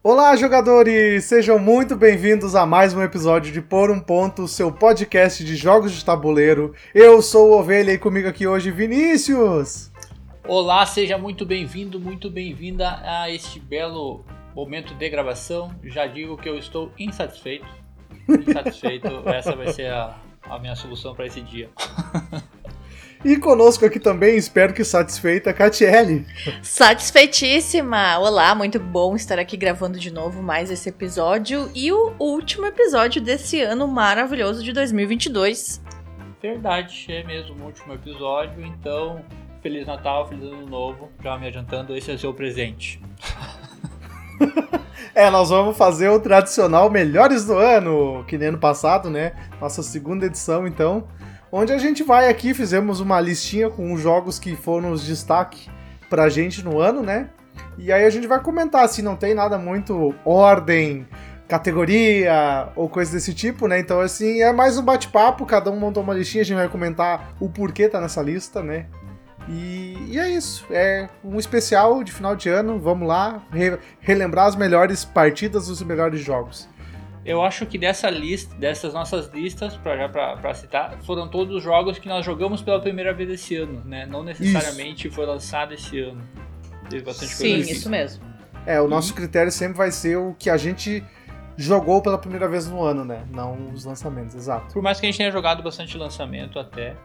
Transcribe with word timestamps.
Olá, 0.00 0.36
jogadores! 0.36 1.24
Sejam 1.24 1.58
muito 1.58 1.96
bem-vindos 1.96 2.54
a 2.54 2.64
mais 2.64 2.94
um 2.94 3.02
episódio 3.02 3.52
de 3.52 3.60
Por 3.60 3.90
um 3.90 3.98
Ponto, 3.98 4.46
seu 4.46 4.70
podcast 4.70 5.44
de 5.44 5.56
jogos 5.56 5.90
de 5.90 6.04
tabuleiro. 6.04 6.72
Eu 6.94 7.20
sou 7.20 7.50
o 7.50 7.58
Ovelha 7.58 7.92
e 7.92 7.98
comigo 7.98 8.28
aqui 8.28 8.46
hoje 8.46 8.70
Vinícius. 8.70 9.90
Olá, 10.46 10.86
seja 10.86 11.18
muito 11.18 11.44
bem-vindo, 11.44 11.98
muito 11.98 12.30
bem-vinda 12.30 13.00
a 13.02 13.28
este 13.28 13.58
belo 13.58 14.24
momento 14.54 14.94
de 14.94 15.10
gravação. 15.10 15.74
Já 15.82 16.06
digo 16.06 16.36
que 16.36 16.48
eu 16.48 16.56
estou 16.56 16.92
insatisfeito. 16.96 17.66
Insatisfeito, 18.28 19.08
essa 19.28 19.56
vai 19.56 19.72
ser 19.72 19.90
a, 19.90 20.16
a 20.44 20.60
minha 20.60 20.76
solução 20.76 21.12
para 21.12 21.26
esse 21.26 21.40
dia. 21.40 21.68
E 23.24 23.36
conosco 23.36 23.84
aqui 23.84 23.98
também, 23.98 24.36
espero 24.36 24.72
que 24.72 24.84
satisfeita, 24.84 25.52
Catiele. 25.52 26.24
Satisfeitíssima! 26.62 28.16
Olá, 28.18 28.54
muito 28.54 28.78
bom 28.78 29.16
estar 29.16 29.40
aqui 29.40 29.56
gravando 29.56 29.98
de 29.98 30.12
novo 30.12 30.40
mais 30.40 30.70
esse 30.70 30.88
episódio 30.88 31.68
e 31.74 31.90
o 31.90 32.14
último 32.20 32.66
episódio 32.66 33.20
desse 33.20 33.60
ano 33.60 33.88
maravilhoso 33.88 34.62
de 34.62 34.72
2022. 34.72 35.82
Verdade, 36.40 37.06
é 37.08 37.24
mesmo 37.24 37.56
o 37.60 37.66
último 37.66 37.94
episódio, 37.94 38.64
então 38.64 39.20
Feliz 39.60 39.84
Natal, 39.84 40.28
Feliz 40.28 40.44
Ano 40.44 40.68
Novo, 40.68 41.10
já 41.20 41.36
me 41.36 41.48
adiantando, 41.48 41.96
esse 41.96 42.12
é 42.12 42.14
o 42.14 42.18
seu 42.18 42.32
presente. 42.32 43.00
é, 45.12 45.28
nós 45.28 45.50
vamos 45.50 45.76
fazer 45.76 46.08
o 46.08 46.20
tradicional 46.20 46.88
Melhores 46.88 47.44
do 47.44 47.54
Ano, 47.54 48.24
que 48.28 48.38
nem 48.38 48.48
ano 48.48 48.58
passado, 48.58 49.10
né? 49.10 49.32
Nossa 49.60 49.82
segunda 49.82 50.26
edição, 50.26 50.68
então 50.68 51.08
onde 51.50 51.72
a 51.72 51.78
gente 51.78 52.02
vai 52.02 52.28
aqui, 52.28 52.54
fizemos 52.54 53.00
uma 53.00 53.20
listinha 53.20 53.70
com 53.70 53.92
os 53.92 54.00
jogos 54.00 54.38
que 54.38 54.56
foram 54.56 54.90
os 54.90 55.04
destaque 55.04 55.70
pra 56.08 56.28
gente 56.28 56.64
no 56.64 56.80
ano, 56.80 57.02
né? 57.02 57.30
E 57.76 57.92
aí 57.92 58.04
a 58.04 58.10
gente 58.10 58.26
vai 58.26 58.40
comentar, 58.40 58.88
se 58.88 59.02
não 59.02 59.16
tem 59.16 59.34
nada 59.34 59.58
muito 59.58 60.14
ordem, 60.24 61.06
categoria 61.48 62.68
ou 62.76 62.88
coisa 62.88 63.12
desse 63.12 63.32
tipo, 63.32 63.66
né? 63.66 63.78
Então, 63.78 64.00
assim, 64.00 64.42
é 64.42 64.52
mais 64.52 64.78
um 64.78 64.82
bate-papo, 64.82 65.46
cada 65.46 65.70
um 65.70 65.76
montou 65.76 66.02
uma 66.02 66.14
listinha, 66.14 66.42
a 66.42 66.44
gente 66.44 66.56
vai 66.56 66.68
comentar 66.68 67.34
o 67.40 67.48
porquê 67.48 67.88
tá 67.88 68.00
nessa 68.00 68.20
lista, 68.20 68.62
né? 68.62 68.86
E, 69.48 69.96
e 70.10 70.18
é 70.18 70.28
isso, 70.28 70.66
é 70.70 71.08
um 71.24 71.38
especial 71.38 72.04
de 72.04 72.12
final 72.12 72.36
de 72.36 72.50
ano, 72.50 72.78
vamos 72.78 73.08
lá, 73.08 73.42
re 73.50 73.78
relembrar 73.98 74.46
as 74.46 74.54
melhores 74.54 75.06
partidas, 75.06 75.70
os 75.70 75.80
melhores 75.82 76.20
jogos. 76.20 76.68
Eu 77.28 77.42
acho 77.42 77.66
que 77.66 77.76
dessa 77.76 78.08
lista, 78.08 78.54
dessas 78.54 78.94
nossas 78.94 79.28
listas, 79.28 79.76
para 79.76 80.54
citar, 80.54 80.96
foram 81.02 81.28
todos 81.28 81.54
os 81.56 81.62
jogos 81.62 81.98
que 81.98 82.08
nós 82.08 82.24
jogamos 82.24 82.62
pela 82.62 82.80
primeira 82.80 83.12
vez 83.12 83.28
esse 83.28 83.54
ano, 83.54 83.82
né? 83.84 84.06
Não 84.06 84.22
necessariamente 84.22 85.08
isso. 85.08 85.14
foi 85.14 85.26
lançado 85.26 85.74
esse 85.74 86.00
ano. 86.00 86.26
Teve 86.88 87.04
bastante 87.04 87.34
Sim, 87.34 87.56
coisa 87.56 87.70
isso 87.70 87.90
mesmo. 87.90 88.24
É, 88.64 88.80
o 88.80 88.88
nosso 88.88 89.12
critério 89.12 89.52
sempre 89.52 89.76
vai 89.76 89.90
ser 89.90 90.16
o 90.16 90.34
que 90.38 90.48
a 90.48 90.56
gente 90.56 91.04
jogou 91.54 92.00
pela 92.00 92.16
primeira 92.16 92.48
vez 92.48 92.66
no 92.66 92.82
ano, 92.82 93.04
né? 93.04 93.22
Não 93.30 93.74
os 93.74 93.84
lançamentos, 93.84 94.34
exato. 94.34 94.72
Por 94.72 94.82
mais 94.82 94.98
que 94.98 95.04
a 95.04 95.10
gente 95.10 95.18
tenha 95.18 95.30
jogado 95.30 95.62
bastante 95.62 95.98
lançamento 95.98 96.58
até, 96.58 96.96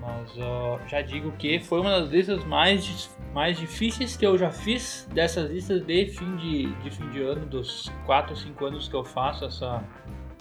mas 0.00 0.34
uh, 0.36 0.80
já 0.88 1.02
digo 1.02 1.30
que 1.32 1.60
foi 1.60 1.80
uma 1.80 2.00
das 2.00 2.10
listas 2.10 2.44
mais, 2.44 3.10
mais 3.34 3.58
difíceis 3.58 4.16
que 4.16 4.26
eu 4.26 4.36
já 4.38 4.50
fiz 4.50 5.06
dessas 5.12 5.50
listas 5.50 5.82
de 5.84 6.06
fim 6.06 6.36
de, 6.36 6.66
de 6.74 6.90
fim 6.90 7.08
de 7.10 7.22
ano, 7.22 7.44
dos 7.44 7.92
4 8.06 8.30
ou 8.30 8.36
5 8.36 8.64
anos 8.64 8.88
que 8.88 8.96
eu 8.96 9.04
faço 9.04 9.44
essa, 9.44 9.84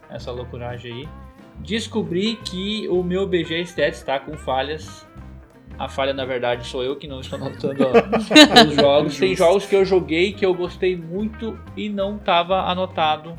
essa 0.10 0.32
loucuragem 0.32 0.94
aí. 0.94 1.10
Descobri 1.60 2.38
que 2.38 2.88
o 2.88 3.04
meu 3.04 3.28
BG 3.28 3.62
Stats 3.64 3.98
está 3.98 4.18
com 4.18 4.38
falhas. 4.38 5.06
A 5.78 5.90
falha, 5.90 6.14
na 6.14 6.26
verdade, 6.26 6.66
sou 6.66 6.84
eu 6.84 6.96
que 6.96 7.08
não 7.08 7.20
estou 7.20 7.38
anotando 7.38 7.84
os 8.68 8.76
jogos. 8.76 9.18
Tem 9.18 9.36
jogos 9.36 9.66
que 9.66 9.76
eu 9.76 9.84
joguei 9.84 10.32
que 10.32 10.46
eu 10.46 10.54
gostei 10.54 10.96
muito 10.96 11.60
e 11.76 11.90
não 11.90 12.16
estava 12.16 12.62
anotado 12.64 13.36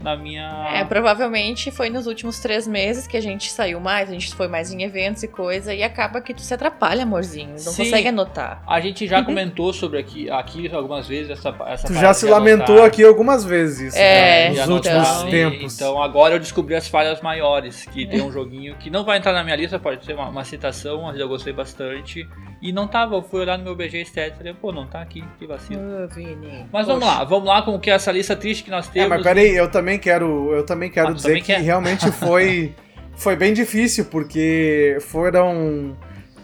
na 0.00 0.16
minha. 0.16 0.70
É, 0.72 0.84
provavelmente 0.84 1.70
foi 1.70 1.90
nos 1.90 2.06
últimos 2.06 2.38
três 2.38 2.66
meses 2.66 3.06
que 3.06 3.16
a 3.16 3.20
gente 3.20 3.50
saiu 3.50 3.80
mais, 3.80 4.08
a 4.08 4.12
gente 4.12 4.34
foi 4.34 4.48
mais 4.48 4.72
em 4.72 4.82
eventos 4.82 5.22
e 5.22 5.28
coisa, 5.28 5.74
e 5.74 5.82
acaba 5.82 6.20
que 6.20 6.34
tu 6.34 6.40
se 6.40 6.52
atrapalha, 6.54 7.02
amorzinho. 7.02 7.50
Não 7.50 7.58
Sim, 7.58 7.84
consegue 7.84 8.08
anotar. 8.08 8.62
A 8.66 8.80
gente 8.80 9.06
já 9.06 9.22
comentou 9.24 9.72
sobre 9.72 9.98
aqui, 9.98 10.30
aqui 10.30 10.70
algumas 10.72 11.06
vezes 11.06 11.30
essa, 11.30 11.54
essa 11.66 11.86
Tu 11.86 11.94
já 11.94 12.12
se 12.14 12.26
lamentou 12.26 12.76
anotar. 12.76 12.86
aqui 12.88 13.04
algumas 13.04 13.44
vezes. 13.44 13.94
É, 13.94 14.50
né, 14.50 14.66
nos 14.66 14.68
últimos 14.68 15.22
tempos. 15.24 15.74
Então 15.74 16.02
agora 16.02 16.34
eu 16.34 16.38
descobri 16.38 16.74
as 16.74 16.88
falhas 16.88 17.20
maiores, 17.20 17.84
que 17.86 18.06
tem 18.06 18.22
um 18.22 18.32
joguinho 18.32 18.76
que 18.76 18.90
não 18.90 19.04
vai 19.04 19.18
entrar 19.18 19.32
na 19.32 19.42
minha 19.42 19.56
lista, 19.56 19.78
pode 19.78 20.04
ser 20.04 20.14
uma, 20.14 20.28
uma 20.28 20.44
citação, 20.44 21.02
mas 21.02 21.18
eu 21.18 21.28
gostei 21.28 21.52
bastante. 21.52 22.28
E 22.60 22.72
não 22.72 22.88
tava, 22.88 23.14
eu 23.14 23.22
fui 23.22 23.40
olhar 23.40 23.56
no 23.56 23.62
meu 23.62 23.76
BG 23.76 24.02
Stats 24.02 24.34
e 24.34 24.36
falei, 24.38 24.54
pô, 24.54 24.72
não 24.72 24.84
tá 24.84 25.00
aqui, 25.00 25.22
que 25.38 25.46
vacilo. 25.46 25.80
Oh, 25.80 26.66
mas 26.72 26.86
vamos 26.86 27.04
lá, 27.04 27.22
vamos 27.22 27.46
lá 27.46 27.62
com 27.62 27.78
que 27.78 27.88
essa 27.88 28.10
lista 28.10 28.34
triste 28.34 28.64
que 28.64 28.70
nós 28.70 28.88
temos. 28.88 29.06
É, 29.06 29.08
mas 29.08 29.22
peraí, 29.22 29.54
eu 29.54 29.70
também 29.70 29.87
quero, 29.96 30.52
eu 30.52 30.66
também 30.66 30.90
quero 30.90 31.10
ah, 31.10 31.12
dizer 31.12 31.28
também 31.28 31.42
que 31.42 31.52
quer? 31.52 31.60
realmente 31.60 32.10
foi, 32.18 32.74
foi 33.16 33.36
bem 33.36 33.52
difícil, 33.52 34.06
porque 34.06 34.98
foram 35.02 35.96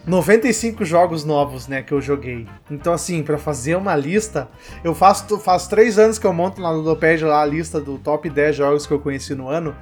95 0.07 0.85
jogos 0.85 1.25
novos, 1.25 1.67
né, 1.67 1.81
que 1.81 1.91
eu 1.91 1.99
joguei. 1.99 2.47
Então, 2.69 2.93
assim, 2.93 3.23
para 3.23 3.37
fazer 3.37 3.75
uma 3.75 3.95
lista, 3.95 4.47
eu 4.83 4.93
faço 4.93 5.37
faz 5.39 5.67
três 5.67 5.97
anos 5.97 6.19
que 6.19 6.25
eu 6.25 6.33
monto 6.33 6.61
na 6.61 6.69
Ludopedia 6.69 7.27
lá 7.27 7.41
a 7.41 7.45
lista 7.45 7.81
do 7.81 7.97
top 7.97 8.29
10 8.29 8.55
jogos 8.55 8.87
que 8.87 8.93
eu 8.93 8.99
conheci 8.99 9.33
no 9.33 9.49
ano. 9.49 9.75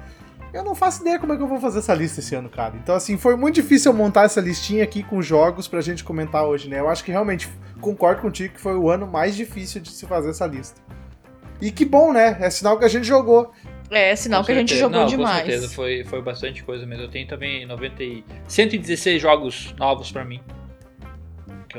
Eu 0.52 0.64
não 0.64 0.74
faço 0.74 1.02
ideia 1.02 1.18
como 1.18 1.32
é 1.32 1.36
que 1.36 1.42
eu 1.42 1.48
vou 1.48 1.58
fazer 1.58 1.80
essa 1.80 1.92
lista 1.92 2.20
esse 2.20 2.34
ano, 2.34 2.48
cara. 2.48 2.74
Então, 2.80 2.94
assim, 2.94 3.18
foi 3.18 3.36
muito 3.36 3.56
difícil 3.56 3.92
eu 3.92 3.96
montar 3.96 4.24
essa 4.24 4.40
listinha 4.40 4.84
aqui 4.84 5.02
com 5.02 5.20
jogos 5.20 5.68
pra 5.68 5.80
gente 5.80 6.04
comentar 6.04 6.44
hoje, 6.46 6.68
né? 6.70 6.78
Eu 6.78 6.88
acho 6.88 7.04
que 7.04 7.10
realmente 7.10 7.50
concordo 7.80 8.22
contigo 8.22 8.54
que 8.54 8.60
foi 8.60 8.76
o 8.76 8.88
ano 8.88 9.06
mais 9.06 9.34
difícil 9.34 9.80
de 9.80 9.90
se 9.90 10.06
fazer 10.06 10.30
essa 10.30 10.46
lista. 10.46 10.80
E 11.60 11.70
que 11.70 11.84
bom, 11.84 12.12
né? 12.12 12.36
É 12.40 12.50
sinal 12.50 12.78
que 12.78 12.84
a 12.84 12.88
gente 12.88 13.06
jogou. 13.06 13.52
É, 13.90 14.16
sinal 14.16 14.40
com 14.40 14.46
que 14.46 14.54
certeza. 14.54 14.64
a 14.64 14.76
gente 14.76 14.80
jogou 14.80 15.00
não, 15.00 15.06
demais. 15.06 15.42
Com 15.44 15.50
certeza, 15.50 15.74
foi, 15.74 16.04
foi 16.04 16.22
bastante 16.22 16.64
coisa 16.64 16.86
mesmo. 16.86 17.04
Eu 17.04 17.10
tenho 17.10 17.26
também 17.26 17.66
90 17.66 18.02
e... 18.02 18.24
116 18.48 19.20
jogos 19.20 19.74
novos 19.78 20.10
pra 20.10 20.24
mim. 20.24 20.40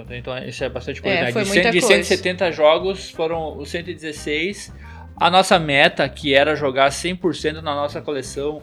Então, 0.09 0.37
isso 0.39 0.63
é 0.63 0.69
bastante 0.69 1.01
coisa. 1.01 1.17
É, 1.17 1.31
foi 1.31 1.43
de, 1.43 1.49
muita 1.49 1.71
de 1.71 1.79
coisa. 1.79 2.03
170 2.03 2.51
jogos, 2.51 3.09
foram 3.11 3.57
os 3.57 3.69
116. 3.69 4.73
A 5.17 5.29
nossa 5.29 5.57
meta, 5.57 6.07
que 6.09 6.33
era 6.33 6.55
jogar 6.55 6.89
100% 6.89 7.55
na 7.55 7.73
nossa 7.73 8.01
coleção, 8.01 8.61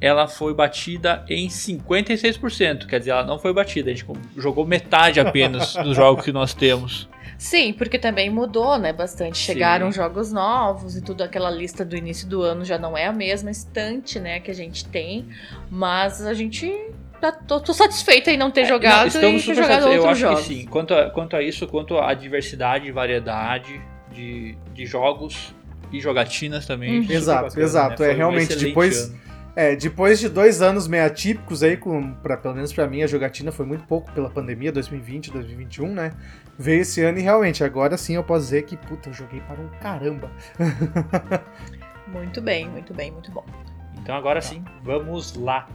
ela 0.00 0.28
foi 0.28 0.52
batida 0.52 1.24
em 1.28 1.48
56%. 1.48 2.86
Quer 2.86 2.98
dizer, 2.98 3.12
ela 3.12 3.24
não 3.24 3.38
foi 3.38 3.52
batida, 3.52 3.90
a 3.90 3.94
gente 3.94 4.06
jogou 4.36 4.66
metade 4.66 5.18
apenas 5.18 5.74
dos 5.82 5.96
jogos 5.96 6.24
que 6.24 6.32
nós 6.32 6.52
temos. 6.52 7.08
Sim, 7.38 7.72
porque 7.72 7.98
também 7.98 8.30
mudou, 8.30 8.78
né, 8.78 8.92
bastante. 8.92 9.38
Chegaram 9.38 9.90
Sim. 9.92 9.96
jogos 9.98 10.32
novos 10.32 10.96
e 10.96 11.02
tudo, 11.02 11.22
aquela 11.22 11.50
lista 11.50 11.84
do 11.84 11.96
início 11.96 12.26
do 12.28 12.42
ano 12.42 12.64
já 12.64 12.78
não 12.78 12.96
é 12.96 13.06
a 13.06 13.12
mesma 13.12 13.50
estante, 13.50 14.18
né, 14.18 14.40
que 14.40 14.50
a 14.50 14.54
gente 14.54 14.84
tem, 14.86 15.26
mas 15.70 16.24
a 16.24 16.34
gente 16.34 16.72
tá, 17.20 17.32
tô, 17.32 17.60
tô 17.60 17.74
satisfeita 17.74 18.30
em 18.30 18.36
não 18.36 18.50
ter 18.50 18.62
é, 18.62 18.64
jogado 18.66 19.14
não, 19.20 19.30
e 19.30 19.42
ter 19.42 19.54
jogado 19.54 19.84
outros 19.84 19.96
Eu 19.96 20.08
acho 20.08 20.20
jogos. 20.20 20.40
que 20.40 20.54
sim. 20.54 20.66
Quanto 20.66 20.94
a, 20.94 21.10
quanto 21.10 21.36
a 21.36 21.42
isso, 21.42 21.66
quanto 21.66 21.98
a 21.98 22.14
diversidade 22.14 22.86
e 22.86 22.92
variedade 22.92 23.80
de, 24.10 24.56
de 24.72 24.86
jogos 24.86 25.54
e 25.92 26.00
jogatinas 26.00 26.66
também. 26.66 27.00
Uhum. 27.00 27.06
Exato, 27.10 27.44
bacana, 27.44 27.64
exato. 27.64 28.02
Né? 28.02 28.10
É 28.10 28.14
realmente 28.14 28.54
um 28.54 28.58
depois... 28.58 29.10
Ano 29.10 29.25
é, 29.56 29.74
depois 29.74 30.20
de 30.20 30.28
dois 30.28 30.60
anos 30.60 30.86
meio 30.86 31.06
atípicos 31.06 31.62
aí, 31.62 31.78
com, 31.78 32.12
pra, 32.12 32.36
pelo 32.36 32.54
menos 32.54 32.74
para 32.74 32.86
mim, 32.86 33.02
a 33.02 33.06
jogatina 33.06 33.50
foi 33.50 33.64
muito 33.64 33.84
pouco 33.84 34.12
pela 34.12 34.28
pandemia, 34.28 34.70
2020, 34.70 35.32
2021, 35.32 35.94
né? 35.94 36.12
Veio 36.58 36.82
esse 36.82 37.02
ano 37.02 37.18
e 37.18 37.22
realmente, 37.22 37.64
agora 37.64 37.96
sim 37.96 38.16
eu 38.16 38.22
posso 38.22 38.44
dizer 38.44 38.64
que, 38.64 38.76
puta, 38.76 39.08
eu 39.08 39.14
joguei 39.14 39.40
para 39.40 39.58
um 39.58 39.68
caramba. 39.80 40.30
muito 42.06 42.42
bem, 42.42 42.68
muito 42.68 42.92
bem, 42.92 43.10
muito 43.10 43.30
bom. 43.30 43.46
Então 43.98 44.14
agora 44.14 44.42
tá. 44.42 44.46
sim, 44.46 44.62
vamos 44.82 45.34
lá. 45.34 45.66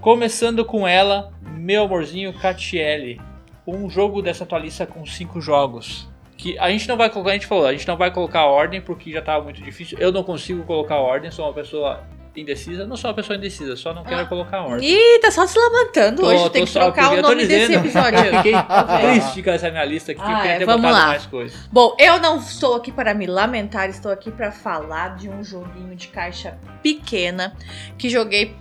Começando 0.00 0.64
com 0.64 0.86
ela, 0.86 1.32
meu 1.42 1.82
amorzinho 1.82 2.32
Catiele. 2.38 3.20
Um 3.66 3.90
jogo 3.90 4.22
dessa 4.22 4.44
atualiza 4.44 4.86
com 4.86 5.04
cinco 5.04 5.40
jogos 5.40 6.08
que 6.38 6.56
a 6.56 6.70
gente 6.70 6.86
não 6.88 6.96
vai 6.96 7.10
colocar, 7.10 7.30
a 7.30 7.34
gente 7.34 7.46
falou, 7.46 7.66
a 7.66 7.72
gente 7.72 7.86
não 7.86 7.96
vai 7.96 8.12
colocar 8.12 8.46
ordem 8.46 8.80
porque 8.80 9.10
já 9.10 9.18
estava 9.18 9.42
muito 9.42 9.60
difícil. 9.60 9.98
Eu 9.98 10.12
não 10.12 10.22
consigo 10.22 10.62
colocar 10.62 10.96
ordem, 10.96 11.32
sou 11.32 11.44
uma 11.44 11.52
pessoa 11.52 12.06
indecisa. 12.36 12.86
Não 12.86 12.96
sou 12.96 13.10
uma 13.10 13.16
pessoa 13.16 13.36
indecisa, 13.36 13.74
só 13.74 13.92
não 13.92 14.04
quero 14.04 14.22
ah. 14.22 14.26
colocar 14.26 14.62
ordem. 14.62 14.88
Ih, 14.88 15.18
tá 15.20 15.32
só 15.32 15.44
se 15.48 15.58
lamentando 15.58 16.22
tô, 16.22 16.28
hoje, 16.28 16.50
tem 16.50 16.64
que 16.64 16.72
trocar 16.72 17.12
o 17.12 17.20
nome 17.20 17.44
desse 17.44 17.74
episódio. 17.74 18.20
Fiquei 18.38 18.52
triste 19.00 19.42
com 19.42 19.50
essa 19.50 19.68
minha 19.68 19.84
lista 19.84 20.12
aqui, 20.12 20.20
ah, 20.24 20.46
é, 20.46 20.64
vamos 20.64 20.90
lá. 20.90 21.06
mais 21.08 21.26
coisas. 21.26 21.68
Bom, 21.72 21.96
eu 21.98 22.20
não 22.20 22.38
estou 22.38 22.76
aqui 22.76 22.92
para 22.92 23.12
me 23.14 23.26
lamentar, 23.26 23.90
estou 23.90 24.12
aqui 24.12 24.30
para 24.30 24.52
falar 24.52 25.16
de 25.16 25.28
um 25.28 25.42
joguinho 25.42 25.96
de 25.96 26.06
caixa 26.06 26.56
pequena 26.82 27.56
que 27.98 28.08
joguei 28.08 28.54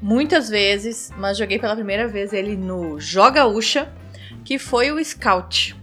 muitas 0.00 0.48
vezes, 0.48 1.12
mas 1.16 1.38
joguei 1.38 1.60
pela 1.60 1.76
primeira 1.76 2.08
vez 2.08 2.32
ele 2.32 2.56
no 2.56 2.98
Joga 2.98 3.46
Ucha, 3.46 3.88
que 4.44 4.58
foi 4.58 4.90
o 4.90 5.02
Scout. 5.04 5.80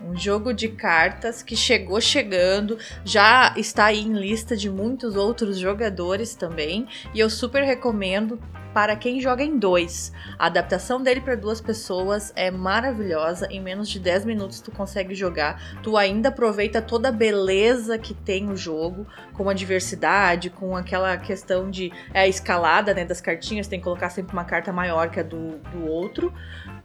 Um 0.00 0.16
jogo 0.16 0.52
de 0.52 0.68
cartas 0.68 1.42
que 1.42 1.56
chegou 1.56 2.00
chegando, 2.00 2.78
já 3.04 3.52
está 3.56 3.86
aí 3.86 4.00
em 4.00 4.12
lista 4.12 4.56
de 4.56 4.70
muitos 4.70 5.16
outros 5.16 5.58
jogadores 5.58 6.34
também. 6.34 6.86
E 7.12 7.18
eu 7.20 7.28
super 7.28 7.62
recomendo 7.62 8.38
para 8.72 8.94
quem 8.94 9.20
joga 9.20 9.42
em 9.42 9.58
dois. 9.58 10.12
A 10.38 10.46
adaptação 10.46 11.02
dele 11.02 11.20
para 11.20 11.34
duas 11.34 11.60
pessoas 11.60 12.32
é 12.36 12.50
maravilhosa. 12.50 13.48
Em 13.50 13.60
menos 13.60 13.88
de 13.88 13.98
10 13.98 14.24
minutos 14.24 14.60
tu 14.60 14.70
consegue 14.70 15.16
jogar. 15.16 15.80
Tu 15.82 15.96
ainda 15.96 16.28
aproveita 16.28 16.80
toda 16.80 17.08
a 17.08 17.12
beleza 17.12 17.98
que 17.98 18.14
tem 18.14 18.48
o 18.48 18.56
jogo, 18.56 19.06
com 19.32 19.48
a 19.48 19.54
diversidade, 19.54 20.50
com 20.50 20.76
aquela 20.76 21.16
questão 21.16 21.70
de 21.70 21.92
é, 22.14 22.28
escalada 22.28 22.94
né, 22.94 23.04
das 23.04 23.20
cartinhas, 23.20 23.66
tem 23.66 23.80
que 23.80 23.84
colocar 23.84 24.10
sempre 24.10 24.32
uma 24.32 24.44
carta 24.44 24.72
maior 24.72 25.10
que 25.10 25.18
a 25.20 25.22
do, 25.22 25.58
do 25.58 25.86
outro. 25.86 26.32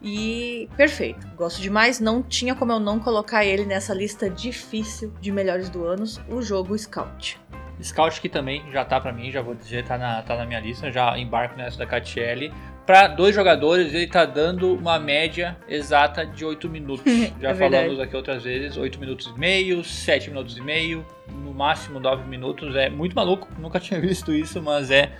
E 0.03 0.67
perfeito, 0.75 1.25
gosto 1.37 1.61
demais. 1.61 1.99
Não 1.99 2.21
tinha 2.21 2.53
como 2.53 2.71
eu 2.71 2.79
não 2.79 2.99
colocar 2.99 3.45
ele 3.45 3.65
nessa 3.65 3.93
lista 3.93 4.29
difícil 4.29 5.13
de 5.21 5.31
melhores 5.31 5.69
do 5.69 5.85
ano, 5.85 6.03
o 6.29 6.41
jogo 6.41 6.77
Scout. 6.77 7.39
Scout 7.81 8.21
que 8.21 8.29
também 8.29 8.63
já 8.71 8.83
tá 8.85 8.99
para 8.99 9.11
mim, 9.11 9.31
já 9.31 9.41
vou 9.41 9.55
dizer, 9.55 9.85
tá 9.85 9.97
na, 9.97 10.21
tá 10.21 10.35
na 10.35 10.45
minha 10.45 10.59
lista, 10.59 10.91
já 10.91 11.17
embarco 11.17 11.57
nessa 11.57 11.77
da 11.77 11.85
Catielli. 11.85 12.53
Para 12.85 13.07
dois 13.07 13.33
jogadores, 13.33 13.93
ele 13.93 14.07
tá 14.07 14.25
dando 14.25 14.73
uma 14.73 14.99
média 14.99 15.55
exata 15.69 16.25
de 16.25 16.43
8 16.43 16.67
minutos. 16.67 17.05
Já 17.39 17.51
É 17.51 17.55
falamos 17.55 17.97
aqui 17.97 18.13
outras 18.13 18.43
vezes, 18.43 18.75
8 18.75 18.99
minutos 18.99 19.27
e 19.33 19.39
meio, 19.39 19.85
7 19.85 20.29
minutos 20.29 20.57
e 20.57 20.61
meio, 20.61 21.05
no 21.29 21.53
máximo 21.53 21.97
9 21.97 22.27
minutos. 22.27 22.75
É 22.75 22.89
muito 22.89 23.15
maluco, 23.15 23.47
nunca 23.57 23.79
tinha 23.79 23.99
visto 24.01 24.33
isso, 24.33 24.61
mas 24.61 24.91
é 24.91 25.13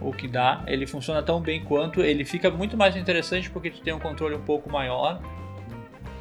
o 0.00 0.12
que 0.12 0.28
dá. 0.28 0.62
Ele 0.66 0.86
funciona 0.86 1.22
tão 1.22 1.40
bem 1.40 1.62
quanto, 1.64 2.00
ele 2.02 2.24
fica 2.24 2.50
muito 2.50 2.76
mais 2.76 2.96
interessante 2.96 3.50
porque 3.50 3.70
tu 3.70 3.80
tem 3.80 3.92
um 3.94 3.98
controle 3.98 4.34
um 4.34 4.42
pouco 4.42 4.70
maior 4.70 5.20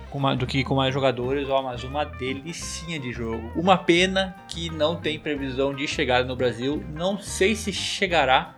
com 0.10 0.20
ma- 0.20 0.34
do 0.36 0.46
que 0.48 0.64
com 0.64 0.76
mais 0.76 0.94
jogadores, 0.94 1.50
ó, 1.50 1.62
mas 1.62 1.84
uma 1.84 2.06
delicinha 2.06 3.00
de 3.00 3.12
jogo. 3.12 3.52
Uma 3.56 3.78
pena 3.78 4.36
que 4.48 4.70
não 4.70 4.96
tem 4.96 5.20
previsão 5.20 5.74
de 5.74 5.88
chegada 5.88 6.26
no 6.26 6.36
Brasil. 6.36 6.84
Não 6.94 7.18
sei 7.20 7.56
se 7.56 7.74
chegará 7.74 8.56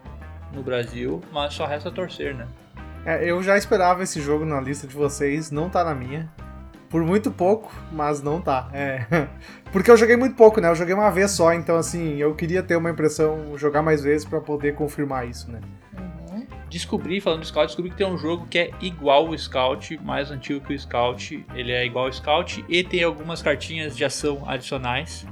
no 0.53 0.61
Brasil, 0.61 1.21
mas 1.31 1.53
só 1.53 1.65
resta 1.65 1.91
torcer, 1.91 2.35
né? 2.35 2.47
É, 3.05 3.23
eu 3.29 3.41
já 3.41 3.57
esperava 3.57 4.03
esse 4.03 4.21
jogo 4.21 4.45
na 4.45 4.59
lista 4.61 4.85
de 4.85 4.93
vocês, 4.93 5.49
não 5.49 5.69
tá 5.69 5.83
na 5.83 5.95
minha. 5.95 6.29
Por 6.89 7.03
muito 7.03 7.31
pouco, 7.31 7.73
mas 7.91 8.21
não 8.21 8.39
tá. 8.39 8.69
É. 8.73 9.05
Porque 9.71 9.91
eu 9.91 9.97
joguei 9.97 10.15
muito 10.15 10.35
pouco, 10.35 10.61
né? 10.61 10.69
Eu 10.69 10.75
joguei 10.75 10.93
uma 10.93 11.09
vez 11.09 11.31
só, 11.31 11.53
então 11.53 11.75
assim, 11.75 12.15
eu 12.15 12.33
queria 12.33 12.63
ter 12.63 12.77
uma 12.77 12.89
impressão, 12.89 13.57
jogar 13.57 13.81
mais 13.81 14.03
vezes 14.03 14.25
pra 14.25 14.39
poder 14.39 14.73
confirmar 14.75 15.27
isso, 15.27 15.51
né? 15.51 15.59
Uhum. 15.97 16.47
Descobri, 16.69 17.19
falando 17.19 17.41
do 17.41 17.45
Scout, 17.45 17.67
descobri 17.67 17.91
que 17.91 17.97
tem 17.97 18.07
um 18.07 18.17
jogo 18.17 18.47
que 18.49 18.57
é 18.57 18.71
igual 18.79 19.27
o 19.27 19.37
Scout, 19.37 19.97
mais 20.01 20.31
antigo 20.31 20.65
que 20.65 20.73
o 20.73 20.79
Scout. 20.79 21.45
Ele 21.53 21.71
é 21.71 21.85
igual 21.85 22.05
ao 22.05 22.13
Scout 22.13 22.63
e 22.69 22.83
tem 22.83 23.03
algumas 23.03 23.41
cartinhas 23.41 23.95
de 23.95 24.05
ação 24.05 24.43
adicionais. 24.47 25.25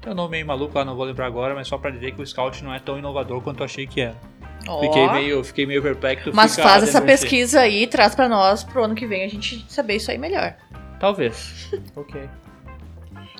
Tem 0.00 0.12
um 0.12 0.16
nome 0.16 0.30
meio 0.30 0.46
maluco 0.46 0.78
lá, 0.78 0.84
não 0.84 0.96
vou 0.96 1.04
lembrar 1.04 1.26
agora, 1.26 1.54
mas 1.54 1.68
só 1.68 1.76
pra 1.76 1.90
dizer 1.90 2.12
que 2.12 2.22
o 2.22 2.26
Scout 2.26 2.62
não 2.64 2.72
é 2.72 2.78
tão 2.78 2.98
inovador 2.98 3.40
quanto 3.42 3.60
eu 3.60 3.64
achei 3.64 3.86
que 3.86 4.00
era. 4.00 4.16
Ó, 4.66 4.80
Fiquei 4.80 5.10
meio, 5.10 5.44
fiquei 5.44 5.66
meio 5.66 5.82
perplexo. 5.82 6.30
Mas 6.32 6.56
faz 6.56 6.82
essa 6.82 7.00
pesquisa 7.00 7.60
aí 7.60 7.82
e 7.82 7.86
traz 7.86 8.14
pra 8.14 8.28
nós 8.28 8.62
pro 8.62 8.84
ano 8.84 8.94
que 8.94 9.06
vem 9.06 9.24
a 9.24 9.28
gente 9.28 9.64
saber 9.68 9.96
isso 9.96 10.10
aí 10.10 10.18
melhor. 10.18 10.56
Talvez. 11.00 11.72
Ok. 11.96 12.28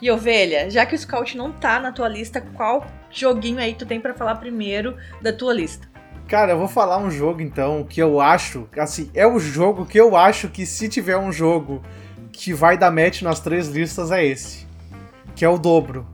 E 0.02 0.10
ovelha, 0.10 0.70
já 0.70 0.86
que 0.86 0.94
o 0.94 0.98
Scout 0.98 1.36
não 1.36 1.52
tá 1.52 1.78
na 1.78 1.92
tua 1.92 2.08
lista, 2.08 2.40
qual 2.40 2.86
joguinho 3.10 3.58
aí 3.58 3.74
tu 3.74 3.84
tem 3.84 4.00
pra 4.00 4.14
falar 4.14 4.36
primeiro 4.36 4.96
da 5.20 5.30
tua 5.30 5.52
lista? 5.52 5.86
Cara, 6.26 6.52
eu 6.52 6.58
vou 6.58 6.68
falar 6.68 6.96
um 6.96 7.10
jogo 7.10 7.42
então 7.42 7.84
que 7.84 8.00
eu 8.00 8.18
acho, 8.18 8.66
assim, 8.78 9.10
é 9.12 9.26
o 9.26 9.38
jogo 9.38 9.84
que 9.84 10.00
eu 10.00 10.16
acho 10.16 10.48
que 10.48 10.64
se 10.64 10.88
tiver 10.88 11.18
um 11.18 11.30
jogo 11.30 11.82
que 12.32 12.54
vai 12.54 12.78
dar 12.78 12.90
match 12.90 13.20
nas 13.20 13.40
três 13.40 13.68
listas 13.68 14.10
é 14.10 14.24
esse, 14.24 14.66
que 15.34 15.44
é 15.44 15.48
o 15.48 15.58
dobro. 15.58 16.06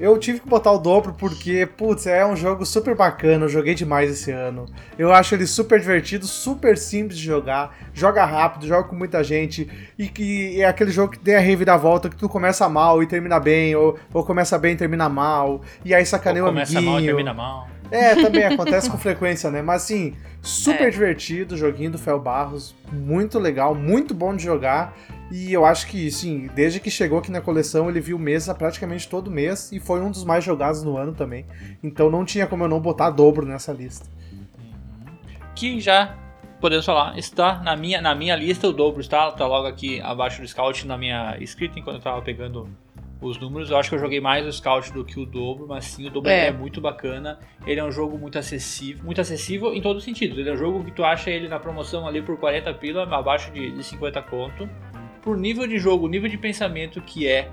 Eu 0.00 0.16
tive 0.18 0.38
que 0.40 0.48
botar 0.48 0.70
o 0.72 0.78
dobro 0.78 1.12
porque, 1.12 1.66
putz, 1.66 2.06
é 2.06 2.24
um 2.24 2.36
jogo 2.36 2.64
super 2.64 2.94
bacana, 2.94 3.44
eu 3.44 3.48
joguei 3.48 3.74
demais 3.74 4.10
esse 4.10 4.30
ano. 4.30 4.66
Eu 4.96 5.12
acho 5.12 5.34
ele 5.34 5.46
super 5.46 5.80
divertido, 5.80 6.24
super 6.26 6.78
simples 6.78 7.18
de 7.18 7.24
jogar, 7.24 7.76
joga 7.92 8.24
rápido, 8.24 8.66
joga 8.66 8.88
com 8.88 8.94
muita 8.94 9.24
gente, 9.24 9.68
e 9.98 10.06
que 10.08 10.60
é 10.60 10.66
aquele 10.66 10.90
jogo 10.92 11.12
que 11.12 11.18
tem 11.18 11.34
a 11.34 11.40
reviravolta 11.40 12.08
que 12.08 12.16
tu 12.16 12.28
começa 12.28 12.68
mal 12.68 13.02
e 13.02 13.06
termina 13.06 13.40
bem, 13.40 13.74
ou, 13.74 13.98
ou 14.14 14.24
começa 14.24 14.56
bem 14.58 14.74
e 14.74 14.76
termina 14.76 15.08
mal, 15.08 15.62
e 15.84 15.92
aí 15.92 16.06
sacaneia 16.06 16.44
o 16.44 16.46
Ou 16.46 16.52
começa 16.52 16.72
amiguinho. 16.78 16.92
mal 16.92 17.00
e 17.00 17.04
termina 17.06 17.34
mal. 17.34 17.68
É, 17.90 18.14
também 18.14 18.44
acontece 18.44 18.90
com 18.90 18.98
frequência, 18.98 19.50
né? 19.50 19.62
Mas 19.62 19.82
assim, 19.84 20.14
super 20.42 20.88
É. 20.88 20.90
divertido, 20.90 21.56
joguinho 21.56 21.90
do 21.92 21.98
Fel 21.98 22.20
Barros, 22.20 22.76
muito 22.92 23.38
legal, 23.38 23.74
muito 23.74 24.12
bom 24.14 24.36
de 24.36 24.44
jogar. 24.44 24.94
E 25.30 25.52
eu 25.52 25.64
acho 25.64 25.86
que, 25.86 26.10
sim, 26.10 26.48
desde 26.54 26.80
que 26.80 26.90
chegou 26.90 27.18
aqui 27.18 27.30
na 27.30 27.40
coleção, 27.40 27.88
ele 27.88 28.00
viu 28.00 28.18
mesa 28.18 28.54
praticamente 28.54 29.08
todo 29.08 29.30
mês 29.30 29.70
e 29.72 29.78
foi 29.78 30.00
um 30.00 30.10
dos 30.10 30.24
mais 30.24 30.42
jogados 30.42 30.82
no 30.82 30.96
ano 30.96 31.12
também. 31.12 31.44
Então 31.82 32.10
não 32.10 32.24
tinha 32.24 32.46
como 32.46 32.64
eu 32.64 32.68
não 32.68 32.80
botar 32.80 33.10
dobro 33.10 33.44
nessa 33.44 33.72
lista. 33.72 34.06
Que 35.54 35.80
já 35.80 36.16
podemos 36.60 36.86
falar, 36.86 37.18
está 37.18 37.62
na 37.62 37.76
minha, 37.76 38.00
na 38.00 38.14
minha 38.14 38.34
lista, 38.34 38.68
o 38.68 38.72
dobro 38.72 39.00
está, 39.00 39.30
tá 39.32 39.46
logo 39.46 39.66
aqui 39.66 40.00
abaixo 40.00 40.40
do 40.40 40.48
Scout 40.48 40.86
na 40.86 40.96
minha 40.96 41.36
escrita 41.40 41.78
enquanto 41.78 41.96
eu 41.96 42.02
tava 42.02 42.22
pegando 42.22 42.68
os 43.20 43.38
números. 43.38 43.70
Eu 43.70 43.76
acho 43.76 43.88
que 43.88 43.96
eu 43.96 43.98
joguei 43.98 44.20
mais 44.20 44.46
o 44.46 44.52
Scout 44.52 44.92
do 44.92 45.04
que 45.04 45.18
o 45.18 45.26
dobro, 45.26 45.66
mas 45.68 45.84
sim, 45.84 46.06
o 46.06 46.10
dobro 46.10 46.30
É. 46.30 46.46
é, 46.46 46.52
muito 46.52 46.80
bacana. 46.80 47.38
Ele 47.66 47.80
é 47.80 47.84
um 47.84 47.92
jogo 47.92 48.18
muito 48.18 48.38
acessível, 48.38 49.04
muito 49.04 49.20
acessível 49.20 49.74
em 49.74 49.80
todos 49.80 49.98
os 50.02 50.04
sentidos. 50.04 50.38
Ele 50.38 50.48
é 50.48 50.52
um 50.52 50.56
jogo 50.56 50.84
que 50.84 50.92
tu 50.92 51.04
acha 51.04 51.30
ele 51.30 51.48
na 51.48 51.58
promoção 51.58 52.06
ali 52.06 52.22
por 52.22 52.36
40 52.38 52.72
pila, 52.74 53.02
abaixo 53.02 53.50
de, 53.52 53.70
de 53.70 53.84
50 53.84 54.22
conto. 54.22 54.68
Por 55.28 55.36
nível 55.36 55.66
de 55.66 55.78
jogo, 55.78 56.08
nível 56.08 56.26
de 56.26 56.38
pensamento 56.38 57.02
que 57.02 57.28
é 57.28 57.50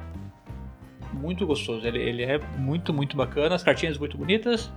muito 1.11 1.45
gostoso. 1.45 1.85
Ele, 1.85 2.01
ele 2.01 2.23
é 2.23 2.39
muito, 2.57 2.93
muito 2.93 3.17
bacana, 3.17 3.53
as 3.53 3.63
cartinhas 3.63 3.97
muito 3.97 4.17
bonitas. 4.17 4.71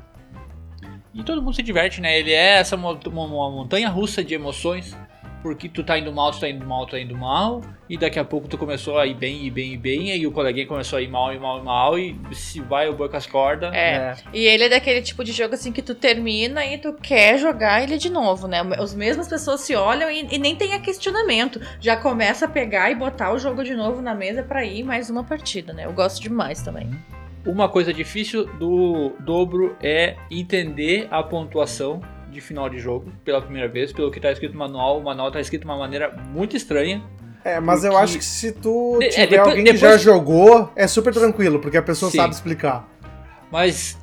E 1.14 1.22
todo 1.22 1.40
mundo 1.40 1.54
se 1.54 1.62
diverte, 1.62 2.00
né? 2.00 2.18
Ele 2.18 2.32
é 2.32 2.58
essa 2.58 2.74
uma 2.74 3.28
montanha 3.28 3.88
russa 3.88 4.24
de 4.24 4.34
emoções. 4.34 4.98
Porque 5.42 5.68
tu 5.68 5.84
tá 5.84 5.98
indo 5.98 6.12
mal, 6.12 6.32
tu 6.32 6.40
tá 6.40 6.48
indo 6.48 6.66
mal, 6.66 6.86
tu 6.86 6.92
tá 6.92 7.00
indo 7.00 7.16
mal. 7.16 7.62
E 7.88 7.96
daqui 7.96 8.18
a 8.18 8.24
pouco 8.24 8.48
tu 8.48 8.58
começou 8.58 8.98
a 8.98 9.06
ir 9.06 9.14
bem, 9.14 9.44
ir 9.44 9.50
bem, 9.50 9.72
ir 9.72 9.76
bem. 9.76 10.16
E 10.16 10.26
o 10.26 10.32
coleguinha 10.32 10.66
começou 10.66 10.98
a 10.98 11.02
ir 11.02 11.08
mal, 11.08 11.32
ir 11.32 11.40
mal, 11.40 11.58
ir 11.58 11.64
mal. 11.64 11.98
E 11.98 12.16
se 12.32 12.60
vai 12.60 12.88
o 12.88 12.92
boi 12.92 13.08
com 13.08 13.16
as 13.16 13.26
cordas. 13.26 13.72
É. 13.72 14.14
E 14.32 14.44
ele 14.44 14.64
é 14.64 14.68
daquele 14.68 15.00
tipo 15.00 15.22
de 15.22 15.32
jogo 15.32 15.54
assim 15.54 15.72
que 15.72 15.82
tu 15.82 15.94
termina 15.94 16.64
e 16.66 16.78
tu 16.78 16.92
quer 16.92 17.38
jogar 17.38 17.82
ele 17.82 17.96
de 17.96 18.10
novo, 18.10 18.48
né? 18.48 18.60
As 18.78 18.94
mesmas 18.94 19.28
pessoas 19.28 19.60
se 19.60 19.74
olham 19.74 20.10
e, 20.10 20.26
e 20.34 20.38
nem 20.38 20.56
tem 20.56 20.74
a 20.74 20.80
questionamento. 20.80 21.60
Já 21.80 21.96
começa 21.96 22.46
a 22.46 22.48
pegar 22.48 22.90
e 22.90 22.94
botar 22.94 23.32
o 23.32 23.38
jogo 23.38 23.62
de 23.62 23.74
novo 23.74 24.02
na 24.02 24.14
mesa 24.14 24.42
pra 24.42 24.64
ir 24.64 24.82
mais 24.82 25.08
uma 25.08 25.24
partida, 25.24 25.72
né? 25.72 25.86
Eu 25.86 25.92
gosto 25.92 26.20
demais 26.20 26.62
também. 26.62 26.90
Uma 27.46 27.68
coisa 27.68 27.94
difícil 27.94 28.46
do 28.58 29.12
dobro 29.20 29.76
é 29.80 30.16
entender 30.30 31.06
a 31.10 31.22
pontuação 31.22 32.00
de 32.38 32.44
final 32.44 32.68
de 32.68 32.78
jogo 32.78 33.12
pela 33.24 33.40
primeira 33.42 33.68
vez. 33.68 33.92
Pelo 33.92 34.10
que 34.10 34.20
tá 34.20 34.30
escrito 34.32 34.52
no 34.52 34.58
manual, 34.58 34.98
o 34.98 35.04
manual 35.04 35.30
tá 35.30 35.40
escrito 35.40 35.62
de 35.62 35.66
uma 35.66 35.76
maneira 35.76 36.10
muito 36.30 36.56
estranha. 36.56 37.02
É, 37.44 37.60
mas 37.60 37.84
eu 37.84 37.90
Porque- 37.92 38.04
acho 38.04 38.18
que 38.18 38.24
se 38.24 38.52
tu 38.52 38.98
É, 39.02 39.08
tiver 39.08 39.26
depois- 39.28 39.48
alguém 39.48 39.64
que 39.64 39.72
depois- 39.72 39.92
já 39.92 39.96
jogou, 39.98 40.72
é 40.76 40.86
super 40.86 41.12
tranquilo, 41.14 41.58
porque 41.60 41.76
a 41.76 41.82
pessoa 41.82 42.10
Sim. 42.10 42.18
sabe 42.18 42.34
explicar. 42.34 42.86
Mas 43.50 43.98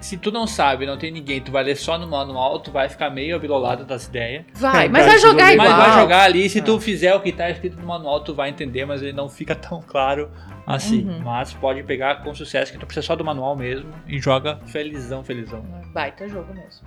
se 0.00 0.16
tu 0.16 0.32
não 0.32 0.46
sabe, 0.46 0.86
não 0.86 0.96
tem 0.96 1.10
ninguém, 1.12 1.40
tu 1.40 1.52
vai 1.52 1.62
ler 1.64 1.76
só 1.76 1.98
no 1.98 2.06
manual, 2.08 2.58
tu 2.60 2.70
vai 2.72 2.88
ficar 2.88 3.10
meio 3.10 3.36
abilolado 3.36 3.84
das 3.84 4.06
ideias. 4.06 4.44
Vai, 4.54 4.86
É, 4.86 4.88
mas 4.88 5.04
vai 5.06 5.14
se 5.18 5.20
jogar 5.26 5.40
joguei- 5.50 5.54
igual. 5.54 5.68
Mas 5.78 5.86
vai 5.94 6.00
jogar 6.02 6.22
ali, 6.22 6.48
se 6.48 6.60
tu 6.62 6.80
fizer 6.80 7.14
o 7.14 7.20
que 7.20 7.30
tá 7.32 7.50
escrito 7.50 7.78
no 7.78 7.86
manual, 7.86 8.20
tu 8.24 8.34
vai 8.34 8.48
entender, 8.48 8.84
mas 8.86 9.02
ele 9.02 9.12
não 9.12 9.28
fica 9.28 9.54
tão 9.54 9.80
claro 9.86 10.30
assim. 10.66 11.06
Uhum. 11.08 11.20
Mas 11.24 11.52
pode 11.52 11.82
pegar 11.82 12.22
com 12.24 12.34
sucesso, 12.34 12.72
que 12.72 12.78
tu 12.78 12.86
precisa 12.86 13.06
só 13.06 13.14
do 13.14 13.24
manual 13.24 13.54
mesmo 13.54 13.90
e 14.06 14.18
joga 14.18 14.58
felizão, 14.66 15.22
felizão. 15.22 15.62
Baita 15.92 16.26
jogo 16.28 16.52
mesmo. 16.54 16.86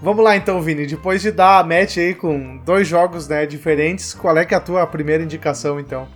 Vamos 0.00 0.22
lá 0.24 0.36
então, 0.36 0.60
Vini. 0.62 0.86
Depois 0.86 1.20
de 1.22 1.32
dar 1.32 1.58
a 1.58 1.64
match 1.64 1.96
aí 1.98 2.14
com 2.14 2.58
dois 2.58 2.86
jogos 2.86 3.26
né, 3.28 3.44
diferentes, 3.46 4.14
qual 4.14 4.36
é 4.38 4.44
que 4.44 4.54
é 4.54 4.56
a 4.56 4.60
tua 4.60 4.86
primeira 4.86 5.22
indicação, 5.24 5.80
então? 5.80 6.06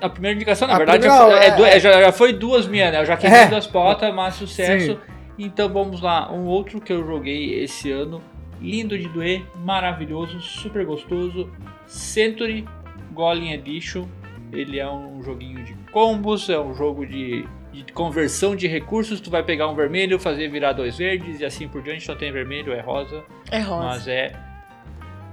A 0.00 0.08
primeira 0.08 0.36
indicação, 0.36 0.68
na 0.68 0.74
A 0.74 0.78
verdade, 0.78 0.98
primeira- 1.00 1.24
já, 1.24 1.30
foi- 1.30 1.38
é 1.40 1.46
é- 1.48 1.56
du- 1.56 1.64
é, 1.64 1.80
já, 1.80 2.00
já 2.02 2.12
foi 2.12 2.32
duas 2.34 2.66
minhas, 2.66 2.92
né? 2.92 3.00
Eu 3.00 3.06
já 3.06 3.16
queimei 3.16 3.40
É. 3.40 3.46
duas 3.48 3.66
potas, 3.66 4.14
mas 4.14 4.34
sucesso. 4.34 4.92
Sim. 4.92 4.98
Então 5.38 5.68
vamos 5.72 6.00
lá, 6.02 6.30
um 6.32 6.44
outro 6.46 6.80
que 6.80 6.92
eu 6.92 7.06
joguei 7.06 7.62
esse 7.62 7.90
ano, 7.90 8.20
lindo 8.60 8.98
de 8.98 9.08
doer, 9.08 9.42
maravilhoso, 9.64 10.40
super 10.40 10.84
gostoso, 10.84 11.48
Century 11.86 12.66
Golem 13.12 13.52
Edition. 13.54 14.04
Ele 14.52 14.78
é 14.78 14.90
um 14.90 15.22
joguinho 15.22 15.64
de 15.64 15.74
combos, 15.92 16.48
é 16.50 16.58
um 16.58 16.74
jogo 16.74 17.06
de, 17.06 17.46
de 17.72 17.92
conversão 17.92 18.56
de 18.56 18.66
recursos. 18.66 19.20
Tu 19.20 19.30
vai 19.30 19.42
pegar 19.42 19.68
um 19.68 19.74
vermelho, 19.74 20.18
fazer 20.18 20.48
virar 20.48 20.72
dois 20.72 20.96
verdes 20.96 21.40
e 21.40 21.44
assim 21.44 21.68
por 21.68 21.82
diante. 21.82 22.04
Só 22.04 22.14
tem 22.14 22.32
vermelho, 22.32 22.72
é 22.72 22.80
rosa, 22.80 23.24
É 23.50 23.60
rosa. 23.60 23.84
mas 23.86 24.08
é 24.08 24.32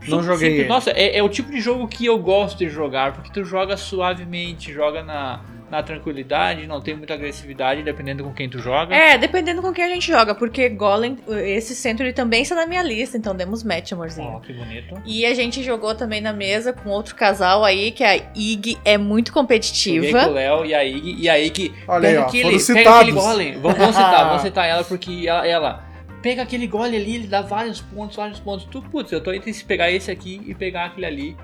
Não 0.08 0.22
joguei. 0.22 0.68
Nossa, 0.68 0.92
é, 0.92 1.18
é 1.18 1.24
o 1.24 1.30
tipo 1.30 1.52
de 1.52 1.60
jogo 1.60 1.88
que 1.88 2.06
eu 2.06 2.18
gosto 2.20 2.58
de 2.60 2.70
jogar, 2.70 3.14
porque 3.14 3.32
tu 3.32 3.44
joga 3.44 3.76
suavemente, 3.78 4.72
joga 4.72 5.02
na 5.04 5.42
na 5.70 5.82
tranquilidade, 5.82 6.68
não 6.68 6.80
tem 6.80 6.96
muita 6.96 7.14
agressividade, 7.16 7.82
dependendo 7.82 8.24
com 8.24 8.34
quem 8.34 8.48
tu 8.48 8.60
joga. 8.60 8.96
É, 8.96 9.18
dependendo 9.18 9.62
com 9.62 9.74
quem 9.74 9.84
a 9.84 9.90
gente 9.90 10.08
joga, 10.08 10.36
porque 10.36 10.70
Golem, 10.70 11.18
esse 11.28 11.76
centro 11.76 12.06
ele 12.06 12.14
também 12.14 12.44
está 12.44 12.56
na 12.56 12.68
minha 12.68 12.84
lista, 12.84 13.18
então 13.18 13.36
demos 13.36 13.64
match, 13.64 13.92
amorzinho. 13.92 14.28
Ó, 14.28 14.40
que 14.40 14.54
bonito. 14.54 15.02
E 15.06 15.26
a 15.26 15.34
gente 15.34 15.64
jogou 15.64 15.96
também 15.96 16.22
na 16.22 16.34
mesa 16.34 16.72
com 16.72 16.90
outro 16.90 17.16
casal 17.16 17.64
aí, 17.64 17.92
que 17.92 18.04
a 18.04 18.16
Ig 18.36 18.78
é 18.86 18.98
muito 18.98 19.30
Joguei 19.30 19.34
com 19.34 19.40
o 19.40 19.44
competitiva. 19.44 20.26
Léo 20.28 20.66
e 20.66 20.74
a 20.74 20.86
Ig, 20.86 21.16
e 21.20 21.30
a 21.30 21.40
Ig 21.40 21.74
Olha 21.88 22.10
aí, 22.10 22.14
pega, 22.14 22.26
ó, 22.26 22.28
aquele, 22.28 22.44
foram 22.44 22.58
pega 22.58 22.80
citados. 22.80 23.00
aquele 23.00 23.12
golem. 23.12 23.54
Vamos, 23.60 23.78
vamos 23.78 23.96
citar, 23.96 24.26
vamos 24.28 24.42
citar 24.44 24.68
ela, 24.68 24.84
porque 24.84 25.26
ela, 25.28 25.48
ela 25.48 25.86
pega 26.22 26.42
aquele 26.44 26.68
gole 26.68 26.96
ali, 26.96 27.16
ele 27.16 27.28
dá 27.28 27.42
vários 27.42 27.82
pontos, 27.82 28.16
vários 28.16 28.40
pontos. 28.40 28.66
Tu, 28.66 28.82
putz, 28.84 29.12
eu 29.12 29.22
tô 29.22 29.34
entre 29.34 29.54
se 29.54 29.64
pegar 29.66 29.92
esse 29.92 30.12
aqui 30.12 30.42
e 30.46 30.54
pegar 30.54 30.86
aquele 30.86 31.06
ali. 31.06 31.38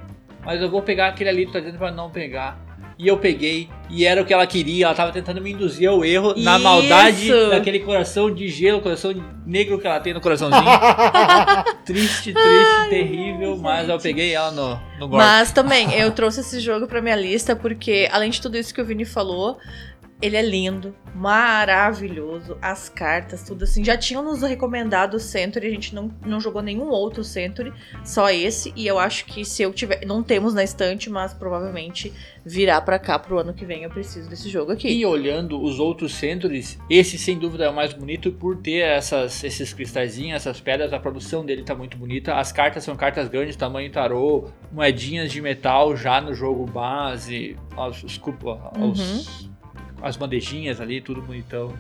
Mas 0.44 0.62
eu 0.62 0.70
vou 0.70 0.82
pegar 0.82 1.08
aquele 1.08 1.30
ali, 1.30 1.46
tu 1.46 1.54
tá 1.54 1.60
dizendo 1.60 1.78
pra 1.78 1.92
não 1.92 2.10
pegar. 2.10 2.60
E 3.02 3.08
eu 3.08 3.18
peguei, 3.18 3.68
e 3.90 4.06
era 4.06 4.22
o 4.22 4.26
que 4.26 4.32
ela 4.32 4.46
queria, 4.46 4.86
ela 4.86 4.94
tava 4.94 5.12
tentando 5.12 5.42
me 5.42 5.52
induzir 5.52 5.90
ao 5.90 6.06
erro 6.06 6.36
na 6.38 6.54
Isso! 6.54 6.64
maldade 6.64 7.50
daquele 7.50 7.80
coração 7.80 8.32
de 8.32 8.48
gelo, 8.48 8.80
coração 8.80 9.12
negro 9.44 9.80
que 9.80 9.88
ela 9.88 10.00
tem 10.00 10.14
no 10.14 10.22
coraçãozinho. 10.22 10.62
triste, 11.84 12.32
triste, 12.32 12.90
terrível, 12.92 13.58
mas 13.58 13.90
eu 13.90 13.98
peguei 13.98 14.36
ela 14.36 14.52
no, 14.52 14.80
no 15.00 15.08
golpe. 15.08 15.16
Mas 15.16 15.52
também, 15.52 15.92
eu 15.96 16.12
trouxe 16.12 16.42
esse 16.42 16.60
jogo 16.60 16.86
pra 16.86 17.02
minha 17.02 17.16
lista 17.16 17.56
porque, 17.56 18.08
além 18.12 18.30
de 18.30 18.40
tudo 18.40 18.56
isso 18.56 18.72
que 18.72 18.80
o 18.80 18.86
Vini 18.86 19.04
falou, 19.04 19.58
ele 20.22 20.38
é 20.38 20.42
lindo, 20.42 20.94
maravilhoso, 21.16 22.58
as 22.62 22.90
cartas, 22.90 23.44
tudo 23.44 23.64
assim. 23.64 23.84
Já 23.84 23.98
tinham 23.98 24.24
nos 24.24 24.42
recomendado 24.42 25.16
o 25.16 25.20
Century, 25.20 25.68
a 25.68 25.70
gente 25.72 25.94
não, 25.96 26.12
não 26.26 26.40
jogou 26.40 26.62
nenhum 26.62 26.90
outro 26.90 27.24
Century, 27.24 27.74
só 28.04 28.30
esse. 28.30 28.72
E 28.76 28.86
eu 28.88 29.00
acho 29.00 29.26
que 29.26 29.44
se 29.46 29.62
eu 29.64 29.74
tiver. 29.74 30.06
Não 30.06 30.22
temos 30.24 30.54
na 30.54 30.64
estante, 30.64 31.10
mas 31.10 31.34
provavelmente 31.34 32.14
virá 32.46 32.80
pra 32.82 32.98
cá 33.00 33.18
pro 33.20 33.40
ano 33.40 33.54
que 33.54 33.66
vem. 33.66 33.84
Eu 33.84 33.90
preciso 33.90 34.30
desse 34.30 34.50
jogo 34.50 34.72
aqui. 34.72 34.88
E 34.90 35.06
olhando 35.06 35.62
os 35.62 35.80
outros 35.80 36.14
centros, 36.14 36.78
esse 36.90 37.18
sem 37.18 37.38
dúvida 37.38 37.66
é 37.66 37.70
o 37.70 37.74
mais 37.76 37.94
bonito 37.94 38.32
por 38.32 38.58
ter 38.58 38.80
essas, 38.82 39.44
esses 39.44 39.74
cristalzinhos, 39.74 40.36
essas 40.36 40.60
pedras, 40.60 40.94
a 40.94 41.00
produção 41.00 41.46
dele 41.46 41.64
tá 41.64 41.76
muito 41.76 41.98
bonita. 41.98 42.36
As 42.36 42.52
cartas 42.52 42.84
são 42.84 42.96
cartas 42.96 43.28
grandes, 43.28 43.56
tamanho 43.56 43.92
tarô, 43.92 44.50
moedinhas 44.72 45.32
de 45.32 45.42
metal 45.42 45.96
já 45.96 46.20
no 46.22 46.34
jogo 46.34 46.66
base, 46.66 47.56
os, 47.78 48.04
os, 48.04 48.18
cu- 48.18 48.36
os- 48.80 49.50
as 50.02 50.18
bandejinhas 50.18 50.80
ali, 50.82 51.02
tudo 51.02 51.22
bonitão. 51.22 51.74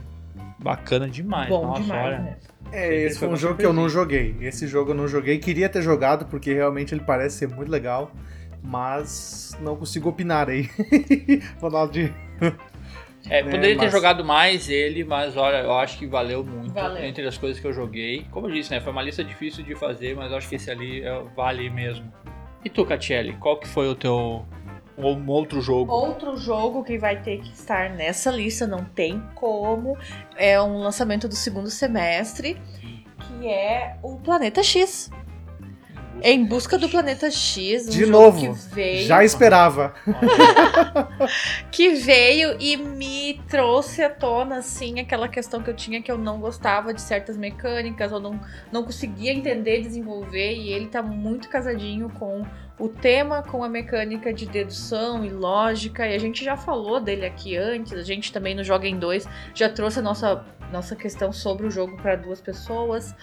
Bacana 0.59 1.09
demais. 1.09 1.49
Bom 1.49 1.65
Nossa, 1.65 1.81
demais, 1.81 2.05
olha. 2.05 2.19
né? 2.19 2.37
É, 2.71 3.03
esse 3.03 3.17
foi 3.19 3.27
um 3.27 3.35
jogo 3.35 3.57
que 3.57 3.65
eu 3.65 3.73
não 3.73 3.89
joguei. 3.89 4.35
Esse 4.41 4.67
jogo 4.67 4.91
eu 4.91 4.95
não 4.95 5.07
joguei. 5.07 5.37
Queria 5.39 5.67
ter 5.67 5.81
jogado, 5.81 6.25
porque 6.27 6.53
realmente 6.53 6.93
ele 6.93 7.01
parece 7.03 7.37
ser 7.39 7.47
muito 7.49 7.69
legal. 7.69 8.11
Mas 8.63 9.57
não 9.59 9.75
consigo 9.75 10.09
opinar 10.09 10.47
aí. 10.49 10.69
Ronaldinho. 11.59 12.13
É, 13.27 13.41
poderia 13.43 13.75
ter 13.75 13.85
mas- 13.85 13.91
jogado 13.91 14.23
mais 14.23 14.69
ele, 14.69 15.03
mas 15.03 15.35
olha, 15.35 15.57
eu 15.63 15.73
acho 15.73 15.97
que 15.97 16.05
valeu 16.05 16.43
muito 16.43 16.73
Valeu. 16.73 17.03
entre 17.03 17.25
as 17.27 17.37
coisas 17.37 17.59
que 17.59 17.65
eu 17.65 17.73
joguei. 17.73 18.25
Como 18.29 18.47
eu 18.47 18.51
disse, 18.53 18.69
né? 18.71 18.79
Foi 18.79 18.91
uma 18.91 19.01
lista 19.01 19.23
difícil 19.23 19.63
de 19.63 19.73
fazer, 19.75 20.15
mas 20.15 20.31
eu 20.31 20.37
acho 20.37 20.47
que 20.47 20.55
esse 20.55 20.69
ali 20.69 21.01
é, 21.01 21.23
vale 21.35 21.69
mesmo. 21.71 22.11
E 22.63 22.69
tu, 22.69 22.85
Catiele, 22.85 23.33
qual 23.39 23.57
que 23.59 23.67
foi 23.67 23.87
o 23.89 23.95
teu 23.95 24.45
um 25.07 25.29
outro 25.29 25.61
jogo? 25.61 25.91
Outro 25.91 26.37
jogo 26.37 26.83
que 26.83 26.97
vai 26.97 27.21
ter 27.21 27.39
que 27.41 27.51
estar 27.51 27.89
nessa 27.89 28.31
lista, 28.31 28.67
não 28.67 28.83
tem 28.83 29.21
como, 29.35 29.97
é 30.37 30.61
um 30.61 30.79
lançamento 30.79 31.27
do 31.27 31.35
segundo 31.35 31.69
semestre, 31.69 32.57
que 33.19 33.47
é 33.47 33.97
o 34.01 34.17
Planeta 34.17 34.63
X. 34.63 35.09
Em 36.23 36.45
busca 36.45 36.77
do 36.77 36.87
Planeta 36.87 37.31
X, 37.31 37.87
um 37.87 37.89
De 37.89 37.99
jogo 38.01 38.11
novo, 38.11 38.53
que 38.53 38.75
veio, 38.75 39.07
Já 39.07 39.23
esperava. 39.23 39.93
que 41.71 41.95
veio 41.95 42.55
e 42.59 42.77
me 42.77 43.41
trouxe 43.49 44.03
à 44.03 44.09
tona 44.09 44.57
assim 44.57 44.99
aquela 44.99 45.27
questão 45.27 45.63
que 45.63 45.69
eu 45.69 45.73
tinha 45.73 45.99
que 45.99 46.11
eu 46.11 46.19
não 46.19 46.39
gostava 46.39 46.93
de 46.93 47.01
certas 47.01 47.37
mecânicas, 47.37 48.11
ou 48.11 48.19
não, 48.19 48.39
não 48.71 48.83
conseguia 48.83 49.31
entender, 49.31 49.81
desenvolver, 49.81 50.53
e 50.53 50.71
ele 50.71 50.87
tá 50.87 51.01
muito 51.01 51.49
casadinho 51.49 52.07
com 52.19 52.45
o 52.83 52.89
tema, 52.89 53.43
com 53.43 53.63
a 53.63 53.69
mecânica 53.69 54.33
de 54.33 54.45
dedução 54.45 55.23
e 55.23 55.29
lógica, 55.29 56.07
e 56.07 56.15
a 56.15 56.19
gente 56.19 56.43
já 56.43 56.57
falou 56.57 56.99
dele 56.99 57.25
aqui 57.25 57.55
antes, 57.55 57.93
a 57.93 58.01
gente 58.03 58.33
também 58.33 58.55
no 58.55 58.63
Joga 58.63 58.87
em 58.87 58.97
Dois 58.97 59.27
já 59.53 59.69
trouxe 59.69 59.99
a 59.99 60.01
nossa, 60.01 60.43
nossa 60.71 60.95
questão 60.95 61.31
sobre 61.31 61.67
o 61.67 61.71
jogo 61.71 61.95
para 62.01 62.15
duas 62.15 62.41
pessoas, 62.41 63.13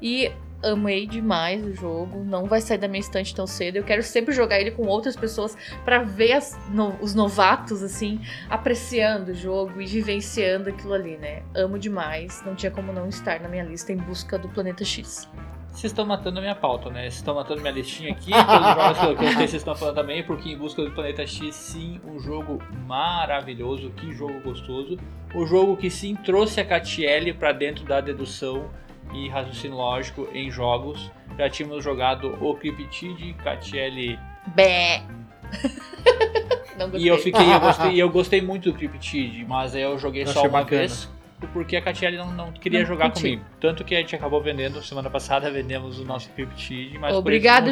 e 0.00 0.30
amei 0.62 1.06
demais 1.06 1.64
o 1.64 1.72
jogo, 1.72 2.24
não 2.24 2.44
vai 2.46 2.60
sair 2.60 2.78
da 2.78 2.88
minha 2.88 3.00
estante 3.00 3.34
tão 3.34 3.46
cedo, 3.46 3.76
eu 3.76 3.84
quero 3.84 4.02
sempre 4.02 4.32
jogar 4.34 4.60
ele 4.60 4.70
com 4.72 4.86
outras 4.86 5.14
pessoas 5.16 5.56
Pra 5.84 6.02
ver 6.02 6.32
as- 6.32 6.58
no- 6.70 6.96
os 7.00 7.14
novatos, 7.14 7.82
assim, 7.82 8.20
apreciando 8.50 9.30
o 9.32 9.34
jogo 9.34 9.80
e 9.80 9.86
vivenciando 9.86 10.68
aquilo 10.68 10.94
ali, 10.94 11.16
né? 11.16 11.42
Amo 11.54 11.78
demais, 11.78 12.42
não 12.44 12.54
tinha 12.54 12.70
como 12.70 12.92
não 12.92 13.08
estar 13.08 13.40
na 13.40 13.48
minha 13.48 13.64
lista 13.64 13.92
em 13.92 13.96
busca 13.96 14.36
do 14.38 14.48
Planeta 14.48 14.84
X. 14.84 15.28
Vocês 15.78 15.92
estão 15.92 16.04
matando 16.04 16.40
a 16.40 16.42
minha 16.42 16.56
pauta, 16.56 16.90
né? 16.90 17.02
Vocês 17.02 17.14
estão 17.14 17.36
matando 17.36 17.60
minha 17.60 17.72
listinha 17.72 18.10
aqui. 18.10 18.32
Todos 18.32 18.66
os 18.66 18.74
jogos 18.74 18.98
que 18.98 19.24
eu 19.24 19.28
sei 19.28 19.34
vocês 19.36 19.54
estão 19.54 19.76
falando 19.76 19.94
também, 19.94 20.24
porque 20.24 20.48
Em 20.48 20.58
Busca 20.58 20.82
do 20.82 20.90
Planeta 20.90 21.24
X, 21.24 21.54
sim, 21.54 22.00
um 22.04 22.18
jogo 22.18 22.60
maravilhoso. 22.84 23.90
Que 23.90 24.12
jogo 24.12 24.40
gostoso. 24.40 24.98
O 25.32 25.46
jogo 25.46 25.76
que 25.76 25.88
sim 25.88 26.16
trouxe 26.16 26.60
a 26.60 26.64
Catiele 26.64 27.32
pra 27.32 27.52
dentro 27.52 27.84
da 27.84 28.00
dedução 28.00 28.68
e 29.14 29.28
raciocínio 29.28 29.76
lógico 29.76 30.26
em 30.34 30.50
jogos. 30.50 31.12
Já 31.38 31.48
tínhamos 31.48 31.84
jogado 31.84 32.36
o 32.44 32.56
Cryptid, 32.56 33.34
Catiele. 33.34 34.18
Bé! 34.48 35.04
E 36.94 37.08
eu 37.08 37.18
fiquei, 37.18 37.52
eu 37.52 37.58
gostei, 37.58 38.02
eu 38.02 38.08
gostei 38.08 38.40
muito 38.40 38.70
do 38.70 38.78
Cryptid, 38.78 39.44
mas 39.48 39.74
aí 39.74 39.82
eu 39.82 39.98
joguei 39.98 40.22
Eu 40.22 40.28
só 40.28 40.42
uma 40.42 40.60
bacana. 40.60 40.82
vez. 40.82 41.10
Porque 41.52 41.76
a 41.76 41.82
Catiele 41.82 42.16
não, 42.16 42.32
não 42.32 42.52
queria 42.52 42.80
Não 42.80 42.86
jogar 42.86 43.10
curtiu. 43.10 43.22
comigo. 43.38 43.44
Tanto 43.60 43.84
que 43.84 43.94
a 43.94 43.98
gente 43.98 44.14
acabou 44.16 44.42
vendendo, 44.42 44.82
semana 44.82 45.08
passada 45.08 45.50
vendemos 45.50 45.98
o 46.00 46.04
nosso 46.04 46.28
Cryptid. 46.30 46.98
Mas 46.98 47.12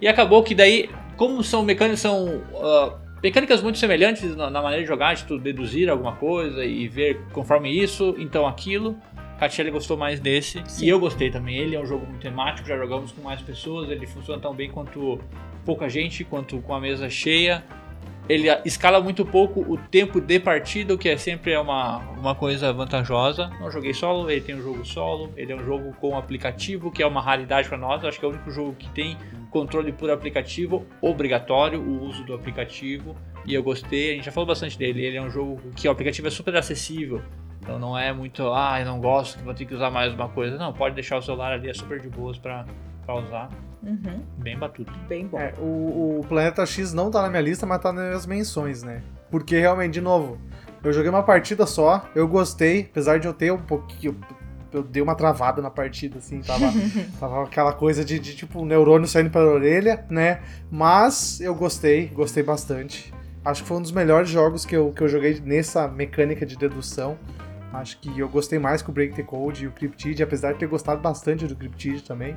E 0.00 0.06
acabou 0.06 0.42
que 0.42 0.54
daí, 0.54 0.88
como 1.16 1.42
são 1.42 1.64
mecânicas, 1.64 2.00
são 2.00 2.42
ah, 2.56 2.96
mecânicas 3.22 3.62
muito 3.62 3.78
semelhantes 3.78 4.36
na, 4.36 4.50
na 4.50 4.62
maneira 4.62 4.82
de 4.84 4.88
jogar, 4.88 5.14
de 5.14 5.24
tu 5.24 5.38
deduzir 5.38 5.88
alguma 5.88 6.12
coisa 6.16 6.64
e 6.64 6.86
ver 6.88 7.20
conforme 7.32 7.70
isso, 7.70 8.14
então 8.18 8.46
aquilo. 8.46 8.96
Catiele 9.38 9.70
gostou 9.70 9.96
mais 9.96 10.20
desse 10.20 10.62
Sim. 10.66 10.84
e 10.84 10.88
eu 10.90 11.00
gostei 11.00 11.30
também. 11.30 11.56
Ele 11.56 11.74
é 11.74 11.80
um 11.80 11.86
jogo 11.86 12.04
muito 12.06 12.20
temático, 12.20 12.68
já 12.68 12.76
jogamos 12.76 13.10
com 13.10 13.22
mais 13.22 13.40
pessoas, 13.40 13.88
ele 13.90 14.06
funciona 14.06 14.38
tão 14.40 14.54
bem 14.54 14.70
quanto 14.70 15.18
pouca 15.64 15.88
gente, 15.88 16.24
quanto 16.24 16.58
com 16.60 16.74
a 16.74 16.80
mesa 16.80 17.08
cheia. 17.08 17.64
Ele 18.30 18.46
escala 18.64 19.00
muito 19.00 19.26
pouco 19.26 19.60
o 19.60 19.76
tempo 19.76 20.20
de 20.20 20.38
partida, 20.38 20.94
o 20.94 20.98
que 20.98 21.08
é 21.08 21.16
sempre 21.16 21.56
uma, 21.56 21.98
uma 22.10 22.32
coisa 22.32 22.72
vantajosa. 22.72 23.50
Não 23.58 23.68
joguei 23.72 23.92
solo, 23.92 24.30
ele 24.30 24.40
tem 24.40 24.54
um 24.54 24.62
jogo 24.62 24.84
solo, 24.84 25.32
ele 25.36 25.50
é 25.50 25.56
um 25.56 25.64
jogo 25.64 25.92
com 25.94 26.16
aplicativo, 26.16 26.92
que 26.92 27.02
é 27.02 27.06
uma 27.08 27.20
raridade 27.20 27.68
para 27.68 27.76
nós. 27.76 28.04
Acho 28.04 28.20
que 28.20 28.24
é 28.24 28.28
o 28.28 28.30
único 28.30 28.48
jogo 28.52 28.72
que 28.74 28.88
tem 28.90 29.16
controle 29.50 29.90
por 29.90 30.12
aplicativo, 30.12 30.86
obrigatório 31.02 31.80
o 31.80 32.04
uso 32.04 32.22
do 32.22 32.32
aplicativo. 32.32 33.16
E 33.44 33.52
eu 33.52 33.64
gostei, 33.64 34.12
a 34.12 34.14
gente 34.14 34.26
já 34.26 34.30
falou 34.30 34.46
bastante 34.46 34.78
dele. 34.78 35.04
Ele 35.04 35.16
é 35.16 35.22
um 35.22 35.30
jogo 35.30 35.60
que 35.74 35.88
o 35.88 35.90
aplicativo 35.90 36.28
é 36.28 36.30
super 36.30 36.54
acessível. 36.54 37.20
Então 37.60 37.80
não 37.80 37.98
é 37.98 38.12
muito, 38.12 38.52
ah, 38.52 38.78
eu 38.78 38.86
não 38.86 39.00
gosto, 39.00 39.42
vou 39.42 39.54
ter 39.54 39.64
que 39.64 39.74
usar 39.74 39.90
mais 39.90 40.14
uma 40.14 40.28
coisa. 40.28 40.56
Não, 40.56 40.72
pode 40.72 40.94
deixar 40.94 41.18
o 41.18 41.22
celular 41.22 41.50
ali, 41.50 41.68
é 41.68 41.74
super 41.74 41.98
de 41.98 42.08
boas 42.08 42.38
para 42.38 42.64
usar. 43.08 43.48
Uhum, 43.82 44.20
Bem 44.38 44.58
batuto. 44.58 44.92
bem 45.08 45.26
bom. 45.26 45.38
É, 45.38 45.54
o, 45.58 46.20
o 46.20 46.26
Planeta 46.28 46.64
X 46.66 46.92
não 46.92 47.10
tá 47.10 47.22
na 47.22 47.28
minha 47.30 47.40
lista, 47.40 47.64
mas 47.64 47.80
tá 47.80 47.92
nas 47.92 48.04
minhas 48.04 48.26
menções, 48.26 48.82
né? 48.82 49.02
Porque 49.30 49.58
realmente, 49.58 49.94
de 49.94 50.00
novo, 50.00 50.38
eu 50.84 50.92
joguei 50.92 51.08
uma 51.08 51.22
partida 51.22 51.66
só, 51.66 52.04
eu 52.14 52.28
gostei, 52.28 52.88
apesar 52.90 53.18
de 53.18 53.26
eu 53.26 53.32
ter 53.32 53.52
um 53.52 53.58
pouquinho. 53.58 54.16
Eu 54.72 54.82
dei 54.84 55.02
uma 55.02 55.16
travada 55.16 55.60
na 55.60 55.70
partida, 55.70 56.18
assim, 56.18 56.40
tava, 56.42 56.66
tava 57.18 57.42
aquela 57.42 57.72
coisa 57.72 58.04
de, 58.04 58.18
de 58.20 58.36
tipo, 58.36 58.60
o 58.60 58.64
neurônio 58.66 59.08
saindo 59.08 59.30
pela 59.30 59.50
orelha, 59.50 60.04
né? 60.08 60.42
Mas 60.70 61.40
eu 61.40 61.54
gostei, 61.54 62.06
gostei 62.08 62.42
bastante. 62.42 63.12
Acho 63.44 63.62
que 63.62 63.68
foi 63.68 63.78
um 63.78 63.82
dos 63.82 63.90
melhores 63.92 64.28
jogos 64.28 64.64
que 64.66 64.76
eu, 64.76 64.92
que 64.92 65.02
eu 65.02 65.08
joguei 65.08 65.40
nessa 65.44 65.88
mecânica 65.88 66.44
de 66.46 66.56
dedução. 66.56 67.18
Acho 67.72 67.98
que 67.98 68.18
eu 68.18 68.28
gostei 68.28 68.58
mais 68.58 68.82
que 68.82 68.90
o 68.90 68.92
Break 68.92 69.14
the 69.14 69.22
Code 69.22 69.64
e 69.64 69.66
o 69.66 69.72
Cryptid, 69.72 70.22
apesar 70.22 70.52
de 70.52 70.58
ter 70.58 70.66
gostado 70.68 71.00
bastante 71.00 71.46
do 71.46 71.56
Cryptid 71.56 72.02
também. 72.02 72.36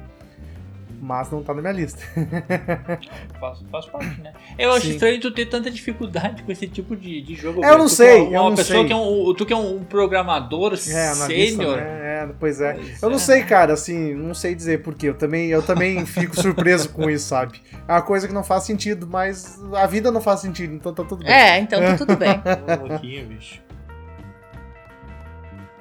Mas 1.06 1.30
não 1.30 1.44
tá 1.44 1.54
na 1.54 1.60
minha 1.62 1.74
lista. 1.74 2.02
Faz, 3.38 3.60
faz 3.70 3.86
parte, 3.88 4.22
né? 4.22 4.32
Eu 4.58 4.72
acho 4.72 4.86
Sim. 4.86 4.94
estranho 4.94 5.20
tu 5.20 5.32
ter 5.32 5.48
tanta 5.48 5.70
dificuldade 5.70 6.44
com 6.44 6.52
esse 6.52 6.66
tipo 6.66 6.96
de, 6.96 7.22
de 7.22 7.36
jogo. 7.36 7.62
Eu 7.64 7.78
não 7.78 7.90
sei, 7.90 8.20
é 8.20 8.22
uma, 8.22 8.36
eu 8.38 8.44
não 8.44 8.56
pessoa 8.56 8.80
sei. 8.80 8.88
que 8.88 8.94
é 8.94 8.96
um, 8.96 9.34
tu 9.34 9.46
que 9.46 9.52
é 9.52 9.56
um 9.58 9.84
programador 9.84 10.72
É, 10.74 10.78
sênior. 10.78 11.76
né? 11.76 12.24
É, 12.24 12.30
pois 12.40 12.62
é. 12.62 12.74
Pois 12.76 13.04
Eu 13.04 13.10
não 13.10 13.18
é. 13.18 13.20
sei, 13.20 13.44
cara, 13.44 13.74
assim, 13.74 14.14
não 14.14 14.34
sei 14.34 14.56
dizer 14.56 14.82
porquê. 14.82 15.10
Eu 15.10 15.14
também, 15.16 15.50
eu 15.50 15.62
também 15.62 16.06
fico 16.08 16.40
surpreso 16.40 16.88
com 16.90 17.10
isso, 17.10 17.28
sabe? 17.28 17.62
É 17.86 17.92
uma 17.92 18.02
coisa 18.02 18.26
que 18.26 18.34
não 18.34 18.44
faz 18.46 18.64
sentido, 18.64 19.06
mas 19.06 19.60
a 19.74 19.86
vida 19.86 20.10
não 20.10 20.22
faz 20.22 20.40
sentido, 20.40 20.74
então 20.74 20.94
tá 20.94 21.04
tudo 21.04 21.22
bem. 21.26 21.34
É, 21.34 21.60
então 21.60 21.82
tá 21.82 21.98
tudo 21.98 22.16
bem. 22.16 22.30
Ô, 22.82 22.88
louquinho, 22.88 23.26
bicho. 23.28 23.62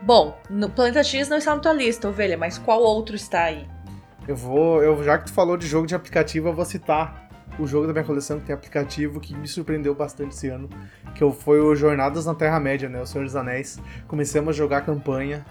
Bom, 0.02 0.36
no 0.50 0.68
Planeta 0.68 1.04
X 1.04 1.28
não 1.28 1.36
está 1.38 1.54
na 1.54 1.60
tua 1.60 1.72
lista, 1.72 2.08
ovelha, 2.08 2.36
mas 2.36 2.58
qual 2.58 2.80
outro 2.82 3.14
está 3.14 3.44
aí? 3.44 3.64
Eu 4.26 4.36
vou, 4.36 4.82
eu, 4.82 5.02
já 5.02 5.18
que 5.18 5.26
tu 5.26 5.32
falou 5.32 5.56
de 5.56 5.66
jogo 5.66 5.86
de 5.86 5.94
aplicativo, 5.94 6.48
eu 6.48 6.52
vou 6.52 6.64
citar 6.64 7.28
o 7.58 7.66
jogo 7.66 7.86
da 7.86 7.92
minha 7.92 8.04
coleção 8.04 8.38
que 8.38 8.46
tem 8.46 8.54
aplicativo 8.54 9.20
que 9.20 9.34
me 9.34 9.46
surpreendeu 9.46 9.94
bastante 9.94 10.34
esse 10.34 10.48
ano, 10.48 10.68
que 11.14 11.30
foi 11.32 11.60
o 11.60 11.74
Jornadas 11.74 12.24
na 12.24 12.34
Terra-média, 12.34 12.88
né? 12.88 13.00
O 13.00 13.06
Senhor 13.06 13.24
dos 13.24 13.36
Anéis. 13.36 13.78
Comecemos 14.08 14.50
a 14.50 14.52
jogar 14.56 14.78
a 14.78 14.80
campanha. 14.82 15.44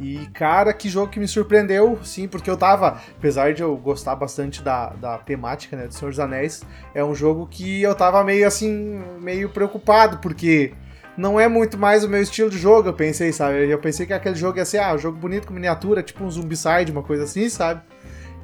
E, 0.00 0.26
cara, 0.32 0.72
que 0.72 0.88
jogo 0.88 1.12
que 1.12 1.20
me 1.20 1.28
surpreendeu, 1.28 2.00
sim, 2.02 2.26
porque 2.26 2.50
eu 2.50 2.56
tava, 2.56 3.00
apesar 3.16 3.54
de 3.54 3.62
eu 3.62 3.76
gostar 3.76 4.16
bastante 4.16 4.60
da, 4.60 4.88
da 4.88 5.18
temática, 5.18 5.76
né, 5.76 5.86
do 5.86 5.94
Senhor 5.94 6.10
dos 6.10 6.18
Anéis, 6.18 6.64
é 6.92 7.04
um 7.04 7.14
jogo 7.14 7.46
que 7.46 7.80
eu 7.80 7.94
tava 7.94 8.24
meio 8.24 8.44
assim, 8.44 9.00
meio 9.20 9.48
preocupado, 9.48 10.18
porque 10.18 10.72
não 11.16 11.38
é 11.38 11.46
muito 11.46 11.78
mais 11.78 12.02
o 12.02 12.08
meu 12.08 12.20
estilo 12.20 12.50
de 12.50 12.58
jogo, 12.58 12.88
eu 12.88 12.92
pensei, 12.92 13.32
sabe? 13.32 13.70
Eu 13.70 13.78
pensei 13.78 14.04
que 14.04 14.12
aquele 14.12 14.34
jogo 14.34 14.58
ia 14.58 14.64
ser, 14.64 14.78
ah, 14.78 14.94
um 14.94 14.98
jogo 14.98 15.16
bonito 15.16 15.46
com 15.46 15.54
miniatura, 15.54 16.02
tipo 16.02 16.24
um 16.24 16.30
Zombicide, 16.30 16.90
uma 16.90 17.04
coisa 17.04 17.22
assim, 17.22 17.48
sabe? 17.48 17.80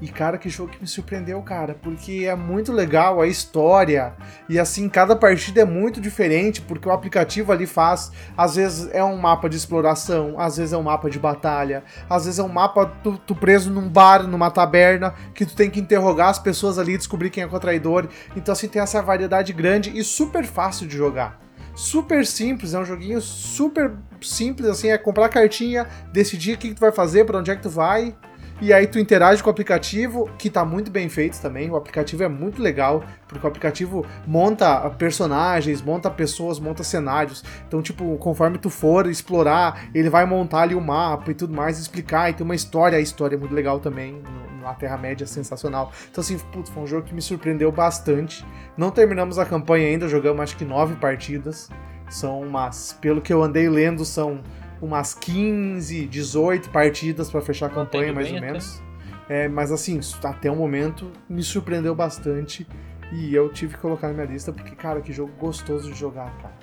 E, 0.01 0.09
cara, 0.09 0.39
que 0.39 0.49
jogo 0.49 0.71
que 0.71 0.81
me 0.81 0.87
surpreendeu, 0.87 1.41
cara, 1.43 1.77
porque 1.81 2.25
é 2.27 2.35
muito 2.35 2.73
legal 2.73 3.21
a 3.21 3.27
história. 3.27 4.15
E, 4.49 4.59
assim, 4.59 4.89
cada 4.89 5.15
partida 5.15 5.61
é 5.61 5.65
muito 5.65 6.01
diferente, 6.01 6.63
porque 6.63 6.89
o 6.89 6.93
aplicativo 6.93 7.53
ali 7.53 7.67
faz. 7.67 8.11
Às 8.37 8.57
vezes 8.57 8.89
é 8.93 9.05
um 9.05 9.17
mapa 9.17 9.49
de 9.49 9.57
exploração, 9.57 10.39
às 10.39 10.57
vezes 10.57 10.73
é 10.73 10.77
um 10.77 10.83
mapa 10.83 11.11
de 11.11 11.19
batalha, 11.19 11.85
às 12.09 12.25
vezes 12.25 12.39
é 12.39 12.43
um 12.43 12.49
mapa 12.49 12.87
tu, 13.03 13.19
tu 13.27 13.35
preso 13.35 13.71
num 13.71 13.89
bar, 13.89 14.27
numa 14.27 14.51
taberna, 14.51 15.15
que 15.35 15.45
tu 15.45 15.55
tem 15.55 15.69
que 15.69 15.81
interrogar 15.81 16.29
as 16.29 16.39
pessoas 16.39 16.79
ali 16.79 16.95
e 16.95 16.99
descobrir 16.99 17.31
quem 17.31 17.43
é 17.43 17.47
o 17.47 17.61
traidor. 17.61 18.09
Então, 18.35 18.53
assim, 18.53 18.69
tem 18.69 18.81
essa 18.81 19.03
variedade 19.03 19.53
grande 19.53 19.97
e 19.97 20.03
super 20.03 20.45
fácil 20.45 20.87
de 20.87 20.97
jogar 20.97 21.39
super 21.75 22.27
simples, 22.27 22.75
é 22.75 22.79
um 22.79 22.85
joguinho 22.85 23.21
super 23.21 23.93
simples, 24.21 24.69
assim, 24.69 24.91
é 24.91 24.99
comprar 24.99 25.29
cartinha, 25.31 25.87
decidir 26.13 26.55
o 26.55 26.59
que, 26.59 26.69
que 26.69 26.75
tu 26.75 26.81
vai 26.81 26.93
fazer, 26.93 27.25
para 27.25 27.39
onde 27.39 27.51
é 27.51 27.57
que 27.57 27.63
tu 27.63 27.71
vai, 27.71 28.15
e 28.61 28.73
aí 28.73 28.87
tu 28.87 28.99
interage 28.99 29.43
com 29.43 29.49
o 29.49 29.53
aplicativo, 29.53 30.29
que 30.39 30.51
tá 30.51 30.65
muito 30.65 30.91
bem 30.91 31.09
feito 31.09 31.41
também. 31.41 31.71
O 31.71 31.77
aplicativo 31.77 32.23
é 32.23 32.29
muito 32.29 32.61
legal, 32.61 33.03
porque 33.27 33.47
o 33.47 33.49
aplicativo 33.49 34.05
monta 34.27 34.89
personagens, 34.91 35.81
monta 35.81 36.11
pessoas, 36.11 36.59
monta 36.59 36.85
cenários. 36.85 37.43
Então, 37.67 37.81
tipo, 37.81 38.17
conforme 38.19 38.59
tu 38.59 38.69
for 38.69 39.07
explorar, 39.07 39.89
ele 39.95 40.11
vai 40.11 40.27
montar 40.27 40.63
ali 40.63 40.75
o 40.75 40.81
mapa 40.81 41.31
e 41.31 41.35
tudo 41.35 41.55
mais, 41.55 41.79
explicar, 41.79 42.29
e 42.29 42.35
tem 42.35 42.45
uma 42.45 42.55
história. 42.55 42.99
A 42.99 43.01
história 43.01 43.35
é 43.35 43.39
muito 43.39 43.55
legal 43.55 43.81
também, 43.81 44.23
na 44.63 44.75
Terra-média, 44.75 45.27
sensacional. 45.27 45.91
Então, 46.11 46.21
assim, 46.21 46.39
putz, 46.53 46.69
foi 46.71 46.83
um 46.83 46.87
jogo 46.87 47.07
que 47.07 47.15
me 47.15 47.23
surpreendeu 47.23 47.73
bastante. 47.73 48.45
Não 48.77 48.91
terminamos 48.91 49.39
a 49.39 49.47
campanha 49.47 49.89
ainda, 49.89 50.07
jogamos 50.07 50.43
acho 50.43 50.57
que 50.57 50.65
nove 50.65 50.97
partidas. 50.97 51.71
São 52.11 52.41
umas, 52.43 52.93
pelo 53.01 53.21
que 53.21 53.33
eu 53.33 53.43
andei 53.43 53.69
lendo, 53.69 54.05
são 54.05 54.41
umas 54.81 55.15
15, 55.15 56.07
18 56.07 56.71
partidas 56.71 57.31
para 57.31 57.41
fechar 57.41 57.67
a 57.67 57.71
campanha, 57.71 58.13
mais 58.13 58.33
ou 58.33 58.41
menos. 58.41 58.83
É, 59.29 59.49
mas 59.49 59.71
assim, 59.71 60.01
até 60.25 60.51
o 60.51 60.57
momento 60.57 61.11
me 61.29 61.43
surpreendeu 61.43 61.95
bastante 61.95 62.67
e 63.13 63.35
eu 63.35 63.49
tive 63.53 63.75
que 63.75 63.81
colocar 63.81 64.09
na 64.09 64.15
minha 64.15 64.27
lista 64.27 64.53
porque, 64.53 64.75
cara, 64.75 65.01
que 65.01 65.13
jogo 65.13 65.33
gostoso 65.39 65.91
de 65.91 65.99
jogar, 65.99 66.31
cara. 66.39 66.59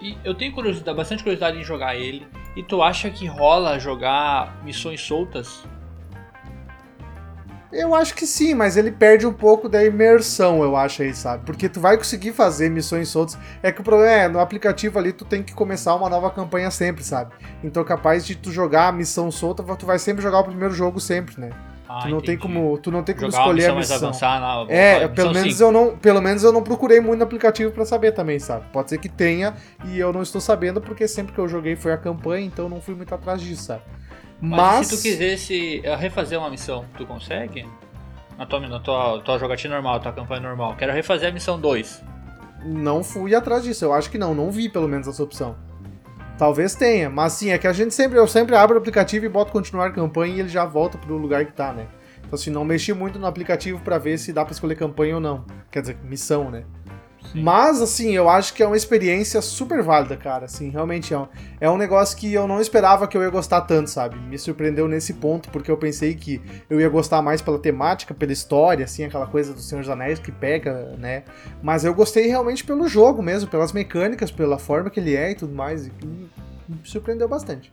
E 0.00 0.18
eu 0.22 0.34
tenho 0.34 0.52
curiosidade, 0.52 0.96
bastante 0.96 1.22
curiosidade 1.22 1.58
em 1.58 1.64
jogar 1.64 1.96
ele. 1.96 2.26
E 2.54 2.62
tu 2.62 2.82
acha 2.82 3.10
que 3.10 3.26
rola 3.26 3.78
jogar 3.78 4.62
missões 4.62 5.00
soltas 5.00 5.66
eu 7.74 7.94
acho 7.94 8.14
que 8.14 8.26
sim, 8.26 8.54
mas 8.54 8.76
ele 8.76 8.90
perde 8.90 9.26
um 9.26 9.32
pouco 9.32 9.68
da 9.68 9.84
imersão, 9.84 10.62
eu 10.62 10.76
acho 10.76 11.02
aí, 11.02 11.14
sabe? 11.14 11.44
Porque 11.44 11.68
tu 11.68 11.80
vai 11.80 11.96
conseguir 11.96 12.32
fazer 12.32 12.70
missões 12.70 13.08
soltas. 13.08 13.38
É 13.62 13.72
que 13.72 13.80
o 13.80 13.84
problema 13.84 14.12
é, 14.12 14.28
no 14.28 14.38
aplicativo 14.38 14.98
ali 14.98 15.12
tu 15.12 15.24
tem 15.24 15.42
que 15.42 15.52
começar 15.52 15.94
uma 15.94 16.08
nova 16.08 16.30
campanha 16.30 16.70
sempre, 16.70 17.02
sabe? 17.04 17.32
Então 17.62 17.82
capaz 17.84 18.24
de 18.24 18.34
tu 18.34 18.52
jogar 18.52 18.88
a 18.88 18.92
missão 18.92 19.30
solta, 19.30 19.62
tu 19.76 19.86
vai 19.86 19.98
sempre 19.98 20.22
jogar 20.22 20.40
o 20.40 20.44
primeiro 20.44 20.72
jogo 20.72 21.00
sempre, 21.00 21.40
né? 21.40 21.50
Ah, 21.86 22.00
tu 22.00 22.08
não 22.08 22.18
entendi. 22.18 22.26
tem 22.26 22.38
como, 22.38 22.78
tu 22.78 22.90
não 22.90 23.02
tem 23.02 23.14
como 23.14 23.30
jogar 23.30 23.42
escolher 23.42 23.70
a 23.70 23.74
missão. 23.74 24.00
Mais 24.00 24.02
avançar 24.02 24.40
na, 24.40 24.72
é, 24.72 25.06
pelo 25.06 25.32
menos 25.32 25.60
eu 25.60 25.70
não, 25.70 25.96
pelo 25.96 26.20
menos 26.20 26.42
eu 26.42 26.52
não 26.52 26.62
procurei 26.62 27.00
muito 27.00 27.18
no 27.18 27.24
aplicativo 27.24 27.70
para 27.72 27.84
saber 27.84 28.12
também, 28.12 28.38
sabe? 28.38 28.64
Pode 28.72 28.88
ser 28.88 28.98
que 28.98 29.08
tenha 29.08 29.54
e 29.84 29.98
eu 29.98 30.12
não 30.12 30.22
estou 30.22 30.40
sabendo 30.40 30.80
porque 30.80 31.06
sempre 31.06 31.32
que 31.32 31.38
eu 31.38 31.46
joguei 31.46 31.76
foi 31.76 31.92
a 31.92 31.98
campanha, 31.98 32.46
então 32.46 32.68
não 32.68 32.80
fui 32.80 32.94
muito 32.94 33.14
atrás 33.14 33.40
disso, 33.40 33.64
sabe? 33.64 33.82
Mas, 34.44 34.60
Mas 34.60 34.86
se 34.88 34.96
tu 34.96 35.02
quisesse 35.02 35.80
eh, 35.82 35.96
refazer 35.96 36.38
uma 36.38 36.50
missão, 36.50 36.84
tu 36.98 37.06
consegue? 37.06 37.66
Na 38.36 38.44
tua, 38.44 38.60
na 38.60 38.78
tua, 38.78 39.20
tua 39.20 39.38
jogatina 39.38 39.74
normal, 39.74 40.00
tua 40.00 40.12
campanha 40.12 40.42
normal. 40.42 40.76
Quero 40.76 40.92
refazer 40.92 41.30
a 41.30 41.32
missão 41.32 41.58
2. 41.58 42.02
Não 42.62 43.02
fui 43.02 43.34
atrás 43.34 43.62
disso, 43.62 43.86
eu 43.86 43.94
acho 43.94 44.10
que 44.10 44.18
não, 44.18 44.34
não 44.34 44.50
vi 44.50 44.68
pelo 44.68 44.86
menos 44.86 45.08
essa 45.08 45.22
opção. 45.22 45.56
Talvez 46.36 46.74
tenha, 46.74 47.08
mas 47.08 47.32
sim, 47.32 47.50
é 47.50 47.58
que 47.58 47.66
a 47.66 47.72
gente 47.72 47.94
sempre, 47.94 48.18
eu 48.18 48.26
sempre 48.26 48.54
abro 48.54 48.74
o 48.76 48.78
aplicativo 48.78 49.24
e 49.24 49.28
boto 49.30 49.50
continuar 49.50 49.92
campanha 49.92 50.34
e 50.34 50.40
ele 50.40 50.48
já 50.48 50.66
volta 50.66 50.98
pro 50.98 51.16
lugar 51.16 51.46
que 51.46 51.52
tá, 51.52 51.72
né? 51.72 51.86
Então 52.18 52.34
assim, 52.34 52.50
não 52.50 52.64
mexi 52.64 52.92
muito 52.92 53.18
no 53.18 53.26
aplicativo 53.26 53.80
para 53.80 53.96
ver 53.96 54.18
se 54.18 54.30
dá 54.30 54.44
para 54.44 54.52
escolher 54.52 54.74
campanha 54.74 55.14
ou 55.14 55.20
não. 55.20 55.44
Quer 55.70 55.80
dizer, 55.80 55.96
missão, 56.02 56.50
né? 56.50 56.64
Mas, 57.34 57.82
assim, 57.82 58.12
eu 58.12 58.28
acho 58.28 58.54
que 58.54 58.62
é 58.62 58.66
uma 58.66 58.76
experiência 58.76 59.42
super 59.42 59.82
válida, 59.82 60.16
cara. 60.16 60.44
Assim, 60.44 60.70
realmente 60.70 61.12
é 61.12 61.18
um, 61.18 61.26
é 61.60 61.68
um 61.68 61.76
negócio 61.76 62.16
que 62.16 62.32
eu 62.32 62.46
não 62.46 62.60
esperava 62.60 63.08
que 63.08 63.16
eu 63.16 63.22
ia 63.22 63.30
gostar 63.30 63.62
tanto, 63.62 63.90
sabe? 63.90 64.16
Me 64.16 64.38
surpreendeu 64.38 64.86
nesse 64.86 65.14
ponto, 65.14 65.50
porque 65.50 65.70
eu 65.70 65.76
pensei 65.76 66.14
que 66.14 66.40
eu 66.70 66.80
ia 66.80 66.88
gostar 66.88 67.20
mais 67.22 67.42
pela 67.42 67.58
temática, 67.58 68.14
pela 68.14 68.32
história, 68.32 68.84
assim, 68.84 69.04
aquela 69.04 69.26
coisa 69.26 69.52
do 69.52 69.60
Senhor 69.60 69.80
dos 69.80 69.90
Anéis 69.90 70.20
que 70.20 70.30
pega, 70.30 70.94
né? 70.96 71.24
Mas 71.60 71.84
eu 71.84 71.92
gostei 71.92 72.28
realmente 72.28 72.64
pelo 72.64 72.86
jogo 72.86 73.20
mesmo, 73.20 73.50
pelas 73.50 73.72
mecânicas, 73.72 74.30
pela 74.30 74.58
forma 74.58 74.88
que 74.88 75.00
ele 75.00 75.16
é 75.16 75.32
e 75.32 75.34
tudo 75.34 75.54
mais. 75.54 75.86
E 75.86 75.92
me 76.68 76.78
surpreendeu 76.84 77.28
bastante. 77.28 77.72